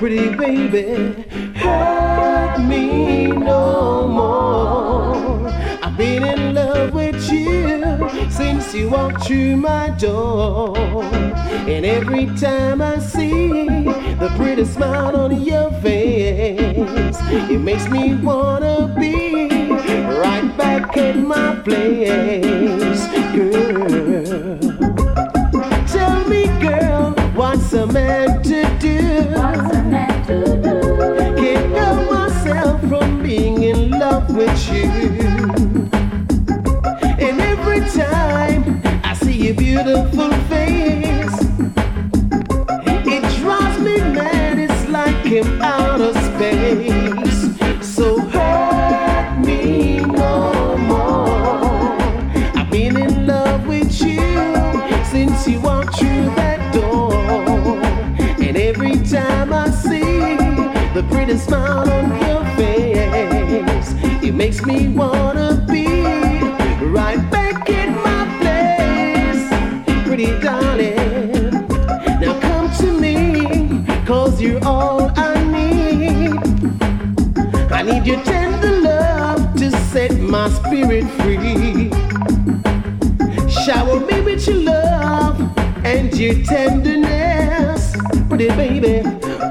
Pretty 0.00 0.34
baby. 0.34 1.12
Hurt 1.56 2.58
me 2.58 3.26
no 3.26 4.08
more. 4.08 5.46
I've 5.82 5.94
been 5.98 6.24
in 6.24 6.54
love 6.54 6.94
with 6.94 7.30
you 7.30 8.08
since 8.30 8.72
you 8.72 8.88
walked 8.88 9.26
through 9.26 9.56
my 9.56 9.90
door. 9.98 10.74
And 11.68 11.84
every 11.84 12.34
time 12.38 12.80
I 12.80 12.98
see 12.98 13.68
the 14.22 14.32
pretty 14.38 14.64
smile 14.64 15.16
on 15.16 15.42
your 15.42 15.70
face, 15.82 17.18
it 17.50 17.60
makes 17.60 17.86
me 17.90 18.14
wanna 18.14 18.94
be 18.98 19.48
right 20.24 20.50
back 20.56 20.96
in 20.96 21.28
my 21.28 21.56
place, 21.56 22.79
pretty 61.10 61.36
smile 61.36 61.90
on 61.90 62.10
your 62.26 62.44
face, 62.56 63.94
it 64.22 64.34
makes 64.34 64.64
me 64.64 64.88
wanna 64.88 65.64
be 65.68 65.86
right 66.86 67.20
back 67.30 67.68
in 67.68 67.94
my 68.08 68.22
place. 68.40 69.44
Pretty 70.06 70.30
darling, 70.40 71.66
now 72.20 72.38
come 72.40 72.70
to 72.78 72.92
me, 73.00 73.84
cause 74.06 74.40
you're 74.40 74.64
all 74.64 75.10
I 75.16 75.34
need. 75.44 76.32
I 77.72 77.82
need 77.82 78.06
your 78.06 78.22
tender 78.24 78.80
love 78.80 79.54
to 79.56 79.70
set 79.92 80.12
my 80.18 80.48
spirit 80.50 81.06
free. 81.18 81.90
Shower 83.48 84.00
me 84.00 84.20
with 84.22 84.46
your 84.46 84.56
love 84.56 85.38
and 85.84 86.14
your 86.16 86.42
tenderness. 86.44 87.94
Pretty 88.28 88.48
baby, 88.48 89.02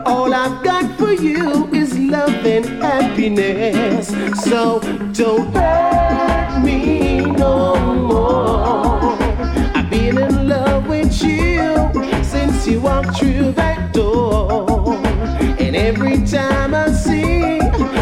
all 0.06 0.34
I've 0.34 0.64
got 0.64 0.79
you 1.22 1.68
is 1.74 1.98
love 1.98 2.46
and 2.46 2.66
happiness. 2.82 4.08
So 4.44 4.80
don't 5.14 5.54
hurt 5.54 6.64
me 6.64 7.22
no 7.22 7.76
more. 8.08 9.18
I've 9.76 9.90
been 9.90 10.18
in 10.18 10.48
love 10.48 10.88
with 10.88 11.22
you 11.22 11.92
since 12.24 12.68
you 12.68 12.80
walked 12.80 13.18
through 13.18 13.52
that 13.54 13.94
door. 13.94 14.96
And 15.60 15.76
every 15.76 16.24
time 16.26 16.74
I 16.74 16.92
see 16.92 17.60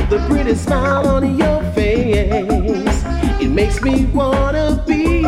the 0.10 0.24
pretty 0.30 0.56
smile 0.56 1.08
on 1.08 1.38
your 1.38 1.64
face, 1.74 3.04
it 3.42 3.50
makes 3.50 3.82
me 3.82 4.06
wanna 4.06 4.84
be 4.86 5.24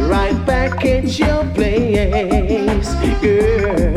right 0.00 0.38
back 0.44 0.84
at 0.84 1.18
your 1.18 1.44
place, 1.54 2.94
girl. 3.20 3.93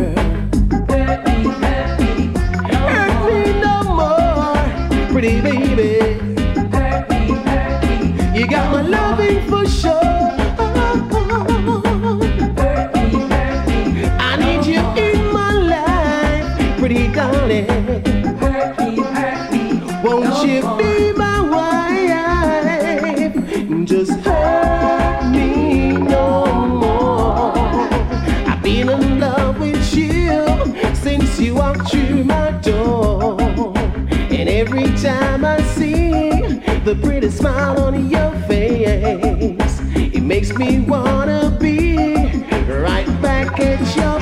Baby. 5.28 6.00
Hurt 6.72 7.10
me, 7.10 7.22
hurt 7.48 7.84
me. 7.84 8.40
You 8.40 8.48
got 8.48 8.72
my 8.72 8.82
loving 8.82 9.42
for 9.50 9.66
sure. 9.68 9.92
Hurt 12.62 12.94
me, 12.96 13.10
hurt 13.32 13.60
me. 13.68 14.06
I 14.30 14.32
need 14.44 14.66
you 14.66 14.82
in 15.08 15.20
my 15.34 15.52
life, 15.76 16.80
pretty 16.80 17.08
darling. 17.12 17.68
Hurt 18.42 18.80
me, 18.80 18.92
hurt 19.18 19.52
me. 19.52 19.64
Won't 20.04 20.48
you 20.48 20.62
be 20.78 21.12
my 21.14 21.40
wife? 21.42 21.86
Just 23.86 24.20
hurt 24.26 25.32
me 25.32 25.92
no 25.92 26.46
more. 26.82 27.54
I've 28.50 28.62
been 28.64 28.90
in 28.90 29.20
love 29.20 29.60
with 29.60 29.94
you 29.94 30.46
since 30.96 31.40
you 31.40 31.56
walked 31.56 31.90
through 31.90 32.07
smile 37.48 37.82
on 37.84 38.10
your 38.10 38.32
face, 38.42 39.80
it 39.96 40.22
makes 40.22 40.52
me 40.58 40.80
wanna 40.80 41.50
be 41.62 41.96
right 42.68 43.08
back 43.22 43.58
at 43.60 43.96
your 43.96 44.17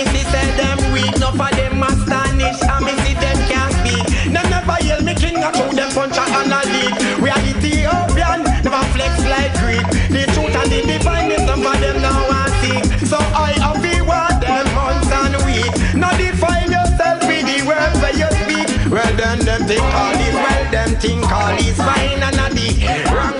me 0.00 0.06
see 0.12 0.24
say 0.32 0.48
them 0.56 0.78
weak. 0.92 1.12
No 1.18 1.30
for 1.32 1.50
them 1.52 1.82
astonished, 1.82 2.64
and 2.64 2.84
me 2.84 2.92
see 3.04 3.14
them 3.14 3.38
can't 3.48 3.72
speak. 3.80 4.32
Them 4.32 4.46
never 4.48 4.78
yell 4.84 5.02
me 5.02 5.14
king, 5.14 5.36
I 5.36 5.52
show 5.52 5.68
them 5.68 5.90
punch 5.92 6.16
and 6.16 6.52
a 6.52 6.60
lead. 6.72 6.94
We 7.20 7.28
are 7.28 7.42
Ethiopian, 7.44 8.44
never 8.64 8.84
flex 8.94 9.12
like 9.28 9.52
Greek. 9.60 9.84
The 10.08 10.24
truth 10.32 10.56
and 10.56 10.70
the 10.72 10.80
divine 10.88 11.30
is 11.32 11.44
them 11.44 11.60
for 11.60 11.76
them 11.76 12.00
now 12.00 12.22
and 12.40 12.52
seek. 12.60 12.84
So 13.08 13.18
I 13.18 13.52
have 13.60 13.80
to 13.82 13.92
want 14.04 14.40
them 14.40 14.66
months 14.74 15.12
and 15.12 15.36
week. 15.44 15.72
Now 15.94 16.16
define 16.16 16.70
yourself 16.70 17.20
with 17.28 17.44
the 17.44 17.58
words 17.68 17.96
where 18.00 18.16
you 18.16 18.28
speak. 18.40 18.68
Well 18.90 19.12
then 19.16 19.38
them 19.44 19.62
think 19.68 19.84
all 19.84 20.16
is 20.16 20.34
well, 20.34 20.64
them 20.72 20.90
think 20.96 21.32
all 21.32 21.58
is 21.60 21.76
fine, 21.76 22.22
and 22.22 22.40
at 22.40 22.52
the 22.52 22.68
wrong 23.12 23.39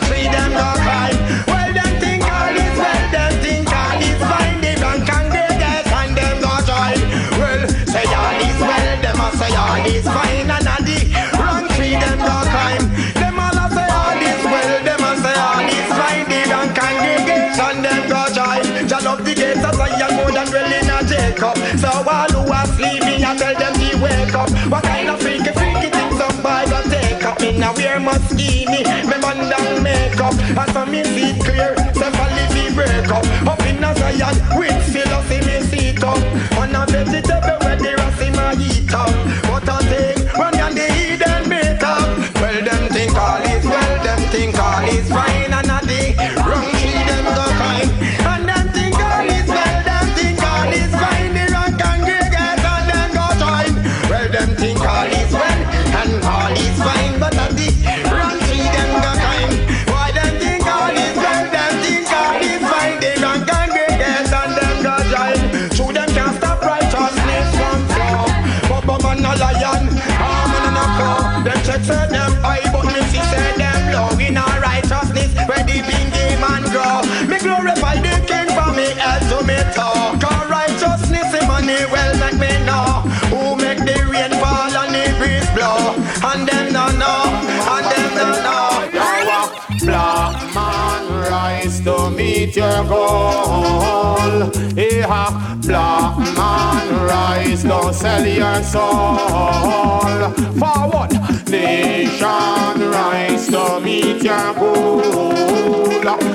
a 21.43 21.55
Jacob. 21.55 21.81
So 21.81 21.89
all 21.89 22.31
who 22.33 22.53
are 22.53 22.67
sleeping, 22.67 23.25
I 23.25 23.37
tell 23.37 23.55
them 23.55 23.75
to 23.75 24.03
wake 24.03 24.35
up. 24.35 24.51
What 24.71 24.85
kind 24.85 25.09
of 25.09 25.21
freaky 25.21 25.53
freaky 25.53 25.91
things 25.91 26.17
somebody 26.19 26.71
go 26.71 26.83
take 26.91 27.25
up? 27.25 27.41
Me 27.41 27.59
now 27.59 27.75
wear 27.75 27.99
Moschini, 27.99 28.85
me 29.07 29.17
band 29.21 29.51
down 29.51 29.83
makeup. 29.83 30.35
As 30.57 30.71
for 30.73 30.87
me 30.87 31.05
see 31.05 31.39
clear, 31.41 31.77
say 31.95 32.11
for 32.11 32.29
live 32.37 32.75
break 32.75 33.11
up. 33.11 33.25
Up 33.47 33.61
in 33.67 33.85
a 33.85 33.95
Zion, 33.95 34.37
with 34.59 34.83
philosophy 34.93 35.39
me 35.47 35.61
seat 35.69 36.05
up. 36.05 36.19
On 36.59 36.75
a 36.75 36.87
vegetable 36.87 37.59
where 37.65 37.77
the 37.77 37.95
rest 37.97 38.23
in 38.23 38.33
my 38.37 38.55
eat 38.55 38.93
up. 38.95 39.20
Meet 92.31 92.57
your 92.57 92.85
goal. 92.85 94.51
Yeah, 94.77 95.57
black 95.67 96.19
man, 96.37 97.07
rise, 97.07 97.65
don't 97.65 97.93
sell 97.93 98.27
your 98.27 98.63
soul. 98.63 100.31
Forward, 100.61 101.13
nation, 101.51 102.77
rise 102.95 103.49
to 103.49 103.81
meet 103.81 104.23
your 104.23 104.55
goal. 104.55 105.03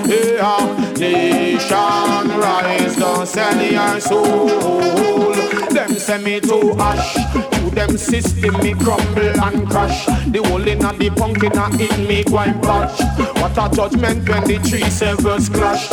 Yeah, 0.08 0.94
nation, 0.98 2.24
rise, 2.44 2.96
don't 2.98 3.28
sell 3.28 3.62
your 3.62 4.00
soul. 4.00 5.34
Them 5.72 5.94
send 5.96 6.24
me 6.24 6.40
to 6.42 6.76
ash. 6.80 7.55
Them 7.76 7.98
system 7.98 8.58
me 8.64 8.74
crumble 8.74 9.36
and 9.44 9.70
crash. 9.70 10.06
The 10.06 10.42
hole 10.48 10.66
in 10.66 10.80
the 10.80 11.12
pumpkin 11.14 11.52
in 11.82 12.08
me 12.08 12.24
go 12.24 12.40
and 12.40 12.56
patch. 12.64 13.02
What 13.36 13.58
a 13.58 13.76
judgment 13.76 14.30
when 14.30 14.44
the 14.46 14.60
three 14.60 14.90
severs 14.90 15.50
clash. 15.50 15.90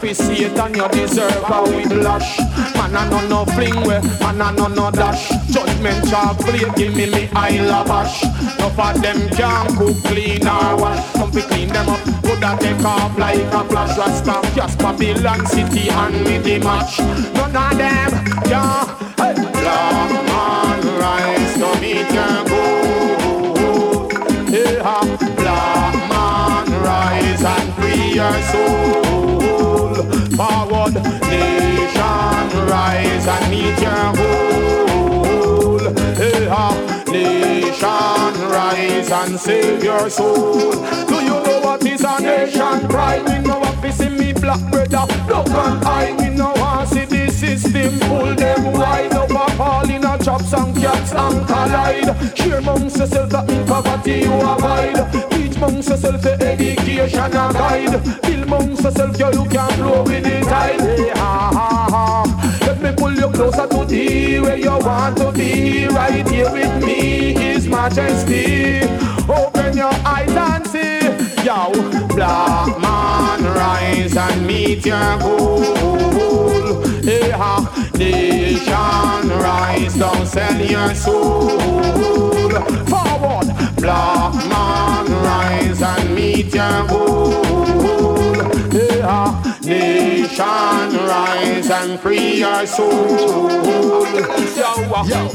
For 0.00 0.12
Satan, 0.12 0.74
you 0.74 0.88
deserve 0.88 1.44
a 1.46 1.62
whiplash. 1.62 2.36
Man, 2.74 2.96
I 2.96 3.08
know 3.08 3.28
no 3.28 3.44
fling 3.54 3.80
way, 3.86 4.00
man, 4.18 4.42
I 4.42 4.52
know 4.56 4.66
no 4.66 4.90
dash. 4.90 5.28
Judgment 5.52 6.08
sharp 6.08 6.38
plate, 6.38 6.74
give 6.74 6.96
me 6.96 7.06
me 7.06 7.28
eye 7.32 7.62
labash. 7.62 8.24
Enough 8.58 8.78
of 8.80 9.00
them 9.00 9.28
can't 9.30 9.68
cook, 9.78 9.96
clean 10.10 10.48
or 10.48 10.76
wash. 10.82 11.12
Come 11.12 11.30
fi 11.30 11.42
clean 11.42 11.68
them 11.68 11.88
up, 11.90 12.02
put 12.22 12.40
that 12.40 12.58
take 12.60 12.84
off 12.84 13.16
like 13.16 13.38
a 13.38 13.64
flash. 13.70 13.96
Rasta, 13.96 14.42
just 14.56 14.78
Babylon 14.80 15.46
City 15.46 15.90
and 15.90 16.24
with 16.24 16.42
the 16.42 16.58
match. 16.58 16.98
None 16.98 17.54
of 17.54 17.78
them 17.78 18.42
can. 18.50 18.89
Hey. 21.00 21.06
Rise 21.06 21.54
to 21.54 21.80
meet 21.80 22.12
your 22.12 22.44
goal. 22.44 24.08
Yeah, 24.50 25.16
black 25.36 25.94
man, 26.10 26.66
rise 26.82 27.42
and 27.42 27.74
free 27.74 28.14
your 28.14 28.42
soul. 28.50 29.94
Forward, 30.36 30.94
nation, 31.28 32.48
rise 32.68 33.26
and 33.26 33.50
meet 33.50 33.80
your 33.80 34.12
goal. 34.18 35.80
Yeah, 36.18 36.72
nation, 37.10 38.34
rise 38.50 39.10
and 39.10 39.40
save 39.40 39.82
your 39.82 40.10
soul. 40.10 40.72
Do 41.06 41.14
you 41.14 41.36
know 41.44 41.60
what 41.62 41.84
is 41.86 42.04
a 42.04 42.20
nation 42.20 42.88
pride? 42.88 43.24
Me 43.24 43.38
know 43.38 43.58
what 43.58 43.84
is 43.84 44.00
in 44.00 44.18
me 44.18 44.32
black 44.32 44.60
brother. 44.70 45.06
Look 45.28 45.48
and 45.48 45.84
I, 45.84 46.12
me 46.18 46.36
know 46.36 46.54
see 46.86 47.19
pull 48.00 48.34
them 48.34 48.72
wide 48.72 49.12
up 49.12 49.30
a 49.30 49.50
fall 49.56 49.90
in 49.90 50.04
a 50.04 50.18
chops 50.18 50.52
and 50.52 50.74
cats 50.76 51.12
and 51.12 51.46
collide. 51.46 52.38
Share 52.38 52.58
amongst 52.58 52.98
yourself 52.98 53.30
that 53.30 53.50
in 53.50 53.66
poverty 53.66 54.20
you 54.20 54.34
abide. 54.34 55.30
Teach 55.30 55.56
amongst 55.56 55.88
yourself 55.90 56.22
the 56.22 56.32
education 56.40 57.24
a 57.24 57.52
guide. 57.52 58.22
Build 58.22 58.42
amongst 58.44 58.82
yourself 58.84 59.18
girl 59.18 59.32
you 59.34 59.44
can 59.50 59.70
flow 59.72 60.02
with 60.04 60.24
the 60.24 60.40
tide. 60.40 61.16
Ha 61.16 61.50
ha 61.52 61.86
ha. 61.90 62.60
Let 62.66 62.80
me 62.82 62.92
pull 62.96 63.14
you 63.14 63.28
closer 63.30 63.66
to 63.66 63.84
thee 63.84 64.40
where 64.40 64.56
you 64.56 64.78
want 64.78 65.16
to 65.18 65.32
be. 65.32 65.86
Right 65.88 66.28
here 66.28 66.50
with 66.50 66.84
me, 66.84 67.34
His 67.34 67.66
Majesty. 67.66 68.80
Open 69.28 69.76
your 69.76 69.94
eyes 70.04 70.30
and 70.30 70.66
see. 70.66 71.00
Yo, 71.44 71.72
black 72.08 72.78
man, 72.80 73.44
rise 73.54 74.16
and 74.16 74.46
meet 74.46 74.84
your 74.84 75.18
goal. 75.18 76.89
Hey, 77.10 77.30
ha, 77.30 77.58
nation, 77.98 79.28
rise, 79.42 79.94
don't 79.96 80.24
sell 80.24 80.60
your 80.60 80.94
soul. 80.94 81.48
Forward, 82.86 83.48
black 83.82 84.34
man, 84.46 85.06
rise 85.26 85.82
and 85.82 86.14
meet 86.14 86.54
your 86.54 86.86
goal. 86.86 87.32
Ha, 89.02 89.58
nation, 89.64 90.88
rise 91.10 91.70
and 91.70 91.98
free 91.98 92.38
your 92.38 92.64
soul. 92.64 94.06
Yo, 94.54 94.70
yo. 95.02 95.30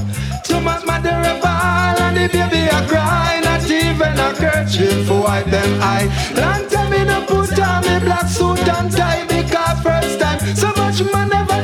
Too 0.46 0.62
much 0.62 0.86
mother 0.86 1.10
a 1.10 1.42
ball 1.44 2.00
and 2.06 2.16
the 2.16 2.30
baby 2.32 2.68
a 2.68 2.88
cry 2.88 3.42
Not 3.44 3.70
even 3.70 4.18
a 4.18 4.32
kerchief 4.34 5.08
for 5.08 5.24
wipe 5.24 5.48
them 5.48 5.82
eye 5.82 6.08
Long 6.36 6.70
time 6.70 6.92
me 6.92 7.04
no 7.04 7.26
put 7.26 7.60
on 7.60 7.82
me 7.82 8.00
black 8.06 8.28
suit 8.30 8.60
and 8.60 8.92
tie 8.92 9.26
Because 9.26 9.82
first 9.82 10.20
time 10.20 10.40
so 10.56 10.68
much 10.78 11.02
man 11.12 11.30
never 11.30 11.55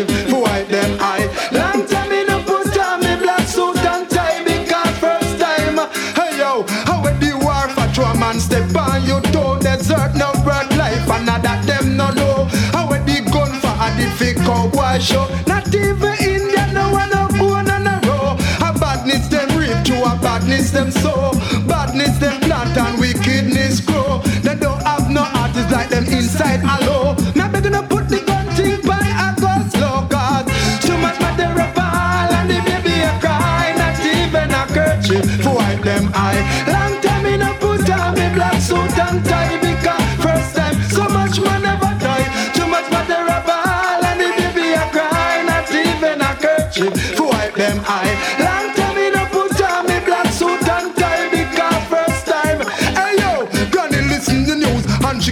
for 0.00 0.40
wipe 0.40 0.68
them 0.68 0.96
eye. 1.00 1.28
Long 1.52 1.86
time 1.86 2.08
me 2.08 2.24
no 2.24 2.42
put 2.44 2.74
on 2.78 3.00
me 3.00 3.14
black 3.20 3.46
suit 3.46 3.76
and 3.84 4.08
tie 4.08 4.42
Because 4.42 4.96
first 4.96 5.38
time 5.38 5.76
Hey 6.16 6.38
yo, 6.38 6.64
how 6.88 7.02
when 7.04 7.20
the 7.20 7.36
war 7.44 7.68
for 7.92 8.02
a 8.02 8.18
man 8.18 8.40
step 8.40 8.74
on 8.74 9.04
you 9.04 9.20
Don't 9.32 9.60
desert 9.62 10.14
no 10.14 10.32
bird 10.44 10.74
life 10.78 11.08
and 11.10 11.26
not 11.26 11.42
that 11.42 11.66
them 11.66 11.94
no 11.96 12.10
know. 12.10 12.48
How 12.72 12.88
when 12.88 13.04
the 13.04 13.20
gun 13.30 13.52
for 13.60 13.76
a 13.76 13.92
difficult 14.00 14.72
cowboy 14.72 14.98
show? 14.98 15.28
Not 15.46 15.68
even 15.74 16.16
India 16.24 16.72
no 16.72 16.90
one 16.90 17.10
no 17.10 17.28
bone 17.36 17.68
on 17.68 17.86
a 17.86 18.00
row. 18.08 18.36
A 18.64 18.72
badness 18.72 19.28
them 19.28 19.48
reap 19.58 19.76
to 19.92 19.96
a 20.08 20.16
badness 20.24 20.70
them 20.70 20.90
sow. 20.90 21.32
Badness 21.68 22.16
them 22.16 22.40
plant 22.40 22.78
and 22.78 22.98
wickedness 22.98 23.80
grow. 23.80 24.22
They 24.40 24.54
don't 24.54 24.80
have 24.84 25.10
no 25.10 25.28
artists 25.34 25.70
like 25.70 25.90
them 25.90 26.06
inside 26.06 26.60
hello 26.64 26.91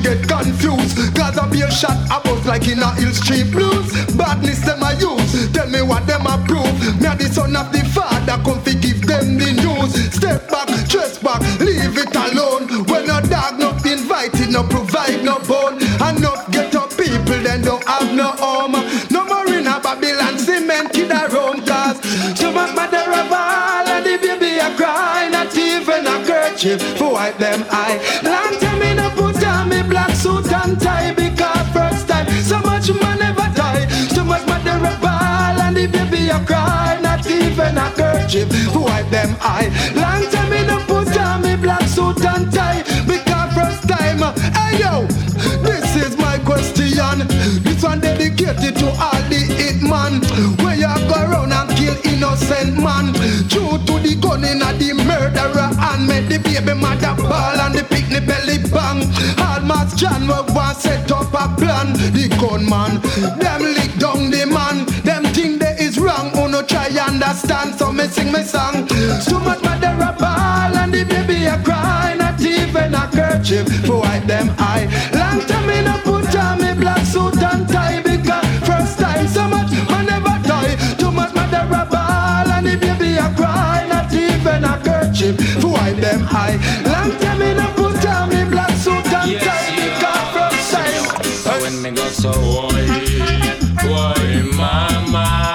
she 0.01 0.09
get 0.09 0.29
confused. 0.29 0.97
Cause 1.15 1.39
I 1.39 1.49
be 1.51 1.63
a 1.63 1.71
shot 1.71 1.99
about 2.07 2.45
like 2.47 2.69
in 2.69 2.81
a 2.81 2.95
Hill 2.95 3.13
Street 3.13 3.51
Blues. 3.51 3.93
Badness 4.17 4.61
them 4.65 4.83
a 4.83 4.95
use, 4.95 5.51
tell 5.53 5.69
me 5.69 5.83
what 5.83 6.07
them 6.07 6.27
a 6.27 6.43
prove 6.47 7.01
Me 7.01 7.07
a 7.07 7.17
the 7.17 7.29
son 7.33 7.57
of 7.57 7.73
the 7.73 7.85
father, 7.85 8.43
come 8.45 8.61
fi 8.63 8.75
give 8.75 9.07
them 9.07 9.39
the 9.39 9.53
news. 9.53 9.93
Step 10.15 10.49
back, 10.51 10.69
dress 10.89 11.19
back, 11.19 11.41
leave 11.61 11.97
it 11.97 12.15
alone. 12.15 12.69
When 12.87 13.07
no 13.07 13.21
dog 13.21 13.59
not 13.59 13.85
invited, 13.87 14.51
no 14.51 14.63
provide 14.65 15.25
no 15.25 15.39
bone. 15.41 15.79
And 16.01 16.21
no 16.21 16.35
get 16.51 16.75
up 16.75 16.91
people, 16.91 17.41
then 17.43 17.63
don't 17.63 17.85
have 17.87 18.15
no 18.15 18.33
home. 18.39 18.77
No 19.11 19.25
more 19.25 19.53
in 19.53 19.67
a 19.67 19.81
Babylon, 19.81 20.39
cement 20.39 20.93
kid 20.93 21.11
a 21.11 21.29
roam 21.29 21.65
Cause 21.65 22.01
so 22.39 22.53
my 22.53 22.73
mother 22.73 23.05
of 23.05 23.33
all, 23.33 23.87
and 23.87 24.05
the 24.05 24.17
baby 24.19 24.59
a 24.59 24.75
cry 24.77 25.29
Not 25.31 25.57
even 25.57 26.07
a 26.07 26.17
kerchief 26.25 26.81
for 26.99 27.13
wipe 27.13 27.39
them 27.39 27.65
eye. 27.71 27.99
Long 28.23 28.60
cry 36.47 36.99
Not 37.03 37.27
even 37.27 37.79
a 37.79 37.91
kerchief. 37.91 38.49
For 38.73 38.81
wipe 38.81 39.11
them 39.11 39.37
eye. 39.41 39.71
Long 39.95 40.31
time 40.31 40.51
me 40.51 40.67
no 40.67 40.79
put 40.87 41.17
on 41.17 41.43
me 41.43 41.57
black 41.57 41.83
suit 41.83 42.25
and 42.25 42.53
tie 42.53 42.83
Because 43.07 43.53
first 43.55 43.89
time, 43.89 44.23
hey 44.55 44.79
yo, 44.81 45.07
this 45.63 45.97
is 45.97 46.17
my 46.17 46.39
question. 46.39 46.81
This 47.63 47.83
one 47.83 48.01
dedicated 48.01 48.77
to 48.77 48.89
all 48.91 49.23
the 49.29 49.41
hit 49.57 49.83
man. 49.83 50.21
Where 50.63 50.77
you 50.77 50.93
go 51.09 51.17
around 51.17 51.53
and 51.53 51.71
kill 51.77 51.97
innocent 52.05 52.77
man? 52.77 53.15
True 53.49 53.79
to 53.87 53.99
the 53.99 54.17
gun 54.21 54.45
in 54.45 54.59
the 54.59 54.93
murderer 54.95 55.71
And 55.91 56.07
make 56.07 56.29
the 56.29 56.39
baby 56.39 56.75
mother 56.79 57.15
ball 57.17 57.61
and 57.61 57.75
the 57.75 57.85
picnic 57.85 58.27
belly 58.27 58.59
bang. 58.71 59.09
Almost 59.39 59.99
John 59.99 60.27
will 60.29 60.47
want 60.55 60.79
set 60.79 61.11
up 61.11 61.33
a 61.33 61.49
plan. 61.57 61.93
The 62.15 62.29
gunman, 62.41 63.01
them 63.39 63.63
understand 67.41 67.79
So 67.79 67.93
me 67.93 68.05
sing 68.07 68.33
me 68.33 68.43
song. 68.43 68.87
Too 68.87 69.39
much 69.41 69.63
mother 69.63 69.95
a 69.95 70.13
ball 70.19 70.77
and 70.77 70.93
the 70.93 71.05
baby 71.05 71.47
a 71.47 71.59
cry 71.63 72.15
Not 72.19 72.41
even 72.41 72.95
a 72.95 73.09
kerchief 73.13 73.67
for 73.87 74.01
wipe 74.01 74.27
them 74.27 74.55
eye. 74.59 74.87
Long 75.15 75.41
time 75.47 75.67
me 75.67 75.83
no 75.83 75.99
put 76.05 76.35
on 76.37 76.59
me 76.61 76.73
black 76.75 77.05
suit 77.07 77.37
and 77.43 77.69
tie 77.69 78.03
Because 78.03 78.47
first 78.67 78.99
time 78.99 79.27
so 79.29 79.49
much 79.49 79.71
man 79.89 80.07
never 80.07 80.39
die. 80.47 80.77
Too 80.99 81.11
much 81.11 81.35
mother 81.35 81.67
a 81.67 81.85
ball 81.87 82.51
and 82.53 82.67
the 82.67 82.77
baby 82.77 83.17
a 83.17 83.29
cry 83.35 83.87
Not 83.89 84.13
even 84.13 84.65
a 84.65 84.77
kerchief 84.85 85.37
for 85.61 85.69
wipe 85.73 85.97
them 85.97 86.27
eye. 86.31 86.59
Long 86.85 87.17
time 87.19 87.39
me 87.39 87.55
no 87.55 87.67
put 87.77 88.05
on 88.07 88.29
me 88.29 88.45
black 88.51 88.71
suit 88.77 89.13
and 89.13 89.41
tie 89.41 89.71
Because 89.77 90.29
first 90.35 90.73
time. 90.73 91.05
So 91.25 91.51
when 91.63 91.83
me 91.83 91.91
go 91.93 92.07
so 92.09 92.33
boy, 92.33 92.87
boy, 93.83 94.43
mama, 94.57 95.50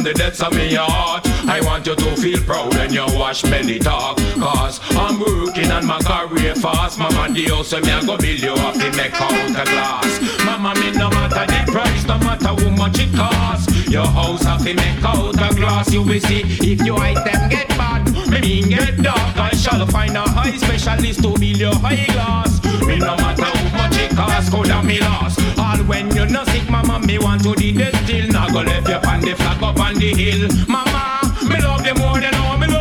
from 0.00 0.12
the 0.12 0.18
depths 0.18 0.40
of 0.42 0.52
me 0.54 0.74
heart. 0.74 1.26
I 1.48 1.60
want 1.60 1.86
you 1.86 1.94
to 1.94 2.16
feel 2.16 2.40
proud 2.44 2.74
when 2.74 2.92
you 2.92 3.04
watch 3.18 3.42
belly 3.42 3.78
talk. 3.78 4.16
Cause 4.38 4.80
I'm 4.96 5.20
working 5.20 5.70
on 5.70 5.86
my 5.86 5.98
career 6.00 6.54
fast. 6.54 6.98
Mama 6.98 7.32
Dio, 7.34 7.62
so 7.62 7.80
me 7.80 7.90
I 7.90 8.00
go 8.04 8.16
build 8.16 8.40
you 8.40 8.52
up 8.52 8.74
to 8.74 8.90
make 8.96 9.14
out 9.20 9.50
a 9.50 9.64
glass. 9.64 10.44
Mama, 10.44 10.74
me 10.80 10.92
no 10.92 11.10
matter 11.10 11.46
the 11.46 11.72
price, 11.72 12.04
no 12.06 12.18
matter 12.18 12.48
how 12.48 12.70
much 12.76 12.98
it 12.98 13.14
costs. 13.14 13.88
Your 13.88 14.06
house 14.06 14.42
have 14.44 14.64
to 14.64 14.74
make 14.74 15.04
out 15.04 15.34
a 15.34 15.54
glass. 15.54 15.92
You 15.92 16.02
will 16.02 16.20
see 16.20 16.42
if 16.44 16.80
your 16.82 17.00
item 17.00 17.48
get 17.50 17.68
bad, 17.70 18.09
me 18.40 18.60
mean 18.60 18.68
get 18.68 18.96
dark. 19.02 19.36
I 19.36 19.50
shall 19.50 19.86
find 19.86 20.16
a 20.16 20.22
high 20.22 20.56
specialist 20.56 21.22
to 21.22 21.32
build 21.38 21.56
your 21.56 21.74
high 21.74 22.04
glass. 22.06 22.62
Me 22.86 22.98
no 22.98 23.16
matter 23.16 23.44
how 23.44 23.76
much 23.76 23.98
it 23.98 24.10
costs, 24.16 24.50
could 24.50 24.68
have 24.68 24.84
me 24.84 25.00
lost. 25.00 25.40
All 25.58 25.78
when 25.84 26.10
you're 26.14 26.26
not 26.26 26.46
sick, 26.48 26.68
mama, 26.68 26.98
me 27.06 27.18
want 27.18 27.42
to 27.42 27.54
the 27.54 27.90
still. 28.04 28.28
Now 28.28 28.48
go 28.48 28.60
left 28.60 28.88
you 28.88 28.94
on 28.94 29.20
the 29.20 29.34
flag 29.34 29.62
up 29.62 29.80
on 29.80 29.94
the 29.94 30.14
hill. 30.14 30.48
Mama, 30.68 31.20
me 31.48 31.60
love 31.60 31.86
you 31.86 31.94
more 31.94 32.20
than 32.20 32.34
all 32.34 32.58
me 32.58 32.66
love 32.66 32.79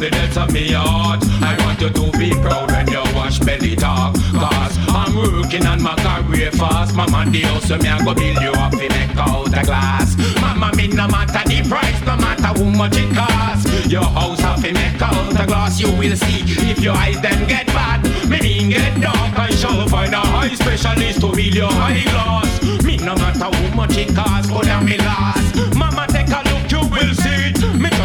the 0.00 0.08
depths 0.08 0.38
of 0.38 0.50
me 0.50 0.72
heart. 0.72 1.20
I 1.42 1.54
want 1.60 1.78
you 1.80 1.90
to 1.90 2.18
be 2.18 2.30
proud 2.40 2.72
when 2.72 2.88
you 2.88 3.02
wash 3.14 3.38
belly 3.38 3.76
talk. 3.76 4.14
Cause 4.32 4.74
I'm 4.88 5.14
working 5.14 5.66
on 5.66 5.82
my 5.82 5.94
career 5.96 6.50
fast. 6.52 6.96
Mama, 6.96 7.30
the 7.30 7.42
house, 7.42 7.68
so 7.68 7.76
me 7.76 7.88
I 7.88 8.02
go 8.02 8.14
build 8.14 8.40
you 8.40 8.52
up 8.52 8.72
to 8.72 8.88
make 8.88 9.16
out 9.16 9.48
a 9.48 9.62
glass. 9.62 10.16
Mama, 10.40 10.74
me 10.74 10.88
no 10.88 11.06
matter 11.06 11.44
the 11.46 11.68
price, 11.68 12.00
no 12.06 12.16
matter 12.16 12.48
how 12.48 12.64
much 12.64 12.96
it 12.96 13.14
costs. 13.14 13.92
Your 13.92 14.04
house 14.04 14.40
have 14.40 14.62
to 14.62 14.72
make 14.72 15.02
out 15.02 15.38
a 15.38 15.46
glass. 15.46 15.78
You 15.78 15.92
will 15.92 16.16
see 16.16 16.48
if 16.70 16.80
your 16.80 16.96
eyes 16.96 17.20
then 17.20 17.46
get 17.46 17.66
bad. 17.66 18.02
Me 18.30 18.40
mean 18.40 18.70
get 18.70 18.98
dark. 19.02 19.38
I 19.38 19.50
shall 19.50 19.86
find 19.86 20.14
a 20.14 20.20
high 20.20 20.54
specialist 20.54 21.20
to 21.20 21.28
build 21.30 21.54
your 21.54 21.70
high 21.70 22.02
glass. 22.04 22.82
Me 22.82 22.96
no 22.96 23.14
matter 23.16 23.52
how 23.52 23.76
much 23.76 23.98
it 23.98 24.14
costs, 24.14 24.50
go 24.50 24.62
down 24.62 24.86
me 24.86 24.96
last. 24.96 25.76
Mama, 25.76 26.06
take 26.08 26.28
a 26.28 26.40
look, 26.48 26.72
you 26.72 26.88
will 26.88 27.14
see 27.14 27.59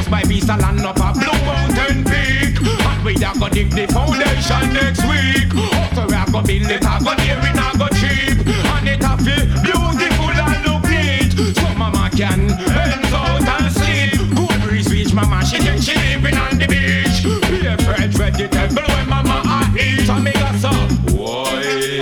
Me 0.05 0.11
just 0.11 0.11
buy 0.11 0.21
visa 0.27 0.55
land 0.57 0.81
up 0.81 0.97
a 0.97 1.13
blue 1.13 1.45
mountain 1.45 2.03
peak. 2.03 2.59
And 2.61 3.05
we 3.05 3.15
a 3.15 3.33
go 3.39 3.49
dig 3.49 3.71
the 3.71 3.87
foundation 3.87 4.73
next 4.73 5.01
week. 5.09 5.49
After 5.73 6.05
a 6.05 6.25
go 6.31 6.41
build 6.41 6.69
it, 6.69 6.85
I 6.85 6.99
go 6.99 7.13
near 7.15 7.39
it, 7.41 7.57
I 7.57 7.73
go 7.77 7.87
cheap. 7.97 8.37
And 8.45 8.87
it 8.87 9.01
a 9.01 9.17
feel 9.17 9.45
beautiful 9.63 10.29
and 10.29 10.61
look 10.65 10.83
neat. 10.89 11.33
So 11.57 11.73
mama 11.75 12.09
can 12.15 12.47
bend 12.47 13.05
out 13.13 13.47
and 13.47 13.71
sleep. 13.73 14.19
Good 14.35 14.61
breeze 14.67 14.91
reach 14.91 15.13
mama, 15.13 15.43
she 15.45 15.57
think 15.57 15.81
she 15.81 15.95
living 15.95 16.37
on 16.37 16.57
the 16.57 16.67
beach. 16.67 17.23
Be 17.49 17.65
a 17.65 17.77
fresh 17.77 18.13
vegetable 18.13 18.83
when 18.83 19.09
mama 19.09 19.41
a 19.45 19.79
eat. 19.79 20.09
And 20.09 20.23
me 20.23 20.33
got 20.33 20.55
some. 20.55 20.89
Why, 21.17 21.99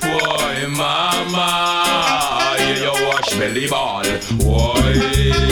why, 0.00 0.66
mama? 0.68 2.56
You, 2.80 2.92
wash 3.08 3.34
belly 3.34 3.68
ball. 3.68 4.04
Why, 4.40 5.51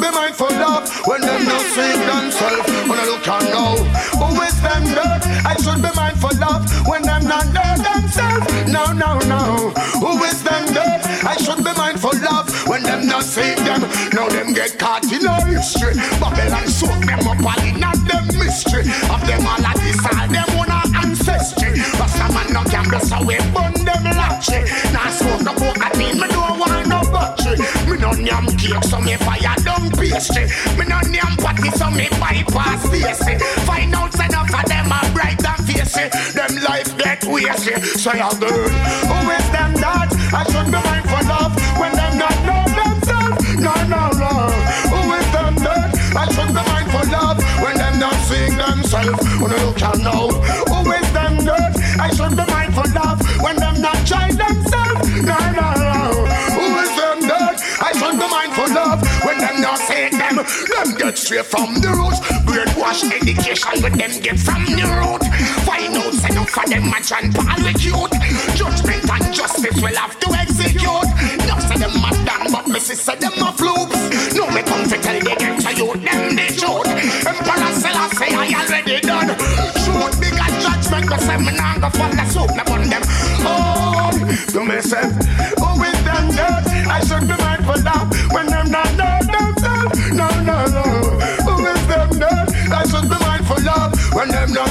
be 0.00 0.10
mindful 0.10 0.52
of 0.52 0.88
when 1.06 1.20
them 1.20 1.44
not 1.44 1.60
see 1.60 1.92
themselves? 2.08 2.66
When 2.88 2.98
I 2.98 3.04
look 3.04 3.28
and 3.28 3.46
know 3.52 3.76
who 4.16 4.42
is 4.42 4.60
them 4.62 4.84
that 4.96 5.20
I 5.44 5.54
should 5.60 5.82
be 5.82 5.90
mindful 5.94 6.36
of 6.42 6.64
when 6.88 7.02
them 7.02 7.24
not 7.24 7.46
know 7.52 7.70
themselves. 7.76 8.46
No, 8.70 8.92
no, 8.92 9.18
no. 9.28 9.70
Who 10.00 10.24
is 10.24 10.42
them 10.42 10.72
that 10.74 11.04
I 11.24 11.36
should 11.36 11.64
be 11.64 11.72
mindful 11.76 12.10
of 12.10 12.22
love 12.22 12.48
when 12.66 12.82
them 12.82 13.06
not 13.06 13.24
see 13.24 13.54
them? 13.66 13.82
Now 14.12 14.28
them 14.28 14.52
get 14.52 14.78
caught 14.78 15.04
in 15.04 15.26
a 15.26 15.36
history. 15.44 15.94
Babylon 16.20 16.66
soak 16.68 17.04
them 17.04 17.26
up 17.28 17.40
all 17.44 17.62
in 17.64 17.82
a 17.82 17.90
them 18.08 18.26
mystery 18.38 18.84
of 19.12 19.20
them 19.26 19.46
all 19.46 19.60
a 19.60 19.72
this 19.80 20.00
all 20.06 20.28
them 20.28 20.50
one 20.56 20.72
a 20.72 20.80
ancestry. 21.04 21.80
Rasta 21.98 22.26
man 22.32 22.48
no 22.52 22.64
gamble 22.64 23.00
so 23.00 23.18
we 23.24 23.36
burn 23.52 23.74
them 23.84 24.04
latchy. 24.16 24.64
Now 24.92 25.08
I 25.08 25.10
smoke 25.10 25.42
no 25.44 25.52
cocaine, 25.54 26.20
me 26.20 26.26
don't 26.28 26.58
want 26.58 26.88
no 26.88 27.00
battery. 27.12 27.58
Me 27.88 27.96
no 27.98 28.12
yam 28.12 28.46
cake 28.56 28.84
so 28.84 29.00
me 29.00 29.16
fire 29.16 29.56
down 29.64 29.79
pastry. 30.00 30.44
Eh. 30.44 30.76
Me 30.78 30.84
no 30.88 30.98
yam 31.12 31.36
patty 31.36 31.70
so 31.76 31.90
me 31.90 32.08
bypass 32.18 32.80
Stacy. 32.88 33.36
Find 33.68 33.94
out 33.94 34.14
enough 34.14 34.52
of 34.52 34.64
them 34.64 34.92
are 34.92 35.10
bright 35.12 35.44
and 35.44 35.62
facey. 35.66 36.08
Eh. 36.08 36.32
Them 36.32 36.52
life 36.64 36.96
get 36.96 37.20
wasty. 37.22 37.76
So 38.00 38.12
you 38.16 38.32
girl, 38.40 38.68
who 39.10 39.18
is 39.36 39.46
them 39.52 39.72
that 39.84 40.08
I 40.32 40.42
should 40.48 40.68
be 40.72 40.80
mindful 40.88 41.28
of 41.40 41.50
when 41.78 41.92
them 41.92 42.14
not 42.16 42.36
know 42.48 42.64
themselves? 42.80 43.44
No, 43.60 43.74
no, 43.92 44.02
no. 44.16 44.32
Who 44.92 45.00
is 45.12 45.28
them 45.36 45.54
that 45.66 45.92
I 46.16 46.24
should 46.32 46.52
be 46.56 46.62
mindful 46.72 47.14
of 47.14 47.36
when 47.62 47.76
them 47.76 47.98
not 47.98 48.16
seeing 48.28 48.56
themselves? 48.56 49.20
When 49.40 49.52
look 49.60 49.82
and 49.82 50.02
know 50.02 50.28
who 50.72 50.92
is 50.92 51.12
them 51.12 51.44
that 51.44 51.76
I 52.00 52.08
should 52.16 52.34
be 52.36 52.44
mindful 52.48 52.90
of 52.98 53.20
when 53.42 53.56
them 53.56 53.80
not 53.80 54.00
trying 54.06 54.36
themselves? 54.36 55.08
No, 55.22 55.38
no, 55.52 55.69
them? 60.44 60.96
Get 60.96 61.18
straight 61.18 61.46
from 61.46 61.74
the 61.80 61.90
roots. 61.90 62.20
Brainwash 62.46 63.04
education 63.10 63.82
with 63.82 63.96
them 63.96 64.12
get 64.20 64.38
from 64.38 64.64
the 64.64 64.86
root. 64.86 65.22
Find 65.66 65.96
out 65.96 66.14
enough 66.30 66.50
for 66.50 66.66
them 66.68 66.92
a 66.92 66.98
John 67.02 67.32
Paul 67.32 67.60
with 67.64 67.82
youth. 67.84 68.14
Judgment 68.56 69.04
and 69.10 69.34
justice 69.34 69.76
will 69.80 69.96
have 69.96 70.18
to 70.20 70.28
execute. 70.34 71.08
No 71.48 71.56
say 71.58 71.78
them 71.78 71.96
a 72.00 72.10
done, 72.24 72.52
but 72.52 72.66
me 72.68 72.80
say 72.80 73.16
them 73.16 73.36
a 73.40 73.52
flukes. 73.52 74.34
No 74.34 74.48
me 74.50 74.62
come 74.62 74.84
to 74.88 74.96
tell 74.98 75.18
the 75.20 75.34
get 75.36 75.60
to 75.60 75.70
you 75.76 75.88
them 75.96 76.36
the 76.36 76.46
truth. 76.56 76.88
Emperor 77.26 77.72
Selassie 77.76 78.34
I 78.34 78.50
already 78.56 79.00
done. 79.00 79.30
Shoot 79.82 80.12
bigger 80.20 80.50
judgment, 80.60 81.06
cause 81.08 81.28
I'm 81.28 81.44
not 81.44 81.80
gonna 81.80 81.90
fall 81.90 82.12
asleep. 82.18 82.50
Me 82.56 82.62
bun 82.66 82.88
them. 82.88 83.02
Oh, 83.42 84.10
to 84.52 84.60
who 84.60 85.39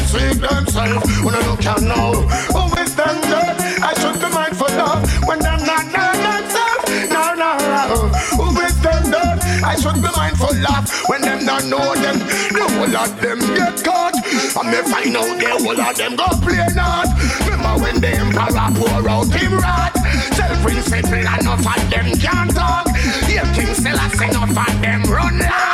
see 0.09 0.33
themselves? 0.33 1.05
When 1.21 1.35
I 1.35 1.41
look 1.45 1.65
and 1.65 1.85
know. 1.85 2.25
Who 2.57 2.63
is 2.81 2.95
them 2.95 3.15
that 3.29 3.55
I 3.89 3.93
should 4.01 4.17
be 4.17 4.29
mindful 4.33 4.73
of 4.73 5.05
when 5.27 5.39
them 5.39 5.61
not 5.69 5.85
know 5.93 6.09
themselves? 6.25 6.89
No, 7.13 7.23
no, 7.37 7.51
no. 7.61 7.85
Who 8.41 8.47
is 8.65 8.75
them 8.81 9.03
that 9.13 9.37
I 9.61 9.75
should 9.77 10.01
be 10.01 10.09
mindful 10.09 10.57
of 10.73 10.83
when 11.09 11.21
them 11.21 11.45
not 11.45 11.63
know 11.69 11.93
them? 11.93 12.17
The 12.57 12.65
whole 12.73 12.95
of 12.97 13.11
them 13.21 13.39
get 13.53 13.77
caught. 13.85 14.17
And 14.57 14.67
me 14.73 14.79
find 14.89 15.13
out 15.13 15.33
the 15.37 15.49
whole 15.61 15.77
of 15.79 15.95
them 15.95 16.13
go 16.17 16.27
play 16.41 16.65
not. 16.73 17.07
Remember 17.45 17.73
when 17.77 18.01
the 18.01 18.09
emperor 18.09 18.69
pour 18.81 19.05
out 19.09 19.29
him 19.29 19.53
wrath? 19.61 19.93
Self-principle 20.33 21.21
enough 21.37 21.61
of 21.61 21.81
them 21.93 22.07
can't 22.17 22.51
talk. 22.55 22.89
Here 23.29 23.45
King 23.53 23.73
Selassie 23.77 24.25
enough 24.25 24.57
of 24.57 24.81
them 24.81 25.03
run 25.03 25.37
last. 25.37 25.68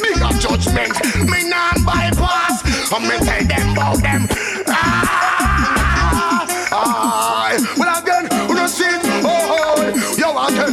Big 0.00 0.20
up 0.22 0.34
judgment, 0.40 0.94
me 1.28 1.48
non 1.48 1.84
bypass. 1.84 2.62
And 2.92 3.04
me 3.08 3.16
tell 3.24 3.44
them 3.44 3.72
about 3.72 3.98
them. 4.02 4.26
Ah, 4.68 6.46
ah. 6.72 7.56
Well 7.78 7.98
again, 7.98 8.24
who 8.48 8.54
don't 8.54 8.68
see 8.68 8.84
it? 8.84 9.00
Oh, 9.22 9.56
oh, 9.56 10.16
yo 10.18 10.28
again. 10.46 10.72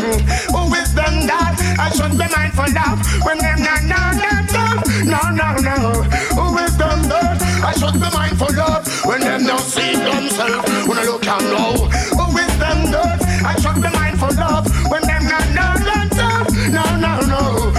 Who 0.54 0.74
is 0.76 0.94
them 0.94 1.28
that 1.28 1.56
I 1.80 1.90
should 1.96 2.12
be 2.18 2.28
mindful 2.34 2.74
of 2.78 2.98
when 3.26 3.38
them 3.38 3.60
not 3.62 3.84
know 3.86 4.08
themselves? 4.18 5.04
No, 5.06 5.22
no, 5.30 5.50
no. 5.62 6.04
Who 6.38 6.58
is 6.60 6.76
them 6.78 7.04
that 7.10 7.38
I 7.64 7.74
should 7.78 7.94
be 8.02 8.10
mindful 8.14 8.60
of 8.60 8.88
when 9.06 9.22
them 9.22 9.44
not 9.46 9.62
see 9.62 9.96
themselves? 9.96 10.88
When 10.88 10.98
I 10.98 11.04
look 11.06 11.26
and 11.28 11.46
know. 11.52 11.86
Who 12.18 12.38
is 12.38 12.54
them 12.58 12.92
that 12.92 13.22
I 13.46 13.54
should 13.62 13.82
be 13.82 13.90
mindful 13.90 14.40
of 14.40 14.66
when 14.90 15.02
them 15.04 15.24
not 15.26 15.48
know 15.54 15.74
themselves? 15.86 16.54
No, 16.70 16.84
no, 16.98 17.14
no. 17.26 17.77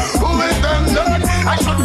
I 1.50 1.77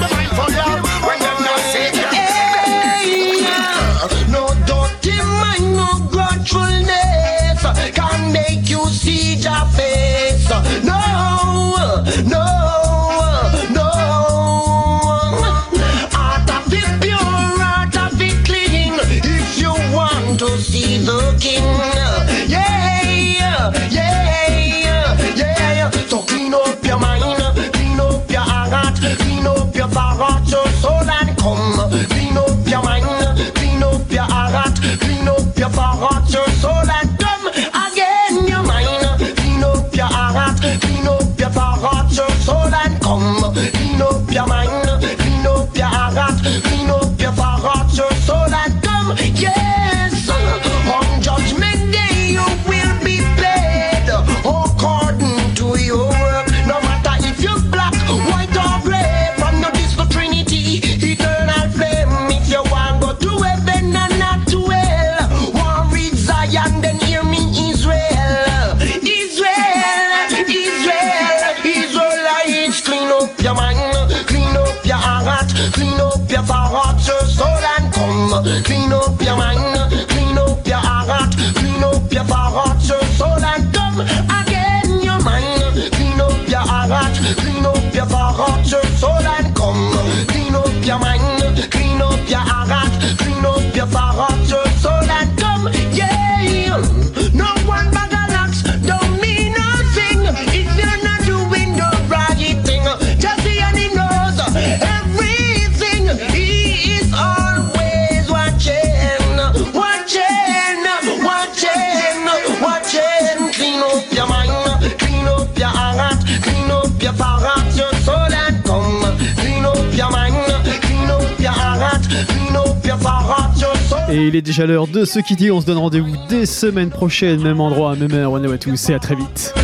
Et 124.13 124.27
il 124.27 124.35
est 124.35 124.43
déjà 124.43 124.67
l'heure 124.67 124.85
de 124.85 125.05
ce 125.05 125.17
qui 125.17 125.35
dit. 125.35 125.49
On 125.49 125.59
se 125.59 125.65
donne 125.65 125.79
rendez-vous 125.79 126.15
dès 126.29 126.45
semaine 126.45 126.91
prochaine, 126.91 127.41
même 127.41 127.59
endroit, 127.59 127.95
même 127.95 128.13
heure. 128.13 128.31
One 128.31 128.45
à 128.45 128.57
tous 128.59 128.89
et 128.91 128.93
à 128.93 128.99
très 128.99 129.15
vite. 129.15 129.55